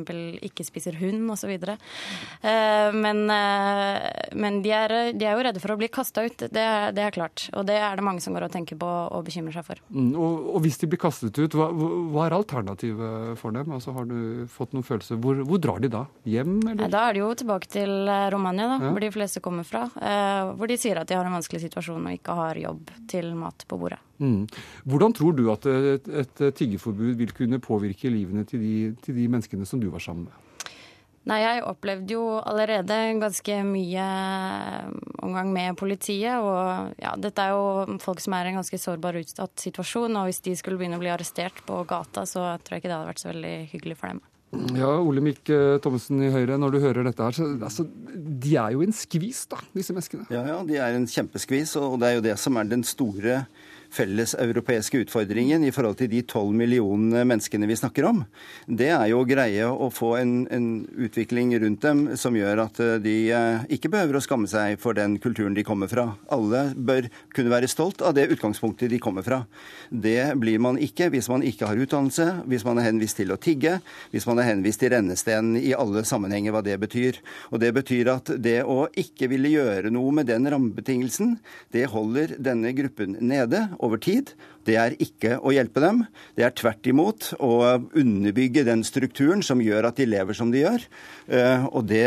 ikke 0.48 0.66
spiser 0.66 0.98
hund 0.98 1.30
osv. 1.30 1.52
Eh, 1.54 2.88
men, 2.96 3.20
eh, 3.30 4.08
men 4.34 4.58
de, 4.64 4.72
er, 4.74 4.96
de 5.14 5.28
er 5.28 5.38
jo 5.38 5.44
redde 5.46 5.62
for 5.62 5.76
å 5.76 5.78
bli 5.78 5.86
kasta 5.94 6.26
ut, 6.26 6.42
det, 6.42 6.66
det, 6.98 7.04
er 7.06 7.14
klart. 7.14 7.46
Og 7.54 7.68
det 7.70 7.78
er 7.78 7.94
det 7.94 8.06
mange 8.08 8.24
som 8.24 8.34
går 8.34 8.48
og 8.48 8.56
tenker 8.56 8.80
på 8.82 8.90
og 8.90 9.22
bekymrer 9.28 9.54
seg 9.54 9.68
for. 9.68 9.84
Mm, 9.94 10.10
og, 10.16 10.50
og, 10.56 10.60
hvis 10.66 10.82
de 10.82 10.90
blir 10.90 11.02
kastet 11.06 11.38
ut, 11.38 11.54
hva, 11.54 11.70
hva, 11.70 12.26
er 12.26 12.38
alternativet 12.40 13.38
for 13.38 13.54
dem? 13.54 13.70
Altså, 13.78 13.94
har 13.94 14.10
du 14.10 14.50
fått 14.50 14.74
noen 14.74 14.90
følelse? 14.90 15.20
Hvor, 15.22 15.46
hvor 15.46 15.62
drar 15.62 15.86
de 15.86 15.92
da? 15.92 16.02
Hjem, 16.26 16.58
eller? 16.66 16.90
Da 16.90 17.06
er 17.06 17.14
de 17.14 17.22
jo 17.22 17.30
tilbake 17.38 17.70
til 17.78 18.10
Romania, 18.34 18.72
da, 18.74 18.82
ja. 18.88 18.90
hvor 18.90 19.06
de 19.06 19.14
fleste 19.14 19.44
kommer 19.44 19.70
fra. 19.70 19.86
Hvor 20.58 20.66
de 20.66 20.82
sier 20.82 20.98
at 20.98 21.06
de 21.06 21.14
har 21.14 21.30
en 21.30 21.38
vanskelig 21.38 21.62
situasjon 21.68 22.02
og 22.02 22.18
ikke 22.18 22.42
har 22.42 22.66
jobb 22.66 22.96
til 23.12 23.36
mat 23.38 23.62
på 23.70 23.78
bordet. 23.78 24.02
Mm. 24.22 24.46
Hvordan 24.86 25.16
tror 25.18 25.34
du 25.34 25.48
at 25.50 25.66
et, 25.66 26.08
et 26.22 26.42
tiggeforbud 26.54 27.18
vil 27.18 27.34
kunne 27.34 27.58
påvirke 27.62 28.12
livene 28.12 28.46
til 28.48 28.62
de, 28.62 28.76
til 29.02 29.18
de 29.18 29.28
menneskene 29.28 29.66
som 29.66 29.82
du 29.82 29.90
var 29.90 30.04
sammen 30.04 30.28
med? 30.28 30.38
Nei, 31.30 31.38
jeg 31.38 31.62
opplevde 31.70 32.16
jo 32.16 32.22
allerede 32.40 32.96
ganske 33.22 33.60
mye 33.62 34.06
omgang 35.22 35.52
med 35.54 35.76
politiet. 35.78 36.34
Og 36.42 36.96
ja, 36.98 37.12
dette 37.14 37.44
er 37.44 37.54
jo 37.54 37.98
folk 38.02 38.22
som 38.22 38.34
er 38.34 38.48
i 38.48 38.50
en 38.50 38.58
ganske 38.58 38.80
sårbar 38.82 39.20
utsatt 39.20 39.54
situasjon. 39.62 40.18
Og 40.18 40.26
hvis 40.26 40.42
de 40.42 40.56
skulle 40.58 40.80
begynne 40.80 40.98
å 40.98 41.02
bli 41.02 41.12
arrestert 41.14 41.62
på 41.68 41.84
gata, 41.86 42.26
så 42.26 42.56
tror 42.58 42.76
jeg 42.76 42.82
ikke 42.82 42.90
det 42.90 42.96
hadde 42.96 43.12
vært 43.12 43.22
så 43.22 43.30
veldig 43.30 43.56
hyggelig 43.70 43.98
for 44.00 44.10
dem. 44.10 44.22
Ja, 44.76 44.90
Olemic 45.00 45.48
eh, 45.48 45.78
Thommessen 45.80 46.26
i 46.26 46.32
Høyre, 46.32 46.58
når 46.60 46.74
du 46.74 46.82
hører 46.82 47.06
dette 47.06 47.24
her, 47.24 47.36
så 47.38 47.46
altså, 47.54 47.86
de 47.86 48.56
er 48.60 48.74
jo 48.74 48.82
en 48.84 48.92
skvis, 48.92 49.46
da, 49.48 49.62
disse 49.72 49.94
menneskene? 49.96 50.26
Ja, 50.34 50.42
ja, 50.44 50.58
de 50.68 50.76
er 50.76 50.98
en 50.98 51.06
kjempeskvis, 51.08 51.72
og 51.80 51.96
det 52.02 52.10
er 52.10 52.18
jo 52.18 52.24
det 52.26 52.34
som 52.42 52.58
er 52.60 52.68
den 52.68 52.84
store 52.84 53.38
felles 53.46 53.61
europeiske 54.00 54.98
utfordringen 55.04 55.64
i 55.64 55.72
forhold 55.72 55.98
til 56.00 56.08
de 56.10 56.22
tolv 56.22 56.54
millionene 56.56 57.24
menneskene 57.28 57.68
vi 57.68 57.76
snakker 57.76 58.06
om, 58.08 58.22
det 58.66 58.88
er 58.94 59.06
jo 59.10 59.20
å 59.20 59.28
greie 59.28 59.66
å 59.68 59.90
få 59.92 60.14
en, 60.20 60.46
en, 60.50 60.68
utvikling 60.92 61.52
rundt 61.60 61.82
dem 61.82 62.00
som 62.16 62.36
gjør 62.36 62.64
at 62.64 62.80
eh, 62.80 62.98
de 63.02 63.16
eh, 63.34 63.64
ikke 63.76 63.90
behøver 63.92 64.18
å 64.18 64.22
skamme 64.24 64.48
seg 64.48 64.78
for 64.80 64.96
den 64.96 65.18
kulturen 65.22 65.54
de 65.54 65.64
kommer 65.66 65.90
fra. 65.90 66.14
Alle 66.32 66.72
bør 66.76 67.08
kunne 67.34 67.52
være 67.52 67.70
stolt 67.70 68.02
av 68.02 68.14
det 68.16 68.28
utgangspunktet 68.32 68.90
de 68.92 69.00
kommer 69.02 69.24
fra. 69.26 69.42
Det 69.90 70.34
blir 70.40 70.60
man 70.62 70.78
ikke 70.80 71.10
hvis 71.12 71.28
man 71.32 71.44
ikke 71.46 71.68
har 71.68 71.80
utdannelse, 71.80 72.28
hvis 72.48 72.64
man 72.66 72.80
er 72.80 72.88
henvist 72.88 73.18
til 73.20 73.34
å 73.34 73.40
tigge, 73.40 73.78
hvis 74.12 74.26
man 74.28 74.40
er 74.40 74.50
henvist 74.52 74.82
til 74.82 74.94
rennesten 74.94 75.56
i 75.60 75.74
alle 75.76 76.04
sammenhenger, 76.08 76.54
hva 76.54 76.62
det 76.64 76.78
betyr. 76.82 77.20
Og 77.52 77.60
det 77.62 77.72
betyr 77.76 78.12
at 78.14 78.32
det 78.42 78.60
å 78.64 78.86
ikke 78.98 79.28
ville 79.32 79.52
gjøre 79.52 79.92
noe 79.92 80.14
med 80.16 80.30
den 80.30 80.48
rammebetingelsen, 80.48 81.36
det 81.74 81.88
holder 81.92 82.36
denne 82.42 82.72
gruppen 82.76 83.18
nede 83.20 83.66
over 83.82 84.00
tid. 84.02 84.32
Det 84.66 84.76
er 84.78 84.94
ikke 85.02 85.36
å 85.42 85.50
hjelpe 85.54 85.82
dem. 85.82 86.04
Det 86.38 86.44
er 86.46 86.54
tvert 86.54 86.86
imot 86.86 87.32
å 87.42 87.52
underbygge 87.98 88.62
den 88.68 88.84
strukturen 88.86 89.42
som 89.42 89.62
gjør 89.62 89.88
at 89.90 89.98
de 89.98 90.06
lever 90.06 90.38
som 90.38 90.52
de 90.54 90.62
gjør. 90.62 90.86
Eh, 91.26 91.66
og 91.66 91.88
det, 91.90 92.06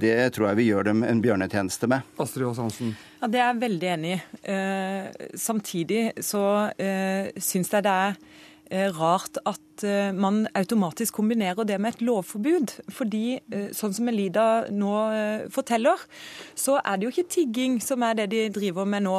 det 0.00 0.16
tror 0.36 0.50
jeg 0.50 0.60
vi 0.62 0.68
gjør 0.70 0.88
dem 0.90 1.04
en 1.04 1.20
bjørnetjeneste 1.24 1.90
med. 1.92 2.08
Astrid 2.20 2.48
Aas 2.48 2.62
Hansen. 2.62 2.94
Ja, 3.20 3.28
Det 3.28 3.42
er 3.42 3.50
jeg 3.50 3.62
veldig 3.66 3.90
enig 3.96 4.14
i. 4.16 4.20
Eh, 4.54 5.28
samtidig 5.36 6.04
så 6.24 6.44
eh, 6.80 7.32
syns 7.36 7.72
jeg 7.76 7.84
det 7.84 7.96
er 8.06 8.16
rart 8.70 9.40
at 9.48 9.58
man 10.14 10.42
automatisk 10.54 11.16
kombinerer 11.16 11.64
det 11.64 11.78
med 11.80 11.94
et 11.94 12.02
lovforbud. 12.04 12.74
Fordi, 12.92 13.40
sånn 13.72 13.94
som 13.96 14.10
Elida 14.12 14.66
nå 14.68 14.90
forteller, 15.50 16.02
så 16.52 16.76
er 16.84 17.00
det 17.00 17.08
jo 17.08 17.12
ikke 17.14 17.32
tigging 17.32 17.78
som 17.80 18.04
er 18.04 18.18
det 18.18 18.26
de 18.34 18.42
driver 18.52 18.84
med 18.88 19.06
nå. 19.06 19.16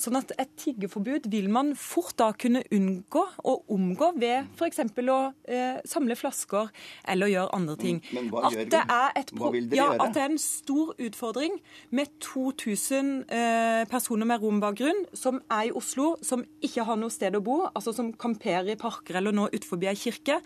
Sånn 0.00 0.18
at 0.20 0.34
et 0.40 0.52
tiggeforbud 0.60 1.28
vil 1.32 1.48
man 1.52 1.72
fort 1.78 2.16
da 2.20 2.30
kunne 2.36 2.62
unngå 2.72 3.22
og 3.48 3.72
omgå 3.72 4.12
ved 4.20 4.50
f.eks. 4.56 4.82
å 4.82 5.18
eh, 5.48 5.80
samle 5.88 6.16
flasker 6.18 6.70
eller 7.08 7.32
gjøre 7.32 7.54
andre 7.56 7.76
ting. 7.80 8.00
Men, 8.10 8.26
men 8.26 8.32
hva 8.32 8.44
at 8.46 8.56
gjør 8.56 8.70
det 8.72 8.82
vi? 8.82 8.98
Et 9.22 9.32
hva 9.38 9.52
vil 9.54 9.68
dere 9.70 9.78
ja, 9.78 9.88
gjøre? 9.90 10.06
At 10.06 10.16
det 10.16 10.24
er 10.24 10.34
en 10.34 10.42
stor 10.42 10.92
utfordring 11.08 11.58
med 11.90 12.12
2000 12.24 13.12
eh, 13.32 13.82
personer 13.90 14.28
med 14.28 14.44
rombakgrunn 14.44 15.04
som 15.16 15.40
er 15.48 15.70
i 15.70 15.74
Oslo, 15.78 16.14
som 16.24 16.44
ikke 16.64 16.86
har 16.88 17.00
noe 17.00 17.12
sted 17.12 17.36
å 17.38 17.42
bo, 17.44 17.58
altså 17.72 17.94
som 17.96 18.12
kamperer 18.12 18.74
i 18.74 18.78
parker 18.92 19.18
eller 19.20 19.34
nå 19.34 19.48
utenfor 19.52 19.82
ei 19.88 19.96
kirke. 19.98 20.38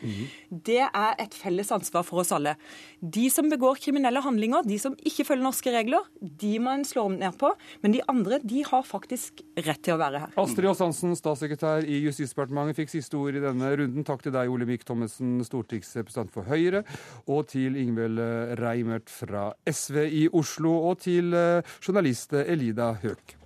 Det 0.51 0.81
er 0.87 1.19
et 1.23 1.35
felles 1.37 1.71
ansvar 1.75 2.07
for 2.07 2.23
oss 2.23 2.33
alle. 2.35 2.57
De 3.01 3.27
som 3.33 3.49
begår 3.51 3.81
kriminelle 3.83 4.23
handlinger, 4.25 4.67
de 4.67 4.79
som 4.81 4.97
ikke 5.07 5.27
følger 5.29 5.47
norske 5.47 5.73
regler, 5.75 6.07
de 6.21 6.57
må 6.63 6.75
en 6.77 6.87
slå 6.87 7.09
ned 7.13 7.37
på. 7.41 7.53
Men 7.83 7.97
de 7.97 8.03
andre 8.11 8.41
de 8.43 8.63
har 8.67 8.87
faktisk 8.87 9.43
rett 9.67 9.83
til 9.85 9.97
å 9.97 10.01
være 10.01 10.23
her. 10.25 10.35
Astrid 10.41 10.69
Aas 10.71 10.83
Hansen, 10.85 11.17
statssekretær 11.19 11.87
i 11.87 12.01
Justisdepartementet, 12.07 12.79
fikk 12.81 12.95
siste 12.97 13.19
ord 13.21 13.39
i 13.39 13.45
denne 13.45 13.73
runden. 13.83 14.07
Takk 14.07 14.27
til 14.27 14.35
deg, 14.35 14.53
Olemic 14.53 14.87
Thommessen, 14.89 15.39
stortingsrepresentant 15.47 16.35
for 16.35 16.49
Høyre, 16.51 16.85
og 17.31 17.47
til 17.53 17.79
Ingvild 17.81 18.21
Reimert 18.61 19.11
fra 19.13 19.51
SV 19.67 20.05
i 20.07 20.27
Oslo, 20.37 20.77
og 20.91 21.03
til 21.07 21.35
eh, 21.37 21.77
journalist 21.85 22.37
Elida 22.47 22.93
Høek. 23.03 23.37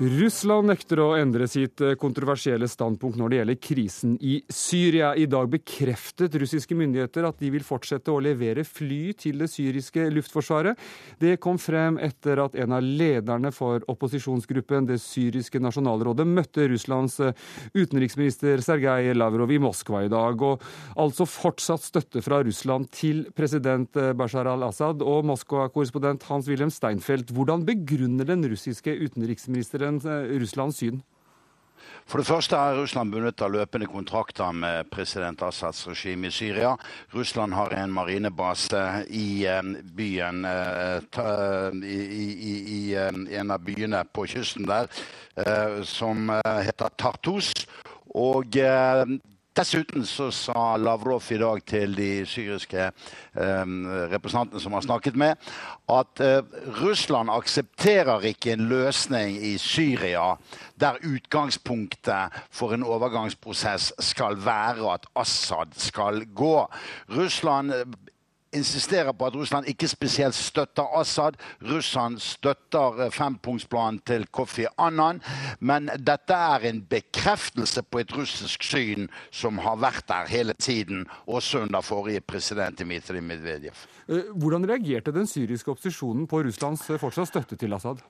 Russland 0.00 0.70
nekter 0.70 0.96
å 1.04 1.10
endre 1.12 1.44
sitt 1.44 1.82
eh, 1.84 1.92
kontroversielle 2.00 2.64
standpunkt 2.72 3.18
når 3.20 3.28
det 3.28 3.36
gjelder 3.36 3.56
krisen 3.60 4.12
i 4.24 4.38
Syria. 4.48 5.10
I 5.12 5.26
dag 5.28 5.50
bekreftet 5.52 6.38
russiske 6.40 6.72
myndigheter 6.72 7.26
at 7.28 7.36
de 7.42 7.50
vil 7.52 7.66
fortsette 7.66 8.08
å 8.08 8.22
levere 8.24 8.64
fly 8.64 9.12
til 9.20 9.42
det 9.42 9.50
syriske 9.52 10.06
luftforsvaret. 10.14 10.80
Det 11.20 11.34
kom 11.44 11.60
frem 11.60 11.98
etter 12.00 12.40
at 12.40 12.56
en 12.56 12.72
av 12.78 12.86
lederne 12.86 13.52
for 13.52 13.84
opposisjonsgruppen, 13.92 14.88
det 14.88 14.96
syriske 15.04 15.60
nasjonalrådet, 15.60 16.24
møtte 16.24 16.70
Russlands 16.72 17.18
eh, 17.20 17.36
utenriksminister 17.76 18.64
Sergej 18.64 19.12
Lavrov 19.20 19.52
i 19.52 19.60
Moskva 19.60 20.06
i 20.06 20.10
dag. 20.14 20.40
Og 20.40 20.64
altså 20.96 21.28
fortsatt 21.28 21.84
støtte 21.84 22.24
fra 22.24 22.40
Russland 22.40 22.88
til 22.96 23.26
president 23.36 24.00
eh, 24.00 24.14
Bashar 24.16 24.48
al-Assad. 24.48 25.04
Og 25.04 25.28
Moskva-korrespondent 25.28 26.24
Hans-Wilhelm 26.32 26.72
Steinfeld, 26.72 27.36
hvordan 27.36 27.68
begrunner 27.68 28.32
den 28.32 28.48
russiske 28.48 28.96
utenriksministeren 29.04 29.89
Russlands 29.98 30.78
syn? 30.78 31.00
For 32.06 32.18
det 32.20 32.26
første 32.26 32.58
er 32.58 32.78
Russland 32.78 33.12
bundet 33.12 33.42
av 33.42 33.52
løpende 33.54 33.86
kontrakter 33.90 34.52
med 34.52 34.88
president 34.90 35.42
Assads 35.46 35.86
regime 35.88 36.28
i 36.28 36.34
Syria. 36.34 36.76
Russland 37.14 37.54
har 37.54 37.74
en 37.74 37.92
marinebase 37.94 38.82
i 39.08 39.46
byen 39.96 40.42
i, 41.86 41.98
i, 42.18 42.54
i 42.76 42.80
en 43.38 43.54
av 43.54 43.62
byene 43.64 44.02
på 44.12 44.26
kysten 44.32 44.66
der 44.68 44.90
som 45.86 46.30
heter 46.44 46.90
Tartus. 46.98 47.52
Og 48.18 48.58
Dessuten 49.60 50.06
så 50.08 50.30
sa 50.32 50.76
Lavrov 50.80 51.26
i 51.34 51.36
dag 51.36 51.58
til 51.68 51.92
de 51.92 52.22
syriske 52.24 52.80
eh, 52.80 53.72
representantene 54.08 54.62
som 54.62 54.72
har 54.72 54.86
snakket 54.86 55.18
med, 55.20 55.50
at 55.92 56.22
eh, 56.24 56.54
Russland 56.78 57.28
aksepterer 57.34 58.24
ikke 58.30 58.54
en 58.54 58.70
løsning 58.70 59.36
i 59.36 59.58
Syria 59.60 60.38
der 60.80 60.96
utgangspunktet 61.04 62.40
for 62.48 62.72
en 62.72 62.86
overgangsprosess 62.88 63.92
skal 64.00 64.40
være 64.40 64.94
at 64.94 65.04
Assad 65.12 65.76
skal 65.76 66.24
gå. 66.32 66.64
Russland 67.12 67.74
insisterer 68.52 69.12
på 69.12 69.26
at 69.26 69.36
Russland 69.38 69.68
ikke 69.70 69.88
spesielt 69.88 70.34
støtter 70.34 70.86
Assad. 71.00 71.38
Russland 71.62 72.18
støtter 72.22 73.10
fempunktsplanen 73.14 74.00
til 74.06 74.26
Kofi 74.32 74.66
Annan. 74.78 75.22
Men 75.60 75.90
dette 75.96 76.34
er 76.34 76.66
en 76.70 76.82
bekreftelse 76.90 77.82
på 77.82 78.02
et 78.02 78.14
russisk 78.16 78.64
syn 78.66 79.08
som 79.30 79.58
har 79.62 79.78
vært 79.80 80.08
der 80.10 80.30
hele 80.30 80.54
tiden, 80.58 81.06
også 81.26 81.64
under 81.66 81.80
forrige 81.80 82.20
president 82.20 82.78
Dmitrij 82.80 83.22
Medvedev. 83.22 83.86
Hvordan 84.34 84.66
reagerte 84.68 85.14
den 85.14 85.26
syriske 85.26 85.70
opposisjonen 85.70 86.26
på 86.26 86.42
Russlands 86.42 86.88
fortsatt 86.98 87.30
støtte 87.30 87.56
til 87.56 87.76
Assad? 87.76 88.02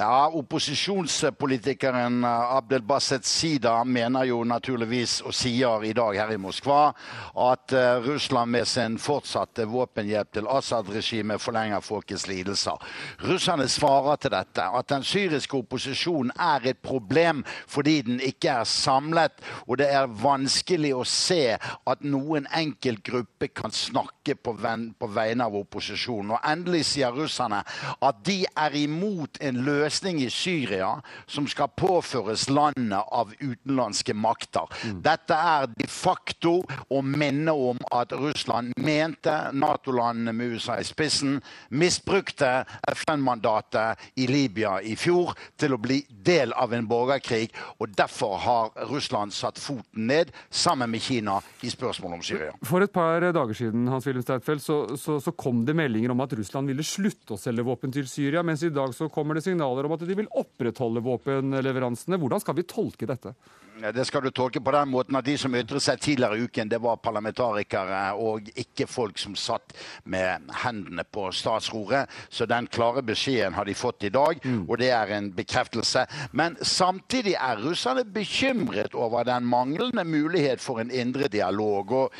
Ja, 0.00 0.28
Opposisjonspolitikeren 0.28 2.24
Abdel 2.24 2.82
Basset 2.82 3.24
Sida 3.26 3.84
mener 3.84 4.28
jo 4.28 4.44
naturligvis, 4.46 5.16
og 5.26 5.34
sier 5.34 5.82
i 5.82 5.90
dag 5.90 6.14
her 6.14 6.30
i 6.30 6.36
Moskva, 6.38 6.92
at 7.34 7.74
Russland 8.04 8.54
med 8.54 8.68
sin 8.70 8.94
fortsatte 9.02 9.66
våpenhjelp 9.66 10.30
til 10.36 10.46
Assad-regimet 10.54 11.42
forlenger 11.42 11.82
folkets 11.82 12.28
lidelser. 12.30 12.78
Russerne 13.26 13.66
svarer 13.66 14.20
til 14.22 14.36
dette 14.36 14.68
at 14.78 14.86
den 14.94 15.02
syriske 15.02 15.58
opposisjonen 15.58 16.30
er 16.30 16.70
et 16.70 16.78
problem 16.78 17.42
fordi 17.66 17.96
den 18.06 18.22
ikke 18.22 18.54
er 18.60 18.70
samlet, 18.70 19.34
og 19.66 19.82
det 19.82 19.90
er 19.90 20.06
vanskelig 20.22 20.94
å 20.94 21.02
se 21.02 21.56
at 21.58 22.06
noen 22.06 22.46
enkelt 22.54 23.02
gruppe 23.02 23.50
kan 23.50 23.74
snakke 23.74 24.38
på 24.38 24.54
vegne 24.62 25.42
av 25.42 25.58
opposisjonen. 25.58 26.36
Og 26.38 26.48
endelig 26.54 26.86
sier 26.92 27.10
russerne 27.18 27.64
at 27.98 28.22
de 28.22 28.44
er 28.46 28.80
imot 28.86 29.42
en 29.42 29.58
løsning 29.66 29.87
i 29.88 30.30
Syria 30.30 31.00
som 31.26 31.46
skal 31.48 31.68
påføres 31.76 32.48
landet 32.50 33.00
av 33.12 33.32
utenlandske 33.40 34.14
makter. 34.14 34.68
Mm. 34.84 35.02
Dette 35.02 35.34
er 35.34 35.68
de 35.72 35.88
facto 35.88 36.62
å 36.88 37.02
minne 37.02 37.52
om 37.52 37.78
at 37.94 38.12
Russland 38.12 38.72
mente 38.76 39.34
Nato-landene 39.52 40.32
med 40.32 40.54
USA 40.54 40.78
i 40.78 40.84
spissen 40.84 41.38
misbrukte 41.70 42.64
FN-mandatet 42.92 43.98
i 44.20 44.26
Libya 44.30 44.78
i 44.82 44.94
fjor 44.96 45.34
til 45.58 45.74
å 45.74 45.80
bli 45.80 46.02
del 46.08 46.52
av 46.52 46.72
en 46.76 46.86
borgerkrig, 46.88 47.50
og 47.78 47.94
derfor 47.96 48.36
har 48.44 48.88
Russland 48.90 49.32
satt 49.34 49.58
foten 49.60 50.08
ned 50.08 50.32
sammen 50.50 50.90
med 50.90 51.02
Kina 51.02 51.38
i 51.62 51.70
spørsmålet 51.72 52.18
om 52.18 52.24
Syria. 52.24 52.52
For 52.66 52.84
et 52.84 52.92
par 52.92 53.22
dager 53.22 53.56
siden 53.56 53.88
Hans 53.88 54.06
Wilhelm 54.06 54.26
Steinfeld, 54.26 54.62
så, 54.64 54.78
så, 55.00 55.18
så 55.22 55.32
kom 55.32 55.64
det 55.66 55.76
meldinger 55.78 56.12
om 56.12 56.24
at 56.24 56.34
Russland 56.38 56.70
ville 56.70 56.86
slutte 56.86 57.34
å 57.34 57.40
selge 57.40 57.66
våpen 57.66 57.92
til 57.94 58.08
Syria, 58.10 58.42
mens 58.46 58.64
i 58.66 58.72
dag 58.74 58.92
så 58.96 59.08
kommer 59.12 59.38
det 59.38 59.44
signaler 59.46 59.77
om 59.86 59.94
at 59.94 60.02
de 60.08 60.16
vil 60.18 60.30
opprettholde 60.40 61.04
våpenleveransene. 61.04 62.18
Hvordan 62.18 62.42
skal 62.42 62.56
vi 62.58 62.66
tolke 62.68 63.06
dette? 63.08 63.34
Det 63.78 64.04
skal 64.04 64.24
du 64.24 64.30
tolke 64.34 64.60
på 64.60 64.72
den 64.74 64.90
måten 64.90 65.16
at 65.18 65.26
de 65.26 65.36
som 65.38 65.54
ytret 65.54 65.82
seg 65.82 66.00
tidligere 66.02 66.38
i 66.38 66.46
uken, 66.48 66.70
det 66.70 66.80
var 66.82 66.98
parlamentarikere 67.02 68.00
og 68.18 68.48
ikke 68.58 68.88
folk 68.90 69.18
som 69.22 69.36
satt 69.38 69.74
med 70.02 70.48
hendene 70.64 71.04
på 71.06 71.28
statsroret. 71.34 72.10
Så 72.30 72.46
den 72.50 72.66
klare 72.66 73.04
beskjeden 73.06 73.54
har 73.54 73.68
de 73.68 73.76
fått 73.78 74.08
i 74.08 74.10
dag, 74.14 74.40
mm. 74.42 74.64
og 74.66 74.80
det 74.82 74.90
er 74.94 75.12
en 75.14 75.30
bekreftelse. 75.36 76.04
Men 76.32 76.56
samtidig 76.62 77.36
er 77.38 77.62
russerne 77.62 78.02
bekymret 78.04 78.96
over 78.98 79.26
den 79.28 79.46
manglende 79.46 80.04
mulighet 80.04 80.60
for 80.64 80.82
en 80.82 80.90
indre 80.90 81.30
dialog. 81.30 81.92
Og 81.92 82.12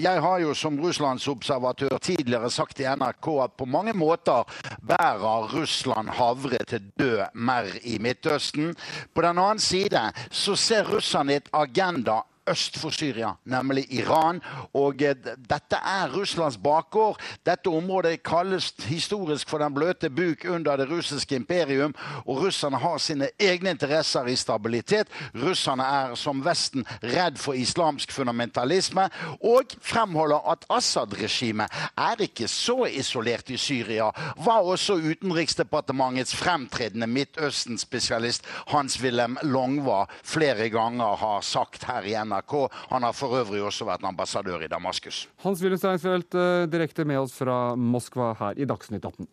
jeg 0.00 0.24
har 0.24 0.40
jo 0.40 0.54
som 0.56 0.80
russlandsobservatør 0.80 1.98
tidligere 2.00 2.50
sagt 2.50 2.80
i 2.80 2.88
NRK 2.88 3.30
at 3.44 3.56
på 3.58 3.68
mange 3.68 3.92
måter 3.96 4.48
bærer 4.86 5.52
Russland 5.52 6.08
havre 6.16 6.62
til 6.68 6.88
død 6.98 7.36
merr 7.36 7.76
i 7.84 7.98
Midtøsten. 8.00 8.72
På 9.14 9.24
den 9.26 9.38
annen 9.38 9.60
side 9.62 10.00
så 10.30 10.56
ser 10.56 10.85
russerne 10.86 11.30
et 11.30 11.48
agenda 11.52 12.24
øst 12.50 12.78
for 12.78 12.90
Syria, 12.90 13.32
nemlig 13.44 13.86
Iran. 13.94 14.40
Og 14.74 15.02
eh, 15.02 15.16
dette 15.50 15.76
er 15.76 16.12
Russlands 16.14 16.56
bakgård. 16.56 17.20
Dette 17.46 17.70
området 17.70 18.22
kalles 18.22 18.72
historisk 18.86 19.48
for 19.48 19.62
den 19.62 19.74
bløte 19.74 20.10
buk 20.10 20.44
under 20.48 20.76
det 20.76 20.88
russiske 20.90 21.36
imperium. 21.36 21.94
Og 22.24 22.42
russerne 22.44 22.78
har 22.78 22.98
sine 22.98 23.28
egne 23.40 23.70
interesser 23.70 24.26
i 24.26 24.36
stabilitet. 24.36 25.08
Russerne 25.34 25.84
er 25.84 26.14
som 26.14 26.44
Vesten 26.44 26.86
redd 27.02 27.38
for 27.38 27.56
islamsk 27.58 28.12
fundamentalisme. 28.12 29.08
Og 29.40 29.76
fremholder 29.80 30.50
at 30.52 30.66
Assad-regimet 30.70 31.72
er 31.96 32.22
ikke 32.26 32.48
så 32.48 32.86
isolert 32.90 33.50
i 33.50 33.56
Syria. 33.56 34.10
Var 34.36 34.62
også 34.62 34.94
Utenriksdepartementets 34.94 36.36
fremtredende 36.36 37.06
Midtøsten-spesialist 37.06 38.46
Hans-Wilhelm 38.72 39.38
Longva 39.42 40.04
flere 40.22 40.68
ganger 40.70 41.16
har 41.16 41.40
sagt 41.40 41.84
her 41.84 42.06
i 42.06 42.14
NRK. 42.36 42.68
Han 42.92 43.06
har 43.06 43.16
for 43.16 43.36
øvrig 43.40 43.62
også 43.64 43.88
vært 43.88 44.04
ambassadør 44.06 44.64
i 44.64 44.70
Damaskus. 44.70 45.26
Hans-Wilhelm 45.44 45.80
Steinfeld 45.80 46.36
direkte 46.72 47.06
med 47.08 47.24
oss 47.24 47.36
fra 47.38 47.74
Moskva 47.76 48.34
her 48.40 48.60
i 48.60 48.68
Dagsnytt 48.68 49.04
18. 49.04 49.28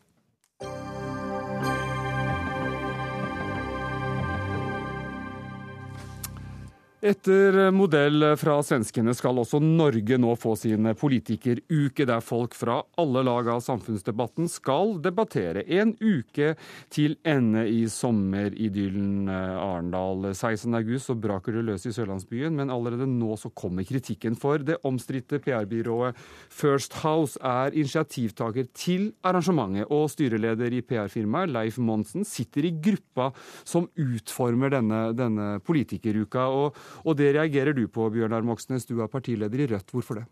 Etter 7.03 7.57
modell 7.75 8.23
fra 8.39 8.53
svenskene 8.63 9.11
skal 9.11 9.41
også 9.41 9.59
Norge 9.59 10.15
nå 10.23 10.37
få 10.39 10.53
sin 10.55 10.87
politikeruke, 10.95 12.05
der 12.07 12.21
folk 12.23 12.53
fra 12.55 12.77
alle 12.95 13.25
lag 13.27 13.49
av 13.51 13.59
samfunnsdebatten 13.65 14.47
skal 14.47 14.93
debattere. 15.03 15.65
En 15.67 15.91
uke 15.99 16.53
til 16.87 17.17
ende 17.27 17.65
i 17.67 17.81
sommeridyllen 17.91 19.27
Arendal. 19.27 20.29
16.8 20.29 21.01
så 21.03 21.17
braker 21.19 21.57
det 21.57 21.65
løs 21.67 21.83
i 21.89 21.91
sørlandsbyen, 21.91 22.55
men 22.61 22.71
allerede 22.71 23.09
nå 23.11 23.35
så 23.41 23.51
kommer 23.51 23.83
kritikken. 23.83 24.39
For 24.39 24.63
det 24.63 24.79
omstridte 24.87 25.41
PR-byrået 25.43 26.15
First 26.47 26.95
House 27.01 27.35
er 27.43 27.75
initiativtaker 27.75 28.71
til 28.71 29.09
arrangementet, 29.27 29.91
og 29.91 30.07
styreleder 30.15 30.79
i 30.79 30.79
PR-firmaet, 30.87 31.51
Leif 31.51 31.81
Monsen, 31.83 32.23
sitter 32.23 32.71
i 32.71 32.73
gruppa 32.79 33.33
som 33.67 33.91
utformer 33.91 34.71
denne, 34.79 35.03
denne 35.19 35.51
politikeruka. 35.67 36.47
og 36.47 36.91
og 37.03 37.17
det 37.19 37.33
reagerer 37.35 37.75
du 37.75 37.87
på, 37.87 38.07
Bjørnar 38.13 38.45
Moxnes, 38.45 38.85
du 38.85 38.99
er 39.01 39.11
partileder 39.11 39.65
i 39.65 39.69
Rødt. 39.73 39.91
Hvorfor 39.93 40.21
det? 40.21 40.27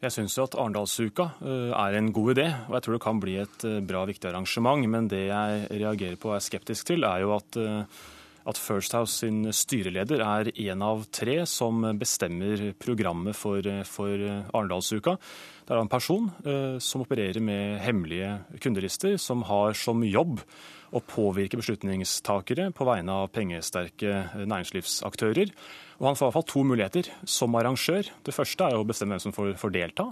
Jeg 0.00 0.14
syns 0.14 0.38
at 0.40 0.54
Arendalsuka 0.56 1.26
eh, 1.44 1.72
er 1.76 1.98
en 1.98 2.06
god 2.16 2.32
idé, 2.32 2.46
og 2.70 2.78
jeg 2.78 2.84
tror 2.86 2.96
det 2.96 3.02
kan 3.04 3.18
bli 3.20 3.34
et 3.42 3.64
eh, 3.68 3.82
bra, 3.84 4.06
viktig 4.08 4.30
arrangement. 4.30 4.86
Men 4.88 5.10
det 5.12 5.26
jeg 5.26 5.66
reagerer 5.74 6.16
på 6.16 6.30
og 6.30 6.38
er 6.38 6.46
skeptisk 6.46 6.88
til, 6.88 7.04
er 7.04 7.20
jo 7.26 7.34
at, 7.36 7.58
eh, 7.60 8.00
at 8.48 8.58
First 8.60 8.94
House 8.96 9.20
sin 9.20 9.44
styreleder 9.52 10.22
er 10.24 10.50
én 10.54 10.84
av 10.84 11.04
tre 11.12 11.42
som 11.48 11.82
bestemmer 12.00 12.70
programmet 12.80 13.36
for, 13.36 13.64
for 13.88 14.26
Arendalsuka. 14.54 15.16
Det 15.66 15.76
er 15.76 15.82
en 15.84 15.92
person 15.92 16.26
som 16.82 17.04
opererer 17.04 17.38
med 17.44 17.78
hemmelige 17.84 18.32
kundelister, 18.62 19.16
som 19.20 19.44
har 19.46 19.76
som 19.78 20.02
jobb 20.02 20.40
å 20.90 21.02
påvirke 21.06 21.58
beslutningstakere 21.60 22.70
på 22.74 22.86
vegne 22.88 23.14
av 23.22 23.30
pengesterke 23.34 24.24
næringslivsaktører. 24.40 25.52
Og 26.00 26.08
han 26.08 26.18
får 26.18 26.24
i 26.24 26.28
hvert 26.28 26.38
fall 26.38 26.48
to 26.50 26.62
muligheter 26.66 27.10
som 27.28 27.54
arrangør. 27.58 28.10
Det 28.26 28.34
første 28.34 28.66
er 28.66 28.78
å 28.78 28.86
bestemme 28.88 29.14
hvem 29.14 29.26
som 29.28 29.36
får, 29.36 29.52
får 29.60 29.74
delta. 29.76 30.08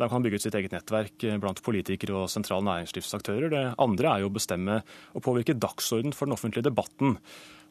Der 0.00 0.08
kan 0.08 0.24
bygge 0.24 0.40
ut 0.40 0.44
sitt 0.46 0.54
eget 0.56 0.72
nettverk 0.74 1.26
blant 1.42 1.60
politikere 1.64 2.22
og 2.22 2.30
sentrale 2.32 2.64
næringslivsaktører. 2.68 3.50
Det 3.52 3.64
andre 3.82 4.12
er 4.12 4.22
jo 4.22 4.30
å 4.30 4.36
bestemme 4.36 4.78
og 5.12 5.24
påvirke 5.26 5.58
dagsorden 5.58 6.14
for 6.16 6.28
den 6.28 6.36
offentlige 6.36 6.70
debatten. 6.70 7.18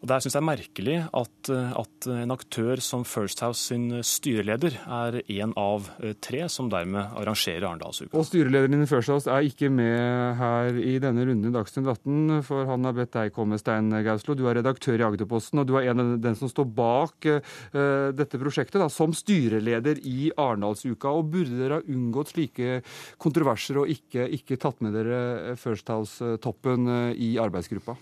Og 0.02 0.10
Der 0.10 0.22
syns 0.24 0.34
jeg 0.34 0.42
er 0.42 0.48
merkelig 0.48 0.96
at, 1.14 1.50
at, 1.54 2.06
en 2.10 2.34
aktør 2.34 2.80
som 2.82 3.04
First 3.06 3.44
House 3.46 3.68
sin 3.70 4.00
styreleder 4.02 4.74
er 4.82 5.20
en 5.22 5.52
av 5.60 5.92
eh, 6.02 6.16
tre 6.18 6.48
som 6.50 6.72
dermed 6.74 7.14
arrangerer 7.20 7.68
Arendalsuka. 7.68 8.10
Og 8.18 8.26
Styrelederen 8.26 8.82
i 8.82 8.90
First 8.90 9.12
House 9.14 9.30
er 9.30 9.46
ikke 9.46 9.70
med 9.70 10.40
her 10.40 10.80
i 10.82 10.96
denne 11.04 11.28
runden 11.30 11.52
i 11.52 11.54
Dagsnytt 11.54 11.86
18, 11.86 12.42
for 12.48 12.66
han 12.72 12.90
har 12.90 12.96
bedt 12.98 13.14
deg 13.14 13.36
komme, 13.36 13.60
Stein 13.62 13.94
Gauslo. 14.02 14.34
Du 14.34 14.48
er 14.50 14.58
redaktør 14.58 14.98
i 14.98 15.06
Agderposten, 15.06 15.62
og 15.62 15.70
du 15.70 15.78
er 15.78 15.92
en 15.92 16.02
av 16.02 16.14
den 16.24 16.38
som 16.40 16.50
står 16.50 16.66
bak 16.82 17.30
uh, 17.30 18.10
dette 18.18 18.42
prosjektet 18.42 18.82
da, 18.82 18.90
som 18.90 19.14
styreleder 19.14 20.02
i 20.02 20.32
Arendalsuka. 20.34 21.14
Og 21.14 21.30
burde 21.36 21.60
dere 21.60 21.78
ha 21.78 21.86
unngått 21.86 22.34
slike 22.34 22.80
kontroverser 23.22 23.84
og 23.84 23.94
ikke, 23.94 24.26
ikke 24.40 24.58
tatt 24.62 24.82
med 24.82 24.98
dere 24.98 25.54
First 25.62 25.94
House-toppen 25.94 26.90
uh, 26.90 27.12
i 27.14 27.36
arbeidsgruppa? 27.42 28.00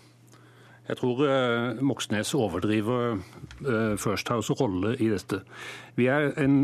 Jeg 0.89 0.97
tror 0.97 1.19
uh, 1.21 1.81
Moxnes 1.85 2.31
overdriver 2.33 3.19
uh, 3.19 3.95
First 4.01 4.31
House' 4.33 4.55
rolle 4.57 4.95
i 4.97 5.09
dette. 5.11 5.43
Vi 5.99 6.07
er 6.09 6.31
en 6.41 6.63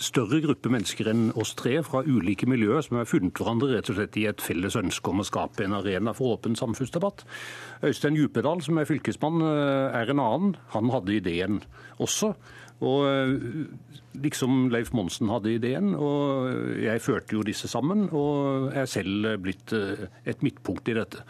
større 0.00 0.40
gruppe 0.40 0.72
mennesker 0.72 1.10
enn 1.12 1.26
oss 1.36 1.52
tre 1.58 1.74
fra 1.84 2.00
ulike 2.06 2.48
miljøer 2.48 2.86
som 2.86 2.96
har 2.96 3.10
funnet 3.10 3.36
hverandre 3.36 3.74
rett 3.74 3.90
og 3.92 3.98
slett 3.98 4.16
i 4.16 4.24
et 4.30 4.44
felles 4.44 4.78
ønske 4.80 5.12
om 5.12 5.20
å 5.20 5.26
skape 5.28 5.66
en 5.66 5.76
arena 5.76 6.16
for 6.16 6.38
åpen 6.38 6.56
samfunnsdebatt. 6.56 7.26
Øystein 7.84 8.16
Djupedal, 8.16 8.64
som 8.64 8.80
er 8.80 8.88
fylkesmann, 8.88 9.44
uh, 9.44 9.92
er 9.92 10.14
en 10.14 10.24
annen. 10.24 10.56
Han 10.72 10.88
hadde 10.94 11.18
ideen 11.18 11.60
også. 12.00 12.32
Og 12.78 13.02
liksom 14.22 14.68
Leif 14.70 14.92
Monsen 14.94 15.26
hadde 15.32 15.50
ideen, 15.50 15.96
og 15.98 16.78
jeg 16.78 17.02
førte 17.02 17.34
jo 17.34 17.42
disse 17.42 17.66
sammen, 17.66 18.04
og 18.14 18.68
er 18.70 18.86
selv 18.86 19.32
blitt 19.42 19.74
et 19.74 20.44
midtpunkt 20.46 20.86
i 20.86 20.94
dette. 20.94 21.24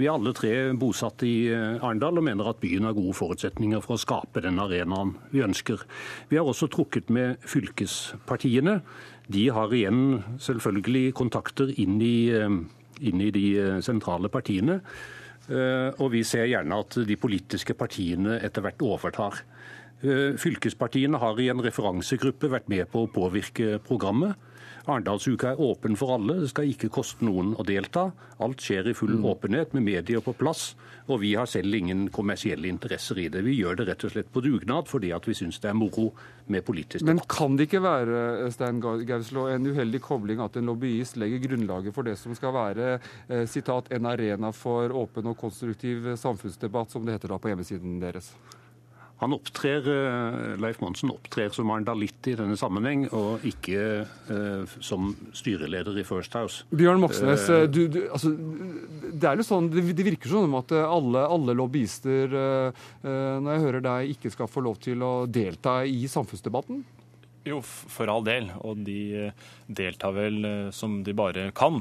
Vi 0.00 0.06
er 0.08 0.14
alle 0.16 0.32
tre 0.32 0.50
bosatt 0.80 1.20
i 1.28 1.50
eh, 1.52 1.76
Arendal 1.76 2.16
og 2.16 2.24
mener 2.24 2.48
at 2.48 2.60
byen 2.62 2.86
har 2.88 2.96
gode 2.96 3.12
forutsetninger 3.18 3.82
for 3.84 3.98
å 3.98 4.00
skape 4.00 4.40
den 4.40 4.56
arenaen 4.62 5.12
vi 5.28 5.42
ønsker. 5.44 5.82
Vi 6.30 6.38
har 6.38 6.48
også 6.48 6.70
trukket 6.72 7.10
med 7.12 7.42
fylkespartiene. 7.44 8.78
De 9.28 9.42
har 9.52 9.74
igjen 9.76 10.22
selvfølgelig 10.40 11.12
kontakter 11.20 11.74
inn 11.84 11.98
i, 12.00 12.30
eh, 12.32 12.48
inn 13.10 13.20
i 13.20 13.28
de 13.34 13.44
eh, 13.60 13.80
sentrale 13.84 14.32
partiene. 14.32 14.80
Og 15.50 16.12
vi 16.12 16.20
ser 16.22 16.44
gjerne 16.46 16.76
at 16.78 16.94
de 17.08 17.14
politiske 17.18 17.74
partiene 17.74 18.36
etter 18.44 18.62
hvert 18.62 18.82
overtar. 18.86 19.40
Fylkespartiene 20.38 21.18
har 21.18 21.40
i 21.42 21.48
en 21.50 21.62
referansegruppe 21.64 22.46
vært 22.52 22.68
med 22.70 22.86
på 22.92 23.02
å 23.02 23.10
påvirke 23.10 23.80
programmet. 23.82 24.38
Arendalsuka 24.86 25.52
er 25.52 25.60
åpen 25.60 25.96
for 25.98 26.14
alle, 26.16 26.38
det 26.40 26.50
skal 26.52 26.70
ikke 26.70 26.90
koste 26.92 27.24
noen 27.26 27.52
å 27.58 27.66
delta. 27.66 28.08
Alt 28.40 28.62
skjer 28.64 28.90
i 28.90 28.94
full 28.96 29.18
mm. 29.18 29.26
åpenhet 29.28 29.74
med 29.76 29.84
medier 29.84 30.22
på 30.24 30.32
plass, 30.38 30.74
og 31.10 31.20
vi 31.22 31.34
har 31.36 31.48
selv 31.50 31.74
ingen 31.76 32.06
kommersielle 32.14 32.70
interesser 32.70 33.18
i 33.20 33.28
det. 33.32 33.42
Vi 33.44 33.58
gjør 33.58 33.80
det 33.80 33.88
rett 33.90 34.06
og 34.06 34.14
slett 34.14 34.30
på 34.32 34.42
dugnad 34.44 34.88
fordi 34.90 35.12
at 35.16 35.26
vi 35.28 35.36
syns 35.36 35.60
det 35.60 35.72
er 35.72 35.76
moro 35.78 36.10
med 36.50 36.64
politisk 36.66 37.02
debatt. 37.02 37.10
Men 37.10 37.24
kan 37.30 37.58
det 37.58 37.68
ikke 37.68 37.82
være 37.84 38.50
Stein 38.54 38.80
Gauslå, 38.80 39.48
en 39.50 39.68
uheldig 39.68 40.00
kobling 40.04 40.40
at 40.44 40.56
en 40.56 40.70
lobbyist 40.70 41.20
legger 41.20 41.44
grunnlaget 41.44 41.96
for 41.96 42.08
det 42.08 42.16
som 42.20 42.36
skal 42.38 42.54
være 42.56 42.94
eh, 42.96 43.44
sitat, 43.50 43.92
en 43.92 44.08
arena 44.10 44.54
for 44.56 44.94
åpen 44.96 45.28
og 45.30 45.38
konstruktiv 45.40 46.14
samfunnsdebatt, 46.20 46.94
som 46.94 47.04
det 47.04 47.18
heter 47.18 47.34
da 47.34 47.40
på 47.42 47.52
hjemmesiden 47.52 48.00
deres? 48.02 48.32
Han 49.20 49.34
opptrer, 49.36 49.84
eh, 49.84 50.56
Leif 50.60 50.80
Monsen 50.80 51.10
opptrer 51.12 51.52
som 51.52 51.68
arendalitt 51.70 52.28
i 52.30 52.36
denne 52.38 52.56
sammenheng, 52.56 53.02
og 53.12 53.42
ikke 53.44 53.82
uh, 54.30 54.76
som 54.80 55.10
styreleder 55.36 55.98
i 56.00 56.04
First 56.08 56.36
House. 56.38 56.64
Bjørn 56.72 57.02
Moxnes, 57.02 57.44
uh, 57.52 57.66
du, 57.68 57.82
du, 57.92 57.98
altså, 58.08 58.32
det, 58.32 59.26
er 59.28 59.42
sånn, 59.44 59.68
det, 59.74 59.84
det 59.98 60.06
virker 60.08 60.32
sånn 60.32 60.56
at 60.56 60.72
alle, 60.80 61.26
alle 61.36 61.56
lobbyister, 61.58 62.32
uh, 62.32 62.86
når 63.04 63.50
jeg 63.52 63.64
hører 63.66 63.84
deg, 63.90 64.14
ikke 64.16 64.32
skal 64.32 64.48
få 64.48 64.64
lov 64.64 64.80
til 64.80 65.04
å 65.04 65.12
delta 65.28 65.82
i 65.84 66.06
samfunnsdebatten? 66.08 66.80
Jo, 67.48 67.60
for 67.64 68.08
all 68.12 68.24
del. 68.24 68.50
Og 68.68 68.80
de 68.84 69.30
deltar 69.68 70.12
vel 70.16 70.44
som 70.76 70.98
de 71.04 71.14
bare 71.16 71.46
kan. 71.56 71.80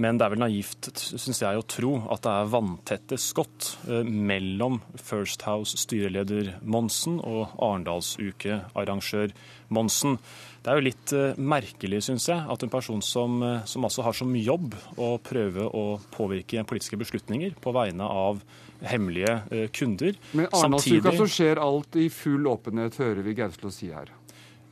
Men 0.00 0.16
det 0.16 0.24
er 0.24 0.32
vel 0.32 0.40
naivt, 0.40 0.88
syns 0.96 1.42
jeg, 1.42 1.58
å 1.58 1.66
tro 1.68 1.92
at 2.12 2.22
det 2.24 2.32
er 2.32 2.52
vanntette 2.52 3.18
skott 3.20 3.74
eh, 3.88 4.06
mellom 4.06 4.80
First 4.96 5.44
House 5.48 5.76
styreleder 5.80 6.54
Monsen 6.64 7.18
og 7.20 7.52
Arendalsuke-arrangør 7.58 9.34
Monsen. 9.72 10.16
Det 10.62 10.72
er 10.72 10.80
jo 10.80 10.86
litt 10.86 11.14
eh, 11.16 11.36
merkelig, 11.36 12.02
syns 12.08 12.30
jeg, 12.30 12.40
at 12.40 12.64
en 12.64 12.72
person 12.72 13.04
som, 13.04 13.36
eh, 13.44 13.60
som 13.68 13.84
altså 13.84 14.06
har 14.06 14.16
som 14.16 14.32
jobb 14.38 14.72
å 14.96 15.12
prøve 15.22 15.68
å 15.68 15.86
påvirke 16.14 16.64
politiske 16.68 17.00
beslutninger 17.00 17.58
på 17.60 17.76
vegne 17.76 18.08
av 18.08 18.40
hemmelige 18.82 19.68
kunder 19.76 20.16
Men 20.34 20.48
Arendalsuka 20.48 21.12
så 21.14 21.28
skjer 21.30 21.60
alt 21.62 21.94
i 22.00 22.08
full 22.10 22.48
åpenhet, 22.50 22.96
hører 22.98 23.22
vi 23.22 23.36
Gauslo 23.38 23.70
si 23.70 23.92
her. 23.94 24.10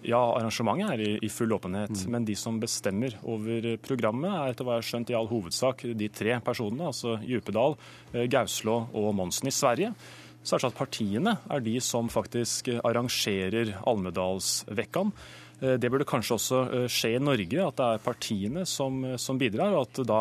Ja, 0.07 0.21
arrangementet 0.37 0.95
er 0.95 1.03
i, 1.05 1.11
i 1.27 1.31
full 1.33 1.53
åpenhet. 1.57 1.93
Mm. 1.93 2.15
Men 2.15 2.29
de 2.29 2.37
som 2.39 2.61
bestemmer 2.63 3.17
over 3.23 3.75
programmet, 3.85 4.31
er 4.33 4.55
etter 4.55 4.67
hva 4.67 4.79
jeg 4.79 4.85
har 4.85 4.89
skjønt 4.91 5.13
i 5.13 5.19
all 5.19 5.31
hovedsak 5.31 5.85
de 5.99 6.09
tre 6.15 6.39
personene, 6.45 6.91
altså 6.93 7.19
Djupedal, 7.25 7.77
eh, 8.15 8.27
Gauslå 8.31 8.77
og 8.97 9.13
Monsen 9.19 9.51
i 9.51 9.55
Sverige. 9.55 9.93
Så 10.41 10.55
er 10.55 10.57
det 10.57 10.65
sånn 10.65 10.73
at 10.73 10.81
partiene 10.81 11.37
er 11.53 11.65
de 11.65 11.77
som 11.85 12.09
faktisk 12.09 12.71
arrangerer 12.81 13.75
Almedalsvekkan. 13.91 15.13
Eh, 15.61 15.77
det 15.77 15.91
burde 15.93 16.07
kanskje 16.09 16.37
også 16.37 16.61
eh, 16.73 16.87
skje 16.91 17.13
i 17.17 17.23
Norge, 17.23 17.61
at 17.61 17.77
det 17.77 17.87
er 17.87 18.05
partiene 18.05 18.65
som, 18.69 19.01
eh, 19.05 19.17
som 19.21 19.39
bidrar. 19.41 19.75
Og 19.77 19.89
at 19.89 20.03
da 20.09 20.21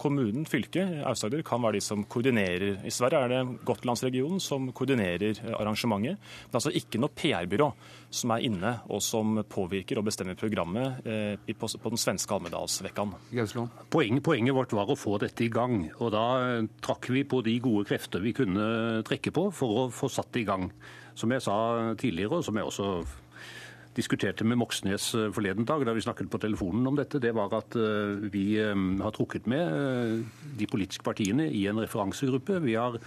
kommunen, 0.00 0.46
fylket, 0.48 1.00
Aust-Agder 1.06 1.42
kan 1.46 1.62
være 1.62 1.78
de 1.78 1.84
som 1.84 2.04
koordinerer. 2.04 2.80
I 2.86 2.92
Sverige 2.94 3.24
er 3.24 3.32
det 3.32 3.64
Gotlandsregionen 3.66 4.40
som 4.42 4.68
koordinerer 4.76 5.40
arrangementet. 5.58 6.20
Men 6.20 6.58
altså 6.60 6.72
ikke 6.76 7.00
noe 7.02 7.12
PR-byrå 7.16 7.70
som 8.14 8.34
er 8.34 8.44
inne 8.46 8.72
og 8.90 9.02
som 9.04 9.40
påvirker 9.50 9.98
og 9.98 10.06
bestemmer 10.06 10.38
programmet 10.38 11.04
på, 11.04 11.68
på 11.82 11.92
den 11.92 12.00
svenske 12.00 12.34
Almedalsvekkan. 12.34 13.14
Poenget, 13.92 14.24
poenget 14.26 14.56
vårt 14.56 14.74
var 14.76 14.90
å 14.90 14.98
få 14.98 15.16
dette 15.22 15.46
i 15.46 15.50
gang. 15.52 15.84
Og 15.98 16.12
da 16.14 16.26
trakk 16.84 17.10
vi 17.14 17.24
på 17.28 17.42
de 17.46 17.56
gode 17.62 17.86
krefter 17.90 18.22
vi 18.24 18.34
kunne 18.36 19.02
trekke 19.06 19.34
på 19.34 19.48
for 19.54 19.84
å 19.84 19.88
få 19.94 20.10
satt 20.12 20.32
det 20.34 20.44
i 20.44 20.48
gang. 20.48 20.70
Som 21.18 21.34
jeg 21.34 21.44
sa 21.44 21.58
tidligere, 22.00 22.40
og 22.40 22.46
som 22.46 22.58
jeg 22.58 22.70
også 22.70 22.90
diskuterte 23.96 24.46
med 24.46 24.58
Moxnes 24.60 25.10
eh, 25.18 25.28
forleden 25.34 25.66
dag, 25.68 25.84
da 25.86 25.94
vi 25.96 26.04
snakket 26.04 26.30
på 26.30 26.40
telefonen 26.42 26.86
om 26.86 26.96
dette, 26.98 27.20
det 27.22 27.34
var 27.36 27.52
at 27.56 27.76
eh, 27.78 28.30
vi 28.30 28.54
eh, 28.60 28.74
har 29.02 29.14
trukket 29.16 29.48
med 29.50 30.24
de 30.58 30.68
politiske 30.70 31.04
partiene 31.06 31.48
i 31.50 31.66
en 31.70 31.80
referansegruppe. 31.82 32.60
Vi 32.66 32.78
har 32.78 33.00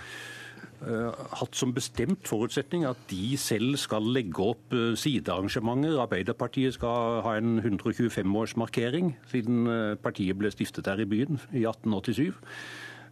hatt 0.84 1.56
som 1.56 1.72
bestemt 1.72 2.28
forutsetning 2.28 2.82
at 2.84 3.00
de 3.08 3.38
selv 3.40 3.78
skal 3.80 4.04
legge 4.04 4.44
opp 4.44 4.74
sidearrangementer. 5.00 5.96
Arbeiderpartiet 6.04 6.76
skal 6.76 7.22
ha 7.24 7.38
en 7.40 7.62
125-årsmarkering 7.62 9.14
siden 9.32 9.70
partiet 10.04 10.36
ble 10.40 10.52
stiftet 10.52 10.90
her 10.92 11.00
i 11.00 11.08
byen 11.08 11.40
i 11.56 11.64
1887. 11.64 12.36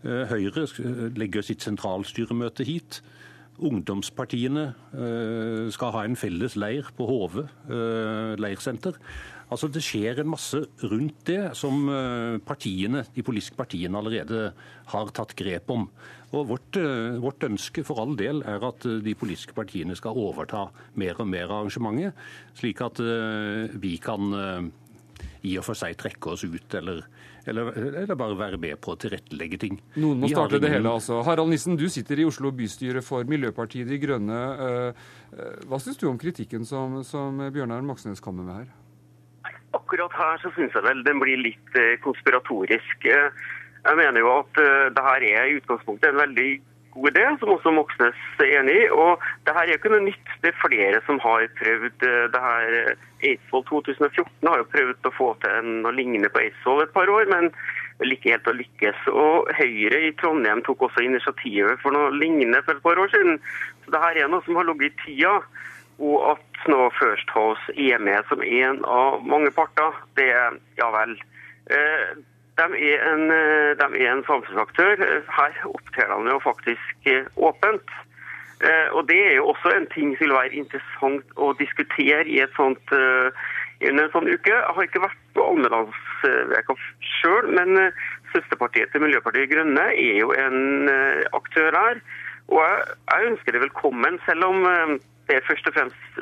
Høyre 0.03 0.65
legger 1.15 1.47
sitt 1.47 1.63
sentralstyremøte 1.63 2.67
hit. 2.67 2.99
Ungdomspartiene 3.61 4.63
skal 5.71 5.93
ha 5.93 6.01
en 6.05 6.17
felles 6.19 6.55
leir 6.59 6.87
på 6.97 7.05
Hove 7.09 7.45
leirsenter. 8.41 8.97
Altså 9.51 9.67
Det 9.67 9.81
skjer 9.83 10.21
en 10.21 10.31
masse 10.31 10.59
rundt 10.87 11.25
det 11.27 11.41
som 11.59 11.89
eh, 11.91 12.39
partiene, 12.47 13.03
de 13.11 13.23
politiske 13.25 13.57
partiene 13.59 13.99
allerede 13.99 14.53
har 14.93 15.11
tatt 15.11 15.35
grep 15.35 15.73
om. 15.73 15.89
Og 16.31 16.45
vårt, 16.53 16.79
eh, 16.79 17.19
vårt, 17.19 17.43
ønske 17.43 17.83
for 17.83 17.99
all 17.99 18.15
del 18.15 18.39
er 18.47 18.63
at 18.63 18.87
eh, 18.87 19.01
de 19.03 19.15
politiske 19.15 19.55
partiene 19.57 19.97
skal 19.99 20.15
overta 20.15 20.69
mer 20.95 21.19
og 21.19 21.27
mer 21.27 21.49
av 21.49 21.65
arrangementet, 21.65 22.15
slik 22.55 22.79
at 22.85 23.01
vi 23.81 23.97
kan 23.99 24.71
i 25.43 25.57
og 25.57 25.65
for 25.65 25.75
seg 25.75 25.97
trekke 25.99 26.31
oss 26.31 26.45
ut, 26.45 26.77
eller, 26.77 27.03
eller, 27.49 27.71
eller 28.03 28.17
bare 28.19 28.37
være 28.37 28.59
med 28.61 28.81
på 28.83 28.93
å 28.93 28.99
tilrettelegge 29.01 29.61
ting. 29.61 29.79
Noen 29.95 30.21
må 30.21 30.29
starte 30.31 30.59
ingen... 30.59 30.65
det 30.67 30.73
hele, 30.75 30.93
altså. 30.99 31.21
Harald 31.25 31.49
Nissen, 31.53 31.79
du 31.79 31.87
sitter 31.89 32.21
i 32.21 32.27
Oslo 32.27 32.51
bystyre 32.55 33.01
for 33.05 33.25
Miljøpartiet 33.29 33.89
De 33.89 33.97
Grønne. 34.01 34.41
Hva 35.67 35.79
syns 35.81 35.99
du 36.01 36.07
om 36.11 36.19
kritikken 36.21 36.67
som, 36.67 37.01
som 37.07 37.39
Bjørnar 37.53 37.83
Moxnes 37.85 38.23
kommer 38.23 38.47
med 38.47 38.61
her? 38.61 38.69
Akkurat 39.77 40.13
her 40.15 40.41
så 40.43 40.51
syns 40.55 40.75
jeg 40.75 40.83
vel 40.83 41.03
den 41.07 41.19
blir 41.21 41.39
litt 41.39 41.77
eh, 41.79 41.95
konspiratorisk. 42.03 43.05
Eh, 43.07 43.45
jeg 43.85 43.97
mener 43.97 44.23
jo 44.23 44.33
at 44.41 44.59
eh, 44.59 44.89
det 44.95 45.05
her 45.05 45.25
er 45.29 45.47
i 45.47 45.57
utgangspunktet 45.61 46.11
en 46.11 46.19
veldig 46.19 46.49
god 46.95 47.11
idé, 47.11 47.23
som 47.39 47.51
også 47.53 47.73
Moxnes 47.75 48.19
er 48.43 48.57
enig 48.59 48.75
i. 48.83 48.89
Og 48.91 49.21
det 49.45 49.55
her 49.55 49.65
er 49.65 49.73
jo 49.73 49.79
ikke 49.79 49.93
noe 49.93 50.05
nytt. 50.07 50.33
Det 50.43 50.51
er 50.51 50.61
flere 50.63 51.01
som 51.07 51.19
har 51.23 51.47
prøvd 51.59 52.07
det 52.33 52.43
her. 52.47 52.77
Eidsvoll 53.21 53.65
2014 53.69 54.49
har 54.49 54.57
jo 54.57 54.69
prøvd 54.73 55.07
å 55.07 55.13
få 55.13 55.27
til 55.43 55.71
noe 55.83 55.93
lignende 55.93 56.31
på 56.33 56.41
Eidsvoll 56.41 56.81
et 56.83 56.93
par 56.95 57.09
år, 57.13 57.27
men 57.29 57.51
vel 58.01 58.15
ikke 58.15 58.33
helt 58.33 58.49
å 58.49 58.55
lykkes. 58.57 59.03
Og 59.13 59.51
Høyre 59.59 59.99
i 60.07 60.13
Trondheim 60.21 60.63
tok 60.65 60.87
også 60.87 61.05
initiativet 61.05 61.81
for 61.83 61.93
noe 61.95 62.13
lignende 62.15 62.63
for 62.65 62.77
et 62.77 62.85
par 62.85 63.01
år 63.01 63.13
siden. 63.13 63.37
Så 63.83 63.93
det 63.93 64.01
her 64.05 64.23
er 64.23 64.31
noe 64.31 64.45
som 64.47 64.57
har 64.57 64.67
ligget 64.69 64.95
i 64.95 65.05
tida. 65.05 65.37
Og 66.01 66.17
at 66.31 66.65
nå 66.71 66.87
First 66.97 67.29
House 67.35 67.75
er 67.77 68.01
med 68.01 68.25
som 68.29 68.41
en 68.41 68.81
av 68.89 69.21
mange 69.27 69.51
parter, 69.53 70.01
det 70.17 70.31
ja 70.79 70.89
vel. 70.95 71.13
Eh, 72.57 72.69
de 72.71 72.93
er 72.93 73.13
en, 73.13 73.31
eh, 73.31 73.77
de 73.77 74.03
er 74.03 74.11
en 74.11 74.23
samfunnsaktør. 74.23 74.95
Her 75.27 75.53
opptrer 75.65 76.23
de 76.23 76.31
jo 76.31 76.39
faktisk 76.39 76.95
eh, 77.05 77.25
åpent. 77.35 77.89
Og 78.91 79.07
Det 79.07 79.17
er 79.17 79.35
jo 79.35 79.47
også 79.47 79.69
en 79.73 79.87
ting 79.89 80.17
som 80.17 80.27
vil 80.27 80.35
være 80.37 80.53
interessant 80.53 81.25
å 81.35 81.47
diskutere 81.57 82.27
i 82.29 82.43
et 82.43 82.51
sånt, 82.53 82.91
under 82.93 84.03
en 84.03 84.11
sånn 84.13 84.29
uke. 84.29 84.53
Jeg 84.53 84.75
har 84.75 84.85
ikke 84.85 85.01
vært 85.01 85.17
på 85.33 85.47
Almelandsveka 85.49 86.75
sjøl, 87.01 87.47
men 87.57 87.89
søsterpartiet 88.35 88.93
til 88.93 89.01
Miljøpartiet 89.01 89.49
Grønne 89.49 89.87
er 89.89 90.19
jo 90.19 90.29
en 90.37 90.93
aktør 91.33 91.73
her. 91.73 92.03
Og 92.53 92.61
jeg, 92.61 92.85
jeg 93.09 93.31
ønsker 93.31 93.57
det 93.57 93.63
velkommen, 93.65 94.21
selv 94.29 94.45
om 94.45 94.61
det 95.25 95.39
er 95.39 95.49
først 95.49 95.65
og 95.65 95.79
fremst 95.79 96.21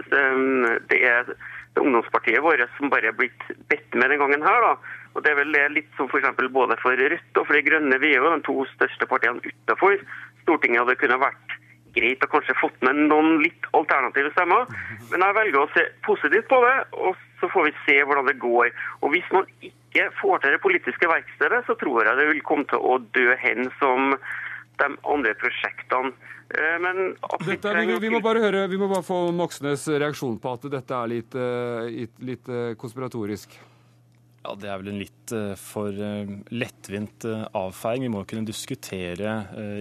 det 0.88 1.04
er 1.12 1.36
ungdomspartiet 1.76 2.40
vårt 2.40 2.72
som 2.78 2.88
bare 2.88 3.12
er 3.12 3.20
blitt 3.20 3.52
bedt 3.68 4.00
med 4.00 4.16
den 4.16 4.24
gangen 4.24 4.48
her. 4.48 4.64
da. 4.64 4.74
Og 5.16 5.24
Det 5.24 5.32
er 5.32 5.40
vel 5.40 5.56
litt 5.74 5.90
som 5.98 6.10
for 6.12 6.22
både 6.54 6.78
for 6.82 6.96
Rødt 6.96 7.40
og 7.40 7.48
for 7.48 7.54
De 7.58 7.64
Grønne. 7.66 8.00
Vi 8.00 8.14
er 8.14 8.22
jo 8.22 8.36
de 8.36 8.44
to 8.46 8.66
største 8.76 9.08
partiene 9.10 9.42
utenfor 9.42 9.98
Stortinget. 10.44 10.82
og 10.82 10.88
Det 10.88 11.00
kunne 11.02 11.20
vært 11.22 11.58
greit 11.96 12.24
å 12.24 12.30
kanskje 12.30 12.58
fått 12.60 12.78
med 12.86 13.02
noen 13.10 13.40
litt 13.44 13.66
alternative 13.78 14.32
stemmer. 14.36 14.70
Men 15.10 15.26
jeg 15.26 15.38
velger 15.40 15.64
å 15.64 15.72
se 15.74 15.86
positivt 16.06 16.50
på 16.52 16.62
det, 16.66 16.78
og 16.94 17.18
så 17.42 17.50
får 17.54 17.70
vi 17.70 17.76
se 17.86 17.98
hvordan 18.04 18.30
det 18.30 18.38
går. 18.42 18.72
Og 19.02 19.14
Hvis 19.16 19.30
man 19.34 19.50
ikke 19.62 20.10
får 20.22 20.44
til 20.44 20.56
det 20.56 20.62
politiske 20.62 21.10
verkstedet, 21.10 21.64
så 21.66 21.76
tror 21.80 22.06
jeg 22.06 22.20
det 22.20 22.28
vil 22.34 22.46
komme 22.46 22.70
til 22.70 22.84
å 22.84 23.00
dø 23.16 23.34
hen 23.42 23.72
som 23.80 24.14
de 24.80 24.92
andre 25.04 25.34
prosjektene. 25.42 26.14
Eh, 26.50 26.78
men 26.82 27.16
dette, 27.46 27.74
vi, 27.78 27.98
vi, 28.02 28.10
må 28.10 28.22
bare 28.26 28.42
høre, 28.42 28.64
vi 28.72 28.78
må 28.80 28.88
bare 28.90 29.06
få 29.06 29.28
Moxnes 29.36 29.84
reaksjon 30.02 30.40
på 30.42 30.54
at 30.56 30.64
dette 30.72 30.96
er 30.98 31.12
litt, 31.12 31.36
eh, 31.38 32.08
litt 32.26 32.50
eh, 32.50 32.72
konspiratorisk. 32.80 33.54
Ja, 34.40 34.56
Det 34.56 34.70
er 34.72 34.78
vel 34.80 34.94
en 34.94 35.02
litt 35.02 35.34
for 35.60 35.94
lettvint 36.56 37.26
avfeiing. 37.28 38.06
Vi 38.08 38.12
må 38.14 38.24
kunne 38.26 38.48
diskutere 38.48 39.34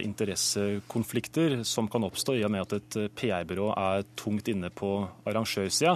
interessekonflikter 0.02 1.60
som 1.64 1.86
kan 1.88 2.04
oppstå 2.04 2.34
i 2.36 2.42
og 2.44 2.52
med 2.52 2.66
at 2.66 2.74
et 2.80 3.14
PR-byrå 3.16 3.70
er 3.78 4.02
tungt 4.18 4.50
inne 4.50 4.72
på 4.74 4.90
arrangørsida. 5.30 5.94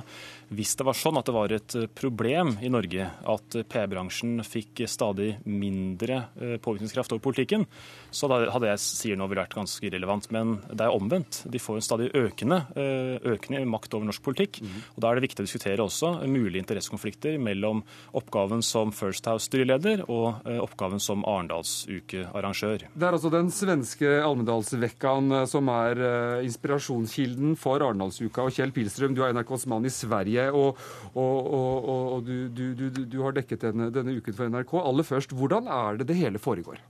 Hvis 0.53 0.75
det 0.77 0.85
var 0.85 0.97
sånn 0.97 1.17
at 1.17 1.29
det 1.29 1.33
var 1.35 1.53
et 1.55 1.75
eh, 1.79 1.89
problem 1.97 2.57
i 2.61 2.69
Norge 2.73 3.07
at 3.33 3.57
PR-bransjen 3.73 4.43
fikk 4.45 4.83
stadig 4.91 5.39
mindre 5.49 6.19
eh, 6.37 6.57
påvirkningskraft 6.61 7.15
over 7.15 7.23
politikken, 7.25 7.65
så 8.13 8.29
hadde 8.29 8.69
jeg 8.69 8.83
sier 8.83 9.19
nå 9.19 9.29
vært 9.33 9.57
ganske 9.57 9.87
irrelevant. 9.89 10.29
Men 10.35 10.59
det 10.69 10.85
er 10.85 10.97
omvendt. 10.97 11.43
De 11.49 11.61
får 11.63 11.79
en 11.79 11.87
stadig 11.87 12.11
økende, 12.19 12.59
eh, 12.77 13.15
økende 13.33 13.63
makt 13.73 13.97
over 13.97 14.11
norsk 14.11 14.25
politikk. 14.27 14.61
Mm. 14.61 14.77
Og 14.97 15.01
Da 15.03 15.11
er 15.11 15.19
det 15.19 15.27
viktig 15.29 15.45
å 15.45 15.49
diskutere 15.49 15.87
også 15.87 16.13
mulige 16.29 16.61
interessekonflikter 16.61 17.39
mellom 17.41 17.81
oppgaven 18.13 18.61
som 18.67 18.93
First 18.93 19.27
House-styreleder 19.31 20.05
og 20.09 20.45
oppgaven 20.63 21.01
som 21.01 21.25
Arendalsuke-arrangør. 21.29 22.87
Det 22.93 23.09
er 23.09 23.17
altså 23.17 23.33
den 23.33 23.49
svenske 23.55 24.19
Almedalsvekkan 24.23 25.47
som 25.49 25.71
er 25.73 26.43
inspirasjonskilden 26.45 27.57
for 27.61 27.83
Arendalsuka. 27.83 28.47
Og 28.47 28.57
Kjell 28.57 28.75
Pilstrøm, 28.75 29.17
du 29.17 29.25
er 29.25 29.35
NRKs 29.35 29.67
mann 29.71 29.89
i 29.89 29.93
Sverige 29.93 30.42
og, 30.51 30.81
og, 31.15 31.53
og, 31.53 31.91
og 32.17 32.27
du, 32.27 32.49
du, 32.49 32.65
du, 32.79 33.05
du, 33.05 33.21
har 33.23 33.37
dekket 33.37 33.69
denne, 33.69 33.91
denne 33.95 34.17
uken 34.19 34.37
for 34.37 34.51
NRK. 34.51 34.75
Aller 34.83 35.07
først, 35.07 35.37
hvordan 35.37 35.71
er 35.71 36.01
det 36.01 36.09
det 36.11 36.19
hele 36.19 36.43
foregår? 36.43 36.83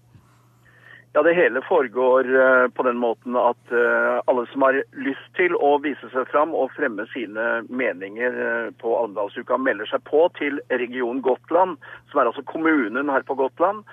Ja, 1.14 1.22
Det 1.22 1.34
hele 1.34 1.60
foregår 1.68 2.24
uh, 2.24 2.68
på 2.72 2.82
den 2.82 2.96
måten 2.96 3.36
at 3.36 3.72
uh, 3.72 4.22
alle 4.24 4.46
som 4.48 4.62
har 4.64 4.78
lyst 4.96 5.26
til 5.36 5.52
å 5.60 5.74
vise 5.84 6.08
seg 6.08 6.24
fram 6.32 6.54
og 6.56 6.72
fremme 6.72 7.04
sine 7.12 7.48
meninger 7.68 8.38
uh, 8.38 8.70
på 8.80 8.94
Almedalsuka, 8.96 9.58
melder 9.60 9.90
seg 9.90 10.00
på 10.08 10.22
til 10.38 10.56
Region 10.70 11.20
Gotland, 11.20 11.76
som 12.08 12.22
er 12.22 12.30
altså 12.30 12.46
kommunen 12.48 13.12
her 13.12 13.28
på 13.28 13.36
Gotland, 13.36 13.84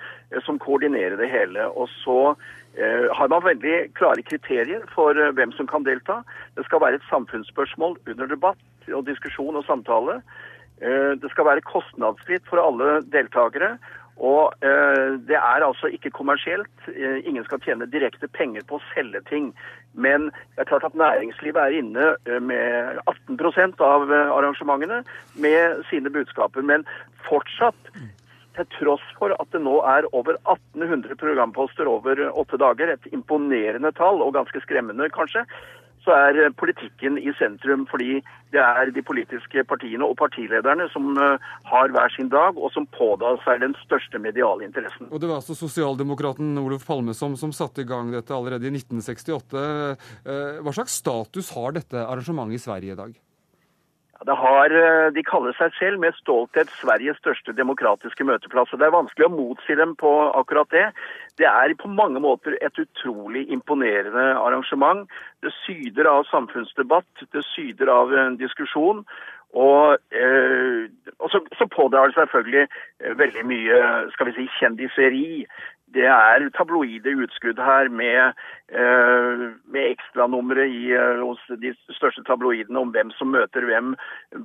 som 0.46 0.56
koordinerer 0.64 1.20
det 1.20 1.28
hele. 1.28 1.68
Og 1.68 1.92
så 2.00 2.16
har 2.78 3.28
man 3.28 3.42
veldig 3.42 3.90
klare 3.98 4.22
kriterier 4.22 4.84
for 4.94 5.18
hvem 5.34 5.50
som 5.56 5.66
kan 5.66 5.82
delta. 5.84 6.20
Det 6.56 6.64
skal 6.68 6.80
være 6.84 7.00
et 7.00 7.08
samfunnsspørsmål 7.10 7.96
under 8.12 8.30
debatt 8.30 8.92
og 8.94 9.06
diskusjon 9.08 9.58
og 9.58 9.66
samtale. 9.66 10.20
Det 10.80 11.30
skal 11.32 11.48
være 11.50 11.66
kostnadsfritt 11.66 12.46
for 12.48 12.62
alle 12.62 13.00
deltakere. 13.12 13.74
Og 14.20 14.52
eh, 14.62 15.18
Det 15.28 15.36
er 15.36 15.64
altså 15.64 15.86
ikke 15.86 16.10
kommersielt. 16.10 16.70
Eh, 16.88 17.24
ingen 17.24 17.44
skal 17.44 17.60
tjene 17.64 17.88
direkte 17.88 18.28
penger 18.28 18.66
på 18.68 18.76
å 18.76 18.86
selge 18.92 19.22
ting. 19.30 19.50
Men 19.94 20.28
det 20.28 20.64
er 20.64 20.70
klart 20.70 20.84
at 20.84 20.98
næringslivet 20.98 21.60
er 21.62 21.76
inne 21.80 22.10
eh, 22.28 22.40
med 22.42 23.00
18 23.08 23.80
av 23.80 24.12
eh, 24.12 24.32
arrangementene 24.36 25.02
med 25.34 25.80
sine 25.90 26.12
budskaper. 26.12 26.62
Men 26.62 26.84
fortsatt, 27.28 27.80
til 28.56 28.68
tross 28.78 29.04
for 29.18 29.34
at 29.36 29.52
det 29.54 29.62
nå 29.64 29.76
er 29.86 30.08
over 30.12 30.38
1800 30.42 31.18
programposter 31.20 31.90
over 31.90 32.26
åtte 32.30 32.58
dager, 32.60 32.94
et 32.94 33.12
imponerende 33.14 33.92
tall 33.96 34.22
og 34.24 34.34
ganske 34.38 34.62
skremmende 34.64 35.10
kanskje, 35.14 35.46
så 36.04 36.14
er 36.16 36.52
politikken 36.56 37.18
i 37.20 37.32
sentrum 37.38 37.84
fordi 37.90 38.20
det 38.54 38.60
er 38.62 38.90
de 38.94 39.02
politiske 39.04 39.64
partiene 39.68 40.06
og 40.06 40.16
partilederne 40.18 40.88
som 40.94 41.12
eh, 41.20 41.50
har 41.68 41.92
hver 41.92 42.14
sin 42.16 42.30
dag, 42.32 42.56
og 42.56 42.72
som 42.74 42.88
pådrar 42.96 43.38
seg 43.44 43.60
den 43.62 43.76
største 43.84 44.18
mediale 44.22 44.66
interessen. 44.66 45.10
Og 45.10 45.20
Det 45.20 45.28
var 45.28 45.42
altså 45.42 45.56
sosialdemokraten 45.58 46.56
Olof 46.62 46.86
Palme 46.88 47.14
som, 47.16 47.36
som 47.36 47.52
satte 47.52 47.84
i 47.84 47.88
gang 47.88 48.10
dette 48.14 48.34
allerede 48.34 48.66
i 48.66 48.74
1968. 48.74 49.66
Eh, 50.24 50.60
hva 50.64 50.76
slags 50.76 50.96
status 51.02 51.52
har 51.56 51.76
dette 51.76 52.06
arrangementet 52.06 52.58
i 52.58 52.64
Sverige 52.64 52.96
i 52.96 53.02
dag? 53.04 53.18
Har, 54.28 54.68
De 55.16 55.22
kaller 55.24 55.54
seg 55.56 55.72
selv 55.78 56.00
med 56.02 56.12
stolthet 56.18 56.68
Sveriges 56.76 57.16
største 57.22 57.54
demokratiske 57.56 58.24
møteplass. 58.24 58.72
og 58.72 58.78
Det 58.78 58.86
er 58.86 58.92
vanskelig 58.92 59.26
å 59.26 59.32
motsi 59.32 59.74
dem 59.74 59.94
på 59.96 60.10
akkurat 60.36 60.68
det. 60.70 60.86
Det 61.40 61.48
er 61.48 61.74
på 61.80 61.88
mange 61.88 62.20
måter 62.20 62.58
et 62.60 62.78
utrolig 62.78 63.46
imponerende 63.48 64.36
arrangement. 64.36 65.08
Det 65.40 65.52
syder 65.64 66.04
av 66.04 66.28
samfunnsdebatt, 66.28 67.24
det 67.32 67.44
syder 67.54 67.88
av 67.88 68.12
en 68.12 68.36
diskusjon. 68.36 69.06
Og, 69.50 69.98
eh, 70.14 70.86
og 71.18 71.30
så, 71.30 71.40
så, 71.58 71.66
pådrar 71.66 72.06
det 72.06 72.14
selvfølgelig 72.14 72.66
eh, 73.00 73.18
veldig 73.18 73.46
mye 73.50 73.78
skal 74.14 74.28
vi 74.28 74.34
si, 74.36 74.44
kjendiseri 74.60 75.46
det 75.94 76.06
er 76.06 76.46
tabloide 76.54 77.12
utskudd 77.24 77.58
her 77.58 77.88
med, 77.88 78.36
eh, 78.70 79.42
med 79.74 79.88
ekstranumre 79.88 80.66
eh, 80.66 81.22
hos 81.22 81.40
de 81.62 81.72
største 81.96 82.22
tabloidene 82.28 82.78
om 82.78 82.92
hvem 82.94 83.10
som 83.18 83.32
møter 83.34 83.66
hvem 83.66 83.96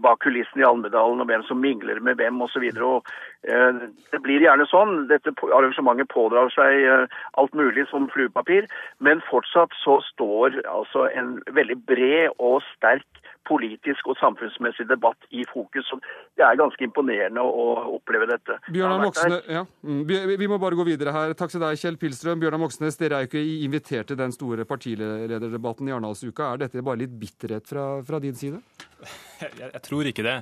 bak 0.03 0.23
kulissene 0.25 0.63
i 0.63 0.67
Almedalen, 0.67 1.21
og 1.21 1.29
hvem 1.29 1.43
som 1.45 1.61
mingler 1.61 2.01
med 2.01 2.17
hvem 2.21 2.41
osv. 2.41 2.65
Eh, 2.65 3.81
det 4.11 4.21
blir 4.25 4.45
gjerne 4.45 4.65
sånn. 4.71 5.05
Dette 5.11 5.35
arrangementet 5.51 6.09
pådrar 6.13 6.49
seg 6.55 6.81
eh, 6.85 7.19
alt 7.37 7.53
mulig 7.53 7.85
som 7.91 8.09
fluepapir, 8.13 8.69
men 8.99 9.23
fortsatt 9.29 9.75
så 9.83 9.99
står 10.13 10.61
altså 10.65 11.09
en 11.13 11.37
veldig 11.53 11.77
bred 11.85 12.33
og 12.39 12.61
sterk 12.73 13.25
politisk 13.47 14.09
og 14.11 14.17
samfunnsmessig 14.19 14.87
debatt 14.89 15.29
i 15.31 15.45
fokus. 15.51 15.87
Så 15.89 15.99
Det 16.35 16.43
er 16.43 16.57
ganske 16.59 16.83
imponerende 16.83 17.41
å 17.41 17.95
oppleve 17.95 18.27
dette. 18.29 18.57
Bjørnar 18.67 19.05
Moxnes, 19.05 19.45
ja. 19.47 19.63
Mm, 19.85 20.03
vi 20.39 20.49
må 20.51 20.59
bare 20.61 20.75
gå 20.75 20.85
videre 20.87 21.13
her. 21.15 21.33
Takk 21.37 21.53
til 21.53 21.63
deg, 21.63 21.79
Kjell 21.79 21.99
Pilstrøm. 22.01 22.41
Bjørnar 22.41 22.61
Moxnes, 22.61 22.99
dere 22.99 23.19
er 23.19 23.25
jo 23.25 23.31
ikke 23.31 23.45
invitert 23.65 24.11
til 24.11 24.19
den 24.19 24.35
store 24.35 24.65
partilederdebatten 24.67 25.89
i 25.89 25.95
Arendalsuka. 25.95 26.51
Er 26.53 26.65
dette 26.65 26.83
bare 26.85 27.03
litt 27.05 27.15
bitterhet 27.19 27.67
fra, 27.69 27.87
fra 28.05 28.19
din 28.23 28.35
side? 28.35 28.61
Jeg, 29.45 29.69
jeg, 29.73 29.81
tror 29.83 30.07
ikke 30.09 30.23
det. 30.25 30.36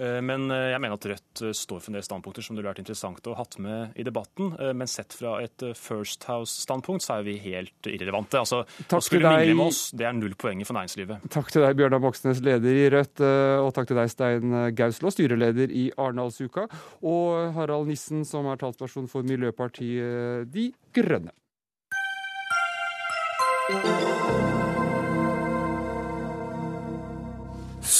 Eh, 0.00 0.18
men 0.24 0.46
eh, 0.52 0.70
jeg 0.72 0.80
mener 0.82 0.96
at 0.96 1.06
Rødt 1.10 1.42
eh, 1.44 1.52
står 1.56 1.80
for 1.82 1.92
en 1.92 1.98
del 1.98 2.04
standpunkter 2.06 2.44
som 2.44 2.56
det 2.56 2.62
ville 2.62 2.72
vært 2.72 2.82
interessant 2.82 3.26
å 3.28 3.34
ha 3.36 3.44
hatt 3.44 3.58
med 3.62 3.98
i 4.00 4.06
debatten. 4.06 4.54
Men 4.76 4.90
sett 4.90 5.14
fra 5.16 5.36
et 5.44 5.64
First 5.78 6.24
House-standpunkt 6.28 7.04
så 7.04 7.18
er 7.18 7.26
vi 7.26 7.36
helt 7.44 7.88
irrelevante. 7.90 8.40
Altså, 8.40 8.62
takk 8.86 9.00
å 9.02 9.06
skulle 9.06 9.32
mingle 9.34 9.56
med 9.58 9.72
oss, 9.72 9.82
det 9.96 10.08
er 10.08 10.16
null 10.16 10.36
poeng 10.40 10.62
for 10.66 10.78
næringslivet. 10.78 11.28
Takk 11.32 11.52
til 11.52 11.64
deg, 11.66 11.76
Bjørnar 11.78 12.02
Moxnes, 12.02 12.42
leder 12.44 12.82
i 12.84 12.86
Rødt. 12.94 13.24
Og 13.64 13.72
takk 13.76 13.90
til 13.90 14.00
deg, 14.00 14.12
Stein 14.12 14.60
Gauslå, 14.78 15.12
styreleder 15.14 15.74
i 15.74 15.88
Arendalsuka. 15.96 16.66
Og 17.06 17.56
Harald 17.56 17.90
Nissen, 17.90 18.24
som 18.28 18.48
er 18.50 18.60
talsperson 18.60 19.10
for 19.10 19.26
Miljøpartiet 19.26 20.48
De 20.54 20.70
Grønne. 20.96 21.34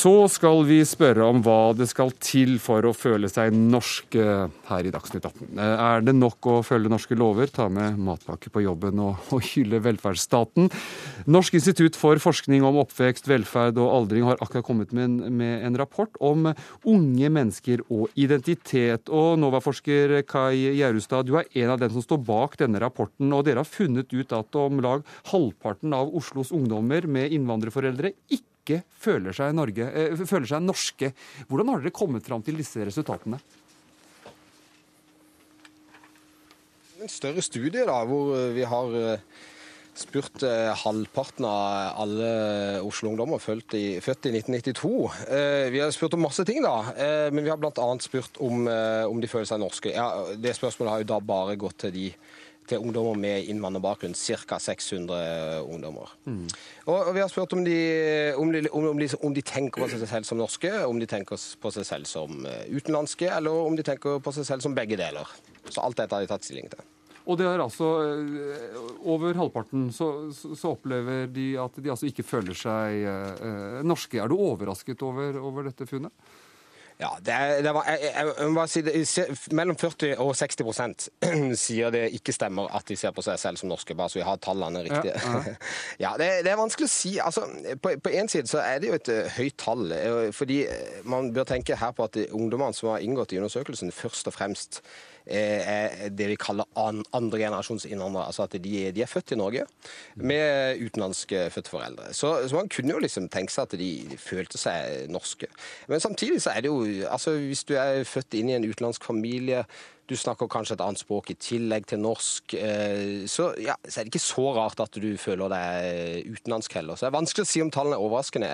Så 0.01 0.12
skal 0.32 0.62
vi 0.64 0.78
spørre 0.88 1.26
om 1.28 1.42
hva 1.44 1.74
det 1.76 1.84
skal 1.90 2.12
til 2.24 2.55
for 2.62 2.86
å 2.88 2.92
føle 2.96 3.28
seg 3.28 3.53
norsk 3.53 4.16
her 4.70 4.86
i 4.88 4.92
Dagsnytt 4.94 5.26
18. 5.28 5.59
Er 5.61 6.05
det 6.07 6.14
nok 6.16 6.46
å 6.48 6.55
følge 6.64 6.88
norske 6.88 7.18
lover, 7.18 7.51
ta 7.53 7.66
med 7.68 7.98
matpakke 8.01 8.53
på 8.55 8.62
jobben 8.64 9.03
og, 9.03 9.18
og 9.34 9.44
hylle 9.51 9.82
velferdsstaten? 9.84 10.70
Norsk 11.28 11.59
institutt 11.59 11.98
for 12.01 12.20
forskning 12.22 12.64
om 12.64 12.78
oppvekst, 12.80 13.28
velferd 13.28 13.80
og 13.82 13.92
aldring 13.98 14.24
har 14.24 14.40
akkurat 14.40 14.64
kommet 14.70 14.94
med 14.96 15.05
en, 15.05 15.18
med 15.36 15.66
en 15.68 15.76
rapport 15.82 16.16
om 16.24 16.48
unge 16.48 17.32
mennesker 17.36 17.84
og 17.90 18.09
identitet. 18.16 19.12
Og 19.12 19.36
NOVA-forsker 19.42 20.20
Kai 20.30 20.78
Gjerustad, 20.78 21.28
du 21.28 21.36
er 21.42 21.51
en 21.61 21.74
av 21.74 21.82
dem 21.82 21.92
som 21.92 22.07
står 22.07 22.22
bak 22.30 22.57
denne 22.62 22.80
rapporten. 22.80 23.28
Og 23.36 23.44
dere 23.44 23.66
har 23.66 23.68
funnet 23.68 24.14
ut 24.16 24.32
at 24.38 24.62
om 24.62 24.80
lag 24.80 25.05
halvparten 25.34 25.92
av 25.98 26.14
Oslos 26.16 26.55
ungdommer 26.57 27.05
med 27.11 27.36
innvandrerforeldre 27.36 28.14
ikke 28.30 28.49
ikke 28.61 28.82
føler 29.00 29.36
seg, 29.36 29.54
Norge, 29.56 29.88
eh, 29.90 30.26
føler 30.28 30.48
seg 30.48 30.64
norske. 30.64 31.12
Hvordan 31.48 31.72
har 31.72 31.82
dere 31.82 31.96
kommet 31.96 32.26
fram 32.26 32.44
til 32.44 32.61
disse 32.61 32.82
resultatene? 32.84 33.40
En 37.00 37.08
større 37.08 37.40
studie 37.40 37.86
da, 37.88 38.02
hvor 38.04 38.34
vi 38.52 38.66
har 38.68 38.96
eh, 38.98 39.22
spurt 39.96 40.44
eh, 40.44 40.68
halvparten 40.82 41.46
av 41.48 42.02
alle 42.04 42.28
Oslo-ungdommer 42.84 43.40
født 43.40 43.76
i 43.78 43.86
1992. 43.98 44.92
vi 45.72 45.80
har 45.80 45.94
spurt 45.96 46.14
om 46.16 46.24
masse 46.28 46.44
ting, 46.48 46.61
da, 46.64 46.92
men 47.32 47.44
vi 47.44 47.50
har 47.50 47.61
bl.a. 47.61 47.88
spurt 48.04 48.36
om, 48.40 48.68
om, 48.68 49.20
de 49.20 49.28
føler 49.28 49.48
seg 49.48 49.61
norske. 49.64 49.92
Ja, 49.96 50.28
det 50.36 50.54
spørsmålet 50.56 50.92
har 50.92 51.02
jo 51.04 51.11
da 51.14 51.20
bare 51.24 51.58
gått 51.61 51.80
til 51.86 51.96
de 51.96 52.06
til 52.68 52.82
ungdommer 52.84 53.18
med 53.18 53.48
innvandrerbakgrunn. 53.50 54.14
Ca. 54.14 54.58
600 54.61 55.62
ungdommer. 55.64 56.12
Mm. 56.26 56.46
Og, 56.86 57.12
Vi 57.14 57.20
har 57.20 57.32
spurt 57.32 57.52
om 57.56 57.64
de, 57.64 57.78
om, 58.36 58.52
de, 58.52 58.64
om, 58.70 58.98
de, 58.98 59.08
om 59.22 59.34
de, 59.34 59.42
tenker 59.42 59.82
på 59.82 59.90
seg 59.90 60.06
selv 60.06 60.28
som 60.28 60.40
norske, 60.40 60.72
om 60.86 61.00
de 61.00 61.08
tenker 61.11 61.40
på 61.61 61.74
seg 61.74 61.86
selv 61.88 62.11
som 62.11 62.46
eh, 62.46 62.68
utenlandske, 62.70 63.30
eller 63.30 63.66
om 63.66 63.76
de 63.76 63.86
tenker 63.86 64.20
på 64.22 64.34
seg 64.36 64.48
selv 64.48 64.64
som 64.66 64.76
begge 64.76 64.98
deler. 65.00 65.28
Så 65.68 65.82
alt 65.82 65.98
dette 65.98 66.14
har 66.14 66.24
de 66.24 66.30
tatt 66.30 66.46
stilling 66.46 66.70
til. 66.72 66.82
Og 67.30 67.36
det 67.38 67.46
er 67.46 67.61
altså 67.62 67.88
eh, 68.11 68.76
Over 69.11 69.36
halvparten 69.38 69.90
så, 69.94 70.30
så 70.32 70.74
opplever 70.74 71.28
de 71.30 71.52
at 71.61 71.76
de 71.78 71.92
altså 71.92 72.08
ikke 72.08 72.26
føler 72.26 72.56
seg 72.56 73.04
eh, 73.06 73.82
norske. 73.86 74.20
Er 74.20 74.30
du 74.30 74.38
overrasket 74.38 75.02
over, 75.06 75.38
over 75.40 75.68
dette 75.68 75.88
funnet? 75.88 76.14
Ja, 77.01 77.14
det, 77.24 77.64
det 77.64 77.72
var, 77.72 77.86
jeg, 77.88 78.11
jeg, 78.14 78.32
jeg, 78.38 78.51
må 78.53 78.64
si 78.68 78.82
det, 78.84 78.94
Mellom 79.57 79.76
40 79.80 80.18
og 80.20 80.34
60% 80.36 81.07
sier 81.62 81.94
det 81.94 82.03
ikke 82.18 82.34
stemmer 82.36 82.68
at 82.76 82.84
de 82.90 82.96
ser 83.01 83.14
på 83.16 83.24
seg 83.24 83.40
selv 83.40 83.61
som 83.61 83.70
norske, 83.72 83.96
bare 83.96 84.12
så 84.12 84.20
vi 84.20 84.26
har 84.26 84.40
tallene 84.44 84.82
riktige. 84.84 85.14
Ja, 85.16 85.40
ja. 85.46 85.55
ja 86.05 86.11
det, 86.20 86.28
det, 86.44 86.53
er 86.53 86.61
vanskelig 86.61 86.90
å 86.90 86.92
si. 86.92 87.14
Altså, 87.24 87.46
på, 87.80 87.94
én 88.12 88.26
en 88.26 88.28
side 88.28 88.51
så 88.53 88.61
er 88.61 88.82
det 88.82 88.90
jo 88.90 88.98
et 88.98 89.12
uh, 89.14 89.30
høyt 89.38 89.57
tall. 89.61 89.86
Uh, 89.94 90.28
fordi 90.36 90.61
man 91.09 91.32
bør 91.32 91.48
tenke 91.48 91.78
her 91.80 91.96
på 91.96 92.05
at 92.05 92.20
ungdommene 92.28 92.76
som 92.76 92.92
har 92.92 93.07
inngått 93.07 93.32
i 93.32 93.40
undersøkelsen, 93.40 93.94
først 93.96 94.28
og 94.28 94.36
fremst 94.36 94.82
det 95.31 96.26
vi 96.33 96.39
kaller 96.41 96.66
an, 96.81 97.05
andregenerasjons 97.16 97.87
innvandrere. 97.87 98.26
Altså 98.31 98.47
at 98.47 98.57
de, 98.57 98.72
de, 98.91 99.03
er 99.03 99.11
født 99.11 99.35
i 99.35 99.39
Norge 99.39 99.66
med 100.16 100.83
utenlandske 100.83 101.47
fødte 101.55 101.70
foreldre. 101.70 102.11
Så, 102.16 102.33
så, 102.49 102.57
man 102.57 102.68
kunne 102.72 102.97
jo 102.97 103.05
liksom 103.05 103.28
tenke 103.31 103.55
seg 103.55 103.68
at 103.68 103.78
de 103.78 104.18
følte 104.18 104.59
seg 104.59 105.07
norske. 105.12 105.49
Men 105.89 106.03
samtidig 106.03 106.43
så 106.43 106.55
er 106.55 106.66
det 106.66 106.72
jo 106.72 106.83
altså 107.09 107.37
Hvis 107.39 107.64
du 107.64 107.76
er 107.78 108.05
født 108.05 108.35
inn 108.35 108.51
i 108.51 108.59
en 108.59 108.66
utenlandsk 108.66 109.07
familie 109.07 109.64
du 110.11 110.16
snakker 110.18 110.51
kanskje 110.51 110.74
et 110.74 110.83
annet 110.83 110.99
språk 110.99 111.31
i 111.31 111.39
tillegg 111.39 111.87
til 111.91 112.01
norsk. 112.03 112.55
Eh, 112.59 113.26
så, 113.31 113.53
ja, 113.62 113.76
så 113.87 114.01
er 114.01 114.07
det 114.07 114.14
ikke 114.14 114.24
så 114.24 114.47
rart 114.57 114.83
at 114.83 114.99
du 114.99 115.11
føler 115.20 115.53
deg 115.53 116.33
utenlandsk 116.35 116.74
heller. 116.81 116.99
Så 116.99 117.07
det 117.07 117.12
er 117.12 117.18
vanskelig 117.20 117.47
å 117.47 117.51
si 117.51 117.62
om 117.62 117.70
tallene 117.74 117.99
er 117.99 118.07
overraskende. 118.09 118.51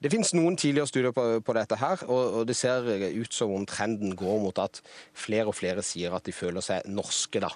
Eh, 0.00 0.04
det 0.04 0.10
finnes 0.12 0.34
noen 0.34 0.56
tidligere 0.56 0.88
studier 0.88 1.12
på, 1.12 1.40
på 1.44 1.56
dette 1.56 1.76
her, 1.76 2.04
og, 2.08 2.40
og, 2.40 2.46
det 2.48 2.56
ser 2.56 2.88
ut 2.88 3.32
som 3.32 3.52
om 3.52 3.66
trenden 3.68 4.16
går 4.16 4.38
mot 4.40 4.58
at 4.58 4.80
flere 5.12 5.50
og 5.50 5.56
flere 5.58 5.84
sier 5.84 6.14
at 6.16 6.24
de 6.24 6.32
føler 6.32 6.64
seg 6.64 6.88
norske, 6.88 7.40
da. 7.40 7.52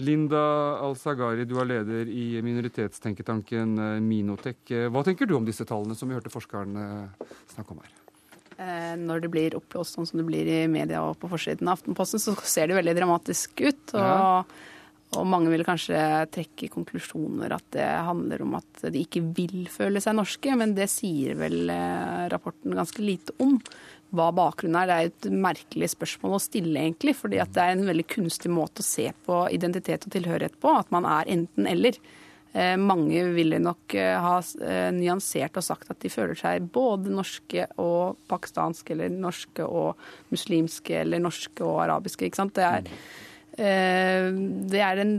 Linda 0.00 0.40
Al-Sagari, 0.80 1.44
du 1.48 1.56
er 1.60 1.66
leder 1.66 2.08
i 2.08 2.40
minoritetstenketanken 2.44 3.78
eh, 3.78 3.96
Minotek. 4.04 4.62
Eh, 4.70 4.88
hva 4.92 5.02
tenker 5.06 5.28
du 5.28 5.34
om 5.36 5.48
disse 5.48 5.66
tallene 5.68 5.96
som 5.98 6.08
vi 6.08 6.16
hørte 6.16 6.32
forskerne 6.32 6.84
snakke 7.54 7.74
om 7.74 7.82
her? 7.82 7.96
Eh, 8.60 8.94
når 9.00 9.24
det 9.24 9.32
blir 9.32 9.56
oppblåst 9.58 9.96
sånn 9.96 10.08
som 10.08 10.20
det 10.20 10.26
blir 10.28 10.48
i 10.48 10.60
media 10.70 11.02
og 11.02 11.18
på 11.20 11.30
forsiden 11.32 11.68
av 11.68 11.78
Aftenposten, 11.78 12.22
så 12.22 12.36
ser 12.44 12.70
det 12.70 12.78
veldig 12.78 12.96
dramatisk 13.00 13.64
ut. 13.64 13.96
og 13.96 14.04
ja. 14.04 14.44
Og 15.18 15.26
mange 15.26 15.50
vil 15.50 15.64
kanskje 15.66 15.98
trekke 16.30 16.68
konklusjoner 16.70 17.50
at 17.56 17.64
det 17.74 17.86
handler 18.06 18.44
om 18.44 18.54
at 18.60 18.84
de 18.94 19.00
ikke 19.02 19.24
vil 19.34 19.64
føle 19.72 19.98
seg 20.02 20.14
norske, 20.14 20.54
men 20.54 20.76
det 20.76 20.86
sier 20.92 21.34
vel 21.40 21.72
eh, 21.74 22.28
rapporten 22.30 22.76
ganske 22.78 23.02
lite 23.02 23.34
om. 23.42 23.56
Hva 24.14 24.28
bakgrunnen 24.34 24.78
er. 24.78 24.86
Det 24.86 24.94
er 24.94 25.08
et 25.10 25.26
merkelig 25.34 25.88
spørsmål 25.96 26.36
å 26.36 26.42
stille, 26.42 26.78
egentlig. 26.78 27.16
fordi 27.18 27.40
det 27.42 27.62
er 27.62 27.74
en 27.74 27.86
veldig 27.88 28.06
kunstig 28.10 28.50
måte 28.54 28.84
å 28.84 28.86
se 28.86 29.08
på 29.26 29.44
identitet 29.54 30.06
og 30.06 30.14
tilhørighet 30.14 30.58
på. 30.62 30.74
At 30.78 30.94
man 30.94 31.08
er 31.10 31.30
enten-eller. 31.34 31.98
Eh, 32.52 32.76
mange 32.78 33.24
ville 33.34 33.58
nok 33.62 33.96
eh, 33.98 34.14
ha 34.14 34.36
nyansert 34.94 35.58
og 35.58 35.66
sagt 35.66 35.90
at 35.90 35.98
de 36.02 36.10
føler 36.10 36.38
seg 36.38 36.70
både 36.70 37.10
norske 37.14 37.66
og 37.82 38.18
pakistanske, 38.30 38.94
eller 38.94 39.10
norske 39.10 39.66
og 39.66 39.98
muslimske, 40.30 41.02
eller 41.02 41.22
norske 41.26 41.66
og 41.66 41.82
arabiske. 41.88 42.30
ikke 42.30 42.42
sant? 42.44 42.54
Det 42.58 42.66
er 42.66 42.86
det 43.60 44.80
er, 44.80 45.02
en, 45.02 45.12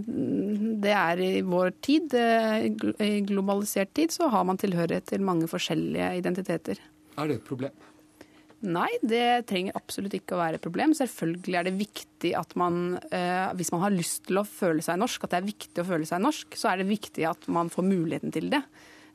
det 0.81 0.95
er, 0.95 1.21
i 1.21 1.43
vår 1.45 1.75
tid, 1.83 2.15
eh, 2.17 2.67
i 3.05 3.21
globalisert 3.27 3.93
tid, 3.97 4.13
så 4.13 4.31
har 4.33 4.47
man 4.47 4.59
tilhørighet 4.61 5.11
til 5.11 5.25
mange 5.25 5.49
forskjellige 5.51 6.09
identiteter. 6.17 6.81
Er 7.19 7.29
det 7.29 7.39
et 7.39 7.47
problem? 7.47 7.87
Nei, 8.61 8.89
det 9.01 9.47
trenger 9.49 9.77
absolutt 9.77 10.13
ikke 10.13 10.35
å 10.35 10.41
være 10.41 10.59
et 10.59 10.63
problem. 10.63 10.93
Selvfølgelig 10.93 11.57
er 11.57 11.65
det 11.65 11.77
viktig 11.79 12.33
at 12.37 12.51
man, 12.59 12.99
eh, 13.09 13.49
hvis 13.57 13.71
man 13.73 13.81
har 13.87 13.93
lyst 13.93 14.27
til 14.27 14.37
å 14.37 14.45
føle 14.45 14.85
seg 14.85 14.99
norsk, 15.01 15.23
at 15.25 15.33
det 15.33 15.39
er 15.39 15.49
viktig 15.49 15.81
å 15.81 15.87
føle 15.87 16.09
seg 16.09 16.21
norsk, 16.21 16.57
så 16.57 16.69
er 16.69 16.81
det 16.81 16.91
viktig 16.91 17.25
at 17.29 17.47
man 17.49 17.73
får 17.73 17.87
muligheten 17.89 18.33
til 18.33 18.51
det. 18.53 18.61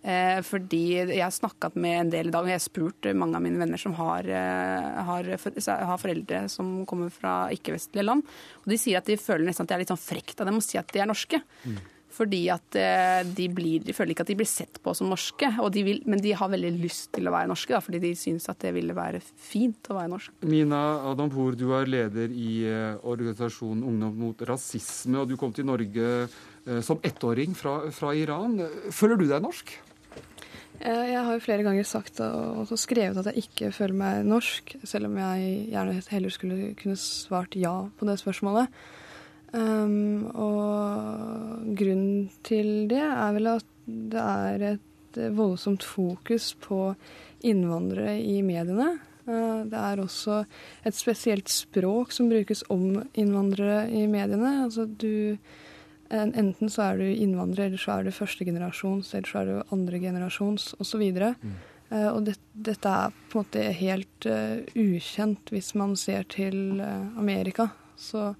Eh, 0.07 0.39
fordi 0.47 0.85
jeg 1.01 1.19
har 1.19 1.35
snakket 1.35 1.75
med 1.83 1.97
en 1.99 2.13
del 2.13 2.29
i 2.29 2.35
dag, 2.35 2.45
og 2.45 2.53
jeg 2.53 2.61
har 2.61 2.63
spurt 2.63 3.09
mange 3.19 3.35
av 3.35 3.43
mine 3.43 3.59
venner 3.59 3.81
som 3.81 3.97
har, 3.99 4.29
eh, 4.31 5.03
har, 5.09 5.33
har 5.35 5.99
foreldre 5.99 6.45
som 6.53 6.87
kommer 6.87 7.11
fra 7.11 7.49
ikke-vestlige 7.51 8.07
land. 8.07 8.23
Og 8.63 8.71
de 8.71 8.79
sier 8.79 9.01
at 9.01 9.11
de 9.11 9.19
føler 9.19 9.49
nesten 9.49 9.67
at 9.67 9.73
det 9.73 9.75
er 9.75 9.83
litt 9.83 9.91
sånn 9.91 10.07
frekt 10.07 10.39
av 10.41 10.47
dem 10.47 10.61
å 10.61 10.65
si 10.65 10.79
at 10.79 10.95
de 10.95 11.03
er 11.03 11.11
norske. 11.11 11.41
Mm. 11.67 11.81
Fordi 12.17 12.39
at 12.55 12.79
eh, 12.79 13.27
de, 13.27 13.49
blir, 13.53 13.83
de, 13.83 13.93
føler 13.93 14.15
ikke 14.15 14.23
at 14.23 14.31
de 14.31 14.37
blir 14.39 14.49
sett 14.49 14.79
på 14.81 14.95
som 14.95 15.11
norske. 15.11 15.51
De 15.75 15.83
vil, 15.85 15.99
men 16.07 16.23
de 16.23 16.37
har 16.39 16.53
veldig 16.55 16.71
lyst 16.79 17.11
til 17.19 17.27
å 17.27 17.35
være 17.35 17.51
norske, 17.51 17.75
da, 17.75 17.83
fordi 17.83 18.01
de 18.07 18.13
syns 18.17 18.47
at 18.49 18.63
det 18.63 18.73
ville 18.79 18.95
være 18.97 19.19
fint 19.27 19.91
å 19.91 19.99
være 19.99 20.13
norsk. 20.15 20.37
Mina 20.47 20.85
Adampour, 21.11 21.59
du 21.59 21.67
er 21.75 21.91
leder 21.91 22.31
i 22.31 22.63
organisasjonen 23.03 23.83
Ungdom 23.91 24.15
mot 24.23 24.47
rasisme, 24.49 25.19
og 25.19 25.35
du 25.35 25.37
kom 25.41 25.51
til 25.53 25.67
Norge 25.67 26.31
som 26.87 27.03
ettåring 27.05 27.59
fra, 27.59 27.77
fra 27.95 28.15
Iran. 28.17 28.57
Føler 28.95 29.19
du 29.21 29.29
deg 29.29 29.45
norsk? 29.45 29.77
Eh, 30.81 31.07
jeg 31.13 31.23
har 31.25 31.33
jo 31.33 31.43
flere 31.45 31.65
ganger 31.65 31.87
sagt 31.89 32.21
og 32.21 32.69
skrevet 32.77 33.19
at 33.21 33.31
jeg 33.31 33.47
ikke 33.47 33.73
føler 33.75 33.97
meg 33.97 34.29
norsk, 34.29 34.77
selv 34.85 35.09
om 35.09 35.17
jeg 35.21 35.67
gjerne 35.73 36.03
heller 36.13 36.35
skulle 36.35 36.75
kunne 36.79 36.99
svart 37.01 37.57
ja 37.57 37.75
på 37.97 38.09
det 38.09 38.19
spørsmålet. 38.21 38.73
Um, 39.57 40.27
og 40.35 41.77
grunnen 41.79 42.27
til 42.45 42.89
det 42.91 43.01
er 43.01 43.37
vel 43.37 43.53
at 43.55 43.69
det 43.87 44.21
er 44.23 44.65
et 44.75 45.21
voldsomt 45.37 45.87
fokus 45.87 46.51
på 46.61 46.91
innvandrere 47.47 48.19
i 48.21 48.43
mediene. 48.45 48.97
Uh, 49.27 49.63
det 49.71 49.79
er 49.79 50.03
også 50.03 50.43
et 50.87 50.99
spesielt 50.99 51.49
språk 51.49 52.13
som 52.13 52.29
brukes 52.29 52.67
om 52.75 53.01
innvandrere 53.15 53.87
i 53.89 54.05
mediene. 54.11 54.67
Altså 54.67 54.85
du 54.85 55.39
Enten 56.11 56.71
så 56.71 56.91
er 56.91 57.01
du 57.01 57.07
innvandrer, 57.09 57.67
eller 57.67 57.81
så 57.81 57.97
er 57.97 58.07
du 58.07 58.15
førstegenerasjons, 58.15 59.15
eller 59.15 59.31
så 59.31 59.41
er 59.41 59.49
du 59.49 59.75
andregenerasjons 59.75 60.75
osv. 60.83 61.03
Mm. 61.11 61.57
Uh, 61.91 62.09
og 62.11 62.25
det, 62.27 62.37
dette 62.53 62.91
er 62.91 63.13
på 63.31 63.39
en 63.39 63.45
måte 63.45 63.67
helt 63.79 64.27
uh, 64.27 64.59
ukjent 64.75 65.53
hvis 65.55 65.75
man 65.79 65.95
ser 65.99 66.27
til 66.33 66.81
uh, 66.83 67.13
Amerika. 67.19 67.71
Så 67.99 68.33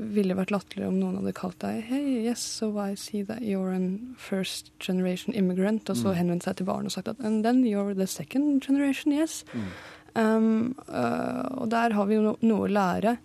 ville 0.00 0.32
det 0.32 0.38
vært 0.38 0.52
latterlig 0.54 0.88
om 0.88 0.96
noen 0.96 1.18
hadde 1.20 1.34
kalt 1.36 1.58
deg 1.60 1.82
Hey, 1.90 2.22
yes, 2.24 2.40
so 2.40 2.70
I 2.80 2.94
see 2.96 3.20
that 3.28 3.42
you're 3.44 3.74
a 3.74 3.80
first 4.16 4.72
generation 4.80 5.34
immigrant, 5.34 5.90
og 5.90 5.98
så 5.98 6.10
mm. 6.10 6.18
henvendt 6.18 6.46
seg 6.48 6.58
til 6.58 6.68
barn 6.70 6.88
og 6.88 6.94
sagt 6.94 7.10
at 7.12 7.20
And 7.20 7.44
then 7.44 7.64
you're 7.68 7.94
the 7.94 8.08
second 8.08 8.62
generation, 8.64 9.12
yes. 9.12 9.44
Mm. 9.52 9.72
Um, 10.14 10.74
og 10.88 11.70
der 11.70 11.92
har 11.94 12.08
vi 12.08 12.16
jo 12.16 12.22
no 12.24 12.32
noe 12.42 12.66
å 12.66 12.72
lære. 12.72 13.18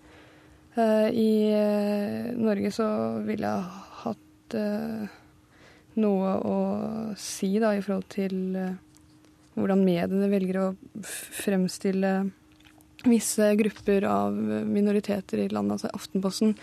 I 0.76 1.32
Norge 2.36 2.71
så 2.76 2.86
ville 3.23 3.47
jeg 3.47 3.84
hatt 4.01 4.55
noe 5.95 6.34
å 6.43 6.57
si 7.15 7.53
da 7.63 7.71
i 7.76 7.84
forhold 7.84 8.09
til 8.11 8.36
hvordan 9.55 9.86
mediene 9.88 10.28
velger 10.32 10.59
å 10.59 10.65
fremstille 11.05 12.11
visse 13.07 13.47
grupper 13.59 14.07
av 14.09 14.36
minoriteter 14.36 15.45
i 15.45 15.49
landet. 15.53 15.80
Altså 15.80 15.93
Aftenposten 15.95 16.55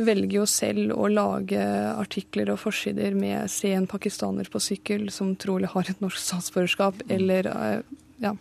velger 0.00 0.40
jo 0.40 0.46
selv 0.48 0.94
å 0.96 1.08
lage 1.10 1.60
artikler 1.92 2.52
og 2.52 2.60
forsider 2.62 3.14
med 3.14 3.50
'se 3.50 3.72
en 3.72 3.86
pakistaner 3.86 4.48
på 4.48 4.60
sykkel 4.60 5.10
som 5.10 5.36
trolig 5.36 5.68
har 5.68 5.90
et 5.90 6.00
norsk 6.00 6.18
statsborgerskap', 6.18 7.02
eller 7.08 7.46
eh, 7.46 7.82
ja, 8.20 8.36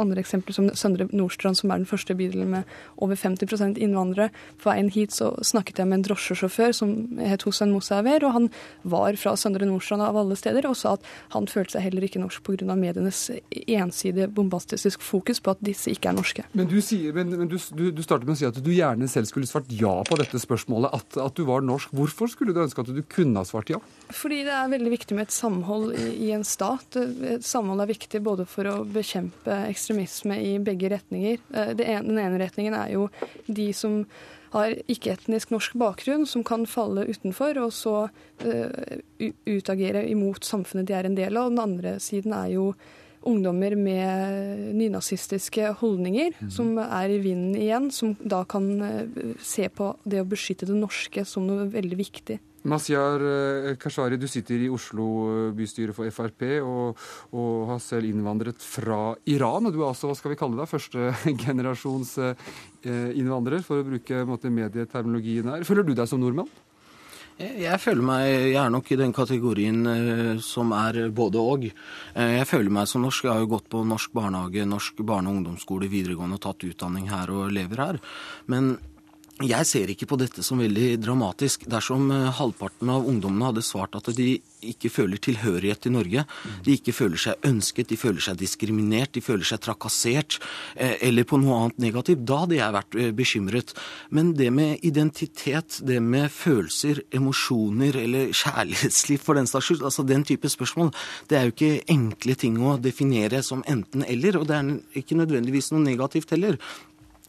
andre 0.00 0.22
eksempler 0.22 0.56
som 0.56 0.68
Søndre 0.76 1.06
Nordstrand, 1.12 1.58
som 1.58 1.70
er 1.70 1.82
den 1.82 1.88
første 1.88 2.16
bydelen 2.16 2.50
med 2.52 2.68
over 3.02 3.18
50% 3.18 3.78
innvandrere. 3.80 4.30
På 4.60 4.70
veien 4.70 4.90
hit 4.92 5.14
så 5.16 5.32
snakket 5.44 5.82
jeg 5.82 5.90
med 5.90 6.00
en 6.00 6.06
drosjesjåfør 6.08 6.74
som 6.76 6.94
het 7.20 7.44
Hussein 7.46 7.72
Mousaver, 7.74 8.24
og 8.26 8.34
han 8.36 8.48
var 8.82 9.18
fra 9.20 9.36
Søndre 9.38 9.68
Nordstrand 9.68 10.04
av 10.04 10.18
alle 10.20 10.38
steder, 10.38 10.68
og 10.68 10.78
sa 10.78 10.96
at 10.96 11.06
han 11.34 11.48
følte 11.50 11.76
seg 11.76 11.88
heller 11.88 12.06
ikke 12.06 12.22
norsk 12.22 12.44
pga. 12.46 12.74
medienes 12.74 13.22
ensidige 13.50 14.28
bombastisk 14.28 15.02
fokus 15.04 15.40
på 15.40 15.54
at 15.54 15.62
disse 15.64 15.92
ikke 15.92 16.10
er 16.10 16.16
norske. 16.16 16.44
Men 16.56 16.68
du, 16.70 16.78
sier, 16.84 17.14
men, 17.16 17.32
men 17.36 17.50
du, 17.50 17.58
du, 17.76 17.90
du 17.94 18.02
startet 18.04 18.28
med 18.28 18.36
å 18.36 18.40
si 18.40 18.48
at 18.48 18.60
du 18.60 18.70
gjerne 18.72 19.08
selv 19.10 19.30
skulle 19.30 19.48
svart 19.50 19.70
ja 19.74 19.94
på 20.06 20.18
dette 20.20 20.40
spørsmålet, 20.40 20.92
at, 20.96 21.20
at 21.20 21.36
du 21.36 21.44
var 21.48 21.64
norsk. 21.66 21.92
Hvorfor 21.96 22.30
skulle 22.32 22.54
du 22.56 22.62
ønske 22.64 22.82
at 22.84 22.92
du 22.94 23.02
kunne 23.10 23.42
ha 23.42 23.48
svart 23.48 23.72
ja? 23.72 23.80
Fordi 24.10 24.42
det 24.46 24.54
er 24.54 24.72
veldig 24.72 24.92
viktig 24.92 25.18
med 25.18 25.28
et 25.28 25.34
samhold 25.34 25.94
i, 25.94 26.08
i 26.28 26.30
en 26.36 26.46
stat. 26.46 26.98
Et 26.98 27.44
samhold 27.46 27.84
er 27.84 27.90
viktig 27.90 28.22
både 28.24 28.46
for 28.48 28.68
å 28.70 28.76
bekjempe 28.88 29.49
ekstremisme 29.70 30.36
i 30.42 30.58
begge 30.62 30.90
retninger. 30.92 31.40
Eh, 31.54 31.72
den 31.78 32.18
ene 32.18 32.40
retningen 32.40 32.76
er 32.76 32.92
jo 32.94 33.08
de 33.46 33.70
som 33.76 34.04
har 34.50 34.74
ikke-etnisk 34.90 35.52
norsk 35.54 35.76
bakgrunn, 35.78 36.26
som 36.26 36.42
kan 36.46 36.66
falle 36.66 37.06
utenfor 37.06 37.58
og 37.62 37.70
så 37.74 37.94
uh, 38.10 39.28
utagere 39.46 40.02
imot 40.10 40.46
samfunnet 40.46 40.88
de 40.88 40.96
er 40.98 41.06
en 41.06 41.14
del 41.14 41.38
av. 41.38 41.52
Den 41.52 41.62
andre 41.62 41.92
siden 42.02 42.34
er 42.34 42.48
jo 42.56 42.72
ungdommer 43.30 43.76
med 43.78 44.74
nynazistiske 44.74 45.70
holdninger, 45.78 46.34
mm. 46.40 46.50
som 46.50 46.72
er 46.82 47.14
i 47.14 47.20
vinden 47.22 47.54
igjen, 47.60 47.90
som 47.94 48.16
da 48.18 48.42
kan 48.48 48.66
uh, 48.82 49.34
se 49.38 49.68
på 49.70 49.92
det 50.02 50.24
å 50.24 50.28
beskytte 50.34 50.66
det 50.66 50.78
norske 50.80 51.22
som 51.28 51.46
noe 51.46 51.70
veldig 51.70 52.00
viktig. 52.00 52.40
Mazyar 52.68 53.22
eh, 53.24 53.76
Kashari, 53.80 54.18
du 54.20 54.26
sitter 54.28 54.60
i 54.60 54.68
Oslo 54.68 55.50
bystyret 55.56 55.96
for 55.96 56.10
Frp 56.12 56.44
og, 56.60 56.98
og, 57.32 57.52
har 57.72 57.78
selv 57.80 58.08
innvandret 58.10 58.60
fra 58.60 59.14
Iran. 59.32 59.68
og 59.68 59.72
Du 59.72 59.80
er 59.80 59.88
altså, 59.88 60.10
hva 60.10 60.16
skal 60.18 60.34
vi 60.34 60.40
kalle 60.40 60.60
deg, 60.60 60.68
førstegenerasjons 60.68 62.16
eh, 62.24 63.14
innvandrer, 63.16 63.64
for 63.64 63.80
å 63.80 63.86
bruke 63.86 64.26
medieterminologien 64.50 65.48
her. 65.54 65.64
Føler 65.64 65.88
du 65.88 65.94
deg 65.94 66.10
som 66.10 66.20
nordmann? 66.20 66.50
Jeg 67.40 67.80
føler 67.80 68.04
meg, 68.04 68.26
jeg 68.52 68.56
er 68.60 68.68
nok 68.68 68.90
i 68.92 68.98
den 69.00 69.14
kategorien 69.16 69.78
som 70.44 70.74
er 70.76 71.06
både 71.08 71.40
og. 71.40 71.62
Jeg 72.12 72.48
føler 72.50 72.74
meg 72.76 72.90
som 72.90 73.00
norsk. 73.00 73.24
Jeg 73.24 73.32
har 73.32 73.40
jo 73.40 73.48
gått 73.54 73.70
på 73.72 73.80
norsk 73.88 74.12
barnehage, 74.12 74.66
norsk 74.68 75.00
barne- 75.08 75.32
og 75.32 75.38
ungdomsskole, 75.38 75.88
videregående 75.88 76.36
og 76.36 76.42
tatt 76.44 76.66
utdanning 76.68 77.08
her 77.08 77.32
og 77.32 77.48
lever 77.56 77.80
her. 77.80 78.00
Men 78.44 78.74
jeg 79.40 79.66
ser 79.68 79.90
ikke 79.92 80.08
på 80.10 80.18
dette 80.20 80.42
som 80.44 80.60
veldig 80.60 80.98
dramatisk. 81.00 81.64
Dersom 81.70 82.10
eh, 82.12 82.28
halvparten 82.36 82.90
av 82.92 83.06
ungdommene 83.08 83.50
hadde 83.50 83.64
svart 83.64 83.96
at 83.96 84.10
de 84.16 84.34
ikke 84.60 84.90
føler 84.92 85.20
tilhørighet 85.22 85.80
til 85.84 85.94
Norge, 85.94 86.24
de 86.64 86.74
ikke 86.76 86.92
føler 86.92 87.20
seg 87.20 87.46
ønsket, 87.48 87.88
de 87.88 87.96
føler 87.96 88.20
seg 88.24 88.36
diskriminert, 88.40 89.14
de 89.14 89.22
føler 89.24 89.46
seg 89.48 89.62
trakassert 89.64 90.36
eh, 90.74 90.98
eller 91.08 91.24
på 91.28 91.38
noe 91.40 91.56
annet 91.56 91.80
negativt, 91.86 92.26
da 92.28 92.42
hadde 92.42 92.58
jeg 92.58 92.76
vært 92.76 92.98
eh, 93.00 93.10
bekymret. 93.16 93.74
Men 94.12 94.34
det 94.36 94.50
med 94.52 94.84
identitet, 94.86 95.80
det 95.86 96.00
med 96.04 96.28
følelser, 96.34 97.00
emosjoner 97.16 97.96
eller 98.02 98.34
kjærlighetsliv 98.42 99.24
for 99.24 99.40
den 99.40 99.48
saks 99.50 99.70
skyld, 99.70 99.86
altså 99.88 100.04
den 100.04 100.26
type 100.28 100.52
spørsmål, 100.52 100.92
det 101.30 101.38
er 101.38 101.48
jo 101.48 101.56
ikke 101.56 101.72
enkle 101.96 102.36
ting 102.44 102.60
å 102.60 102.76
definere 102.82 103.40
som 103.46 103.64
enten-eller, 103.68 104.40
og 104.40 104.48
det 104.50 104.60
er 104.60 105.00
ikke 105.00 105.18
nødvendigvis 105.22 105.72
noe 105.72 105.84
negativt 105.84 106.36
heller. 106.36 106.60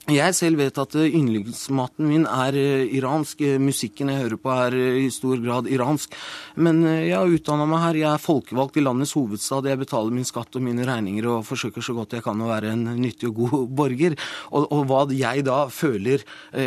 Jeg 0.10 0.34
selv 0.34 0.58
vet 0.58 0.80
at 0.82 0.96
eh, 0.98 1.14
yndlingsmaten 1.14 2.08
min 2.10 2.24
er 2.26 2.56
eh, 2.58 2.90
iransk. 2.98 3.44
Eh, 3.46 3.60
musikken 3.62 4.10
jeg 4.10 4.24
hører 4.24 4.40
på 4.42 4.50
er 4.50 4.76
i 4.98 5.06
stor 5.14 5.38
grad 5.44 5.70
iransk. 5.70 6.16
Men 6.58 6.82
jeg 6.84 7.14
har 7.14 7.30
utdanna 7.30 7.68
meg 7.70 7.84
her. 7.84 8.00
Jeg 8.00 8.10
er 8.10 8.24
folkevalgt 8.24 8.80
i 8.82 8.84
landets 8.84 9.14
hovedstad. 9.14 9.70
Jeg 9.70 9.80
betaler 9.84 10.16
min 10.16 10.26
skatt 10.26 10.58
og 10.58 10.66
mine 10.66 10.88
regninger 10.90 11.30
og 11.30 11.46
forsøker 11.46 11.86
så 11.86 11.94
godt 11.94 12.18
jeg 12.18 12.26
kan 12.26 12.42
å 12.42 12.50
være 12.50 12.74
en 12.74 12.84
nyttig 12.98 13.30
og 13.30 13.44
god 13.44 13.70
borger. 13.84 14.18
Og, 14.50 14.66
og 14.74 14.90
hva 14.90 15.06
jeg 15.14 15.46
da 15.46 15.62
føler 15.72 16.26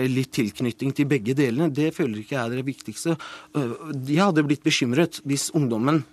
litt 0.09 0.31
tilknytning 0.35 0.95
til 0.95 1.11
begge 1.11 1.35
delene, 1.37 1.73
det 1.75 1.91
føler 1.97 2.23
ikke 2.23 2.37
jeg 2.37 2.45
er 2.45 2.59
det 2.61 2.67
viktigste. 2.67 3.19
Jeg 3.55 4.23
hadde 4.23 4.47
blitt 4.47 4.65
bekymret 4.65 5.21
hvis 5.27 5.51
ungdommen 5.57 6.05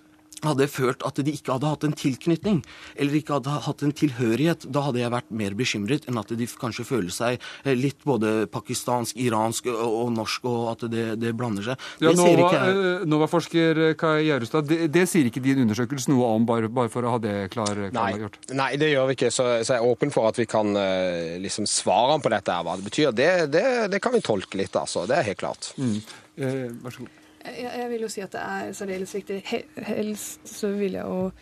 hadde 0.50 0.66
jeg 0.66 0.74
følt 0.74 1.06
at 1.06 1.20
de 1.22 1.34
ikke 1.34 1.56
hadde 1.56 1.70
hatt 1.72 1.86
en 1.86 1.96
tilknytning, 1.96 2.62
eller 2.96 3.18
ikke 3.18 3.38
hadde 3.38 3.56
hatt 3.66 3.84
en 3.86 3.94
tilhørighet, 3.96 4.66
da 4.72 4.84
hadde 4.88 5.02
jeg 5.02 5.14
vært 5.14 5.30
mer 5.42 5.56
bekymret 5.58 6.08
enn 6.10 6.20
at 6.20 6.32
de 6.38 6.48
kanskje 6.60 6.86
føler 6.88 7.12
seg 7.14 7.38
eh, 7.38 7.76
litt 7.78 8.02
både 8.08 8.48
pakistansk, 8.52 9.18
iransk 9.22 9.68
og 9.72 10.12
norsk, 10.14 10.48
og 10.48 10.70
at 10.74 10.86
det, 10.92 11.06
det 11.22 11.34
blander 11.38 11.72
seg. 11.72 11.86
Ja, 12.02 12.14
Nova-forsker 12.16 13.06
Nova-forsker 13.08 13.82
Kai 14.00 14.26
Gjerustad, 14.26 14.66
det, 14.68 14.88
det, 14.94 15.06
sier 15.10 15.28
ikke 15.28 15.42
din 15.44 15.62
undersøkelse 15.64 16.12
noe 16.12 16.32
om, 16.36 16.46
bare, 16.48 16.70
bare 16.72 16.92
for 16.92 17.06
å 17.06 17.16
ha 17.16 17.22
det 17.22 17.36
klar, 17.54 17.72
klargjort? 17.92 18.38
Nei, 18.50 18.56
nei, 18.58 18.70
det 18.80 18.92
gjør 18.92 19.10
vi 19.10 19.18
ikke. 19.18 19.32
Så, 19.32 19.48
så, 19.62 19.76
jeg 19.76 19.80
er 19.80 19.88
åpen 19.88 20.12
for 20.14 20.30
at 20.30 20.40
vi 20.40 20.48
kan 20.50 20.76
eh, 20.78 21.38
liksom 21.42 21.68
svare 21.70 22.18
på 22.22 22.32
dette, 22.32 22.60
hva 22.66 22.76
det 22.78 22.88
betyr. 22.88 23.16
Det, 23.16 23.30
det, 23.52 23.66
det, 23.92 24.02
kan 24.02 24.14
vi 24.14 24.22
tolke 24.24 24.60
litt, 24.60 24.76
altså. 24.78 25.06
Det 25.08 25.18
er 25.18 25.32
helt 25.32 25.42
klart. 25.42 25.72
Mm. 25.78 25.98
Eh, 26.36 26.62
vær 26.84 26.94
så 26.96 27.04
god. 27.04 27.21
Jeg, 27.42 27.66
jeg, 27.66 27.88
vil 27.90 28.06
jo 28.06 28.12
si 28.12 28.22
at 28.22 28.32
det 28.34 28.42
er 28.42 28.72
særdeles 28.76 29.14
viktig. 29.14 29.40
Helst 29.88 30.48
så 30.48 30.70
vil 30.76 30.98
jeg 30.98 31.04
jo 31.06 31.32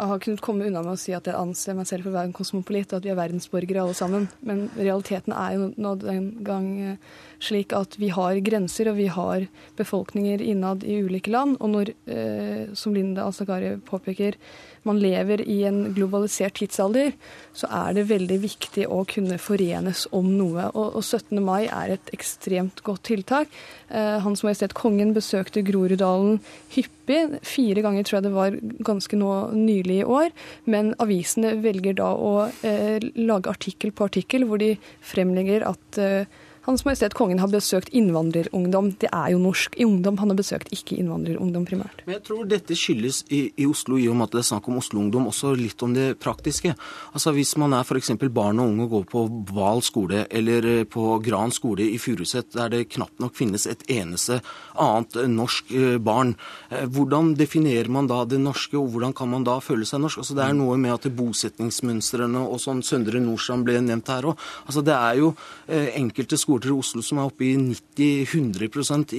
ha 0.00 0.16
kunnet 0.20 0.40
komme 0.44 0.66
unna 0.68 0.82
med 0.84 0.94
å 0.94 1.00
si 1.00 1.12
at 1.16 1.28
jeg 1.28 1.36
anser 1.36 1.76
meg 1.76 1.88
selv 1.88 2.06
for 2.06 2.12
å 2.12 2.18
være 2.18 2.30
en 2.30 2.36
kosmopolit, 2.36 2.92
og 2.92 3.00
at 3.00 3.06
vi 3.06 3.12
er 3.12 3.18
verdensborgere 3.18 3.82
alle 3.82 3.96
sammen. 3.96 4.28
Men 4.46 4.68
realiteten 4.76 5.34
er 5.36 5.56
jo 5.56 5.70
nå 5.76 5.94
den 6.00 6.30
gang 6.46 6.70
eh, 6.80 7.18
slik 7.40 7.72
at 7.76 7.96
vi 8.00 8.10
har 8.14 8.40
grenser, 8.44 8.90
og 8.90 8.98
vi 9.00 9.08
har 9.12 9.46
befolkninger 9.78 10.42
innad 10.44 10.84
i 10.84 11.00
ulike 11.04 11.32
land. 11.32 11.56
Og 11.60 11.72
når, 11.74 11.94
eh, 12.06 12.74
som 12.74 12.94
Linda 12.94 13.26
Asakari 13.28 13.76
påpeker, 13.80 14.36
man 14.82 15.00
lever 15.00 15.42
i 15.44 15.62
en 15.68 15.94
globalisert 15.94 16.56
tidsalder, 16.56 17.12
så 17.52 17.68
er 17.68 17.98
det 17.98 18.08
veldig 18.08 18.38
viktig 18.40 18.86
å 18.88 19.02
kunne 19.08 19.36
forenes 19.40 20.06
om 20.16 20.30
noe. 20.38 20.70
Og, 20.72 20.96
og 20.96 21.04
17. 21.04 21.36
mai 21.44 21.66
er 21.66 21.96
et 21.96 22.12
ekstremt 22.16 22.80
godt 22.86 23.04
tiltak. 23.10 23.52
Eh, 23.88 24.16
Hans 24.24 24.44
Majestet 24.46 24.76
Kongen 24.78 25.12
besøkte 25.16 25.64
Groruddalen 25.66 26.40
hyppig. 26.72 27.40
Fire 27.44 27.84
ganger 27.84 28.06
tror 28.06 28.20
jeg 28.20 28.28
det 28.28 28.36
var 28.36 28.56
ganske 28.86 29.20
nå 29.20 29.32
nylig 29.56 30.00
i 30.00 30.08
år. 30.08 30.30
Men 30.64 30.94
avisene 31.02 31.56
velger 31.60 31.98
da 32.00 32.12
å 32.16 32.34
eh, 32.64 33.02
lage 33.20 33.52
artikkel 33.52 33.92
på 33.92 34.08
artikkel 34.08 34.48
hvor 34.48 34.62
de 34.62 34.76
fremlegger 35.04 35.66
at 35.68 36.00
eh, 36.00 36.40
hans 36.70 36.84
Majestet 36.86 37.14
Kongen 37.18 37.40
har 37.42 37.50
besøkt 37.50 37.90
innvandrerungdom. 37.96 38.92
Det 39.02 39.10
er 39.10 39.32
jo 39.34 39.40
norsk 39.42 39.76
i 39.80 39.86
ungdom 39.86 40.18
han 40.20 40.30
har 40.32 40.38
besøkt, 40.38 40.70
ikke 40.74 40.98
innvandrerungdom 41.00 41.66
primært. 41.66 42.04
Men 42.06 42.16
jeg 42.18 42.24
tror 42.28 42.46
dette 42.48 42.76
skyldes 42.78 43.24
i, 43.34 43.42
i 43.58 43.66
Oslo, 43.68 43.98
i 43.98 44.06
og 44.10 44.18
med 44.18 44.28
at 44.28 44.36
det 44.36 44.42
er 44.44 44.48
snakk 44.52 44.68
om 44.70 44.78
Oslo-ungdom, 44.80 45.28
også 45.30 45.52
litt 45.58 45.82
om 45.82 45.94
det 45.96 46.14
praktiske. 46.22 46.74
Altså 47.10 47.34
Hvis 47.34 47.56
man 47.60 47.74
er 47.74 47.86
f.eks. 47.86 48.12
barn 48.30 48.62
og 48.62 48.70
unge 48.70 48.86
og 48.86 48.94
går 48.94 49.08
på 49.10 49.24
Hval 49.50 49.82
skole 49.84 50.24
eller 50.30 50.68
eh, 50.68 50.84
på 50.88 51.18
Gran 51.24 51.54
skole 51.54 51.88
i 51.90 51.98
Furuset, 52.00 52.52
der 52.54 52.70
det 52.72 52.84
knapt 52.94 53.18
nok 53.22 53.34
finnes 53.38 53.66
et 53.66 53.82
eneste 53.90 54.40
annet 54.78 55.18
norsk 55.30 55.74
eh, 55.74 55.98
barn, 55.98 56.36
eh, 56.70 56.86
hvordan 56.86 57.34
definerer 57.38 57.90
man 57.90 58.10
da 58.10 58.22
det 58.28 58.40
norske, 58.42 58.78
og 58.78 58.92
hvordan 58.94 59.14
kan 59.16 59.30
man 59.32 59.46
da 59.46 59.58
føle 59.64 59.88
seg 59.88 60.04
norsk? 60.04 60.22
Altså 60.22 60.38
Det 60.38 60.46
er 60.46 60.56
noe 60.58 60.78
med 60.80 60.94
at 60.94 61.10
bosetningsmønstrene 61.18 62.46
og 62.46 62.62
sånn 62.62 62.84
Søndre 62.86 63.20
Nordstrand 63.22 63.66
ble 63.66 63.80
nevnt 63.82 64.10
her 64.10 64.30
òg. 64.30 64.48
Altså 64.66 64.82
det 64.84 64.94
er 64.94 65.18
jo 65.20 65.32
enkelte 65.70 66.38
skoler 66.38 66.59
skoler 66.60 66.76
i 66.76 66.80
Oslo 66.80 67.02
som 67.02 67.18
er 67.18 67.28
oppe 67.28 67.44
i 67.44 67.56
90-100% 67.56 69.14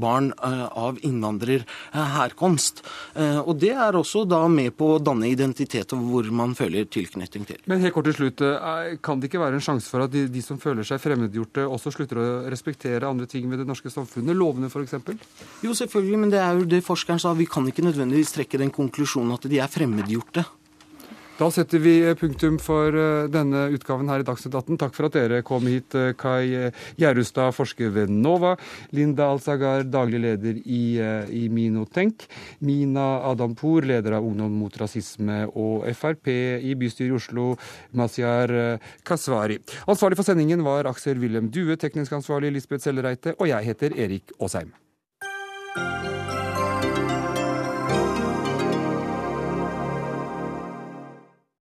barn 0.00 0.32
eh, 0.42 0.66
av 0.76 0.98
innvandrerherkomst. 1.02 2.82
Eh, 3.14 3.40
og 3.40 3.58
det 3.60 3.72
er 3.74 3.96
også 3.96 4.24
da 4.28 4.46
med 4.48 4.76
på 4.76 4.94
å 4.94 4.98
danne 5.02 5.28
identitet 5.28 5.92
og 5.92 6.04
hvor 6.10 6.30
man 6.30 6.54
føler 6.54 6.86
tilknytning 6.86 7.46
til. 7.46 7.60
Men 7.66 7.80
helt 7.80 7.94
kort 7.94 8.06
til 8.06 8.16
slutt, 8.16 8.40
eh, 8.42 8.98
kan 9.02 9.20
det 9.20 9.30
ikke 9.30 9.42
være 9.42 9.54
en 9.58 9.64
sjanse 9.64 9.90
for 9.90 10.04
at 10.04 10.12
de, 10.12 10.26
de 10.28 10.42
som 10.42 10.58
føler 10.58 10.84
seg 10.86 11.00
fremmedgjorte, 11.02 11.66
også 11.66 11.92
slutter 11.94 12.20
å 12.20 12.28
respektere 12.50 13.08
andre 13.08 13.26
ting 13.26 13.48
ved 13.50 13.62
det 13.62 13.68
norske 13.68 13.90
samfunnet? 13.92 14.36
Lovene 14.36 14.70
f.eks.? 14.70 14.94
Jo, 15.64 15.74
selvfølgelig, 15.74 16.20
men 16.20 16.30
det 16.32 16.42
er 16.42 16.54
jo 16.58 16.68
det 16.68 16.84
forskeren 16.86 17.22
sa. 17.22 17.34
Vi 17.36 17.48
kan 17.50 17.66
ikke 17.68 17.86
nødvendigvis 17.86 18.34
trekke 18.36 18.60
den 18.60 18.74
konklusjonen 18.74 19.36
at 19.36 19.48
de 19.50 19.60
er 19.62 19.70
fremmedgjorte. 19.70 20.46
Da 21.36 21.50
setter 21.52 21.82
vi 21.84 21.98
punktum 22.16 22.54
for 22.56 22.94
denne 23.28 23.66
utgaven 23.76 24.08
her 24.08 24.22
i 24.22 24.24
Dagsnytt 24.24 24.54
18. 24.56 24.78
Takk 24.80 24.94
for 24.96 25.08
at 25.10 25.18
dere 25.18 25.42
kom 25.44 25.66
hit, 25.68 25.92
Kai 26.16 26.70
Gjerustad, 26.96 27.52
forsker 27.52 27.90
ved 27.92 28.08
NOVA, 28.08 28.54
Linda 28.96 29.26
Alsagar, 29.34 29.84
daglig 29.84 30.22
leder 30.24 30.56
i, 30.64 30.96
i 30.96 31.42
Minotenk, 31.52 32.24
Mina 32.64 33.04
Adampour, 33.28 33.84
leder 33.84 34.16
av 34.16 34.24
Ungdom 34.24 34.56
mot 34.62 34.80
rasisme 34.80 35.42
og 35.52 35.84
Frp 35.92 36.32
i 36.32 36.72
bystyret 36.72 37.12
i 37.12 37.18
Oslo, 37.20 37.50
Mazyar 37.92 38.80
Kasvari. 39.04 39.60
Ansvarlig 39.84 40.16
for 40.16 40.32
sendingen 40.32 40.64
var 40.64 40.88
Aksel 40.88 41.20
Wilhelm 41.20 41.52
Due, 41.52 41.76
teknisk 41.76 42.16
ansvarlig 42.16 42.56
Lisbeth 42.56 42.88
Sellereite, 42.88 43.36
og 43.36 43.52
jeg 43.52 43.72
heter 43.74 44.00
Erik 44.08 44.32
Aasheim. 44.40 44.72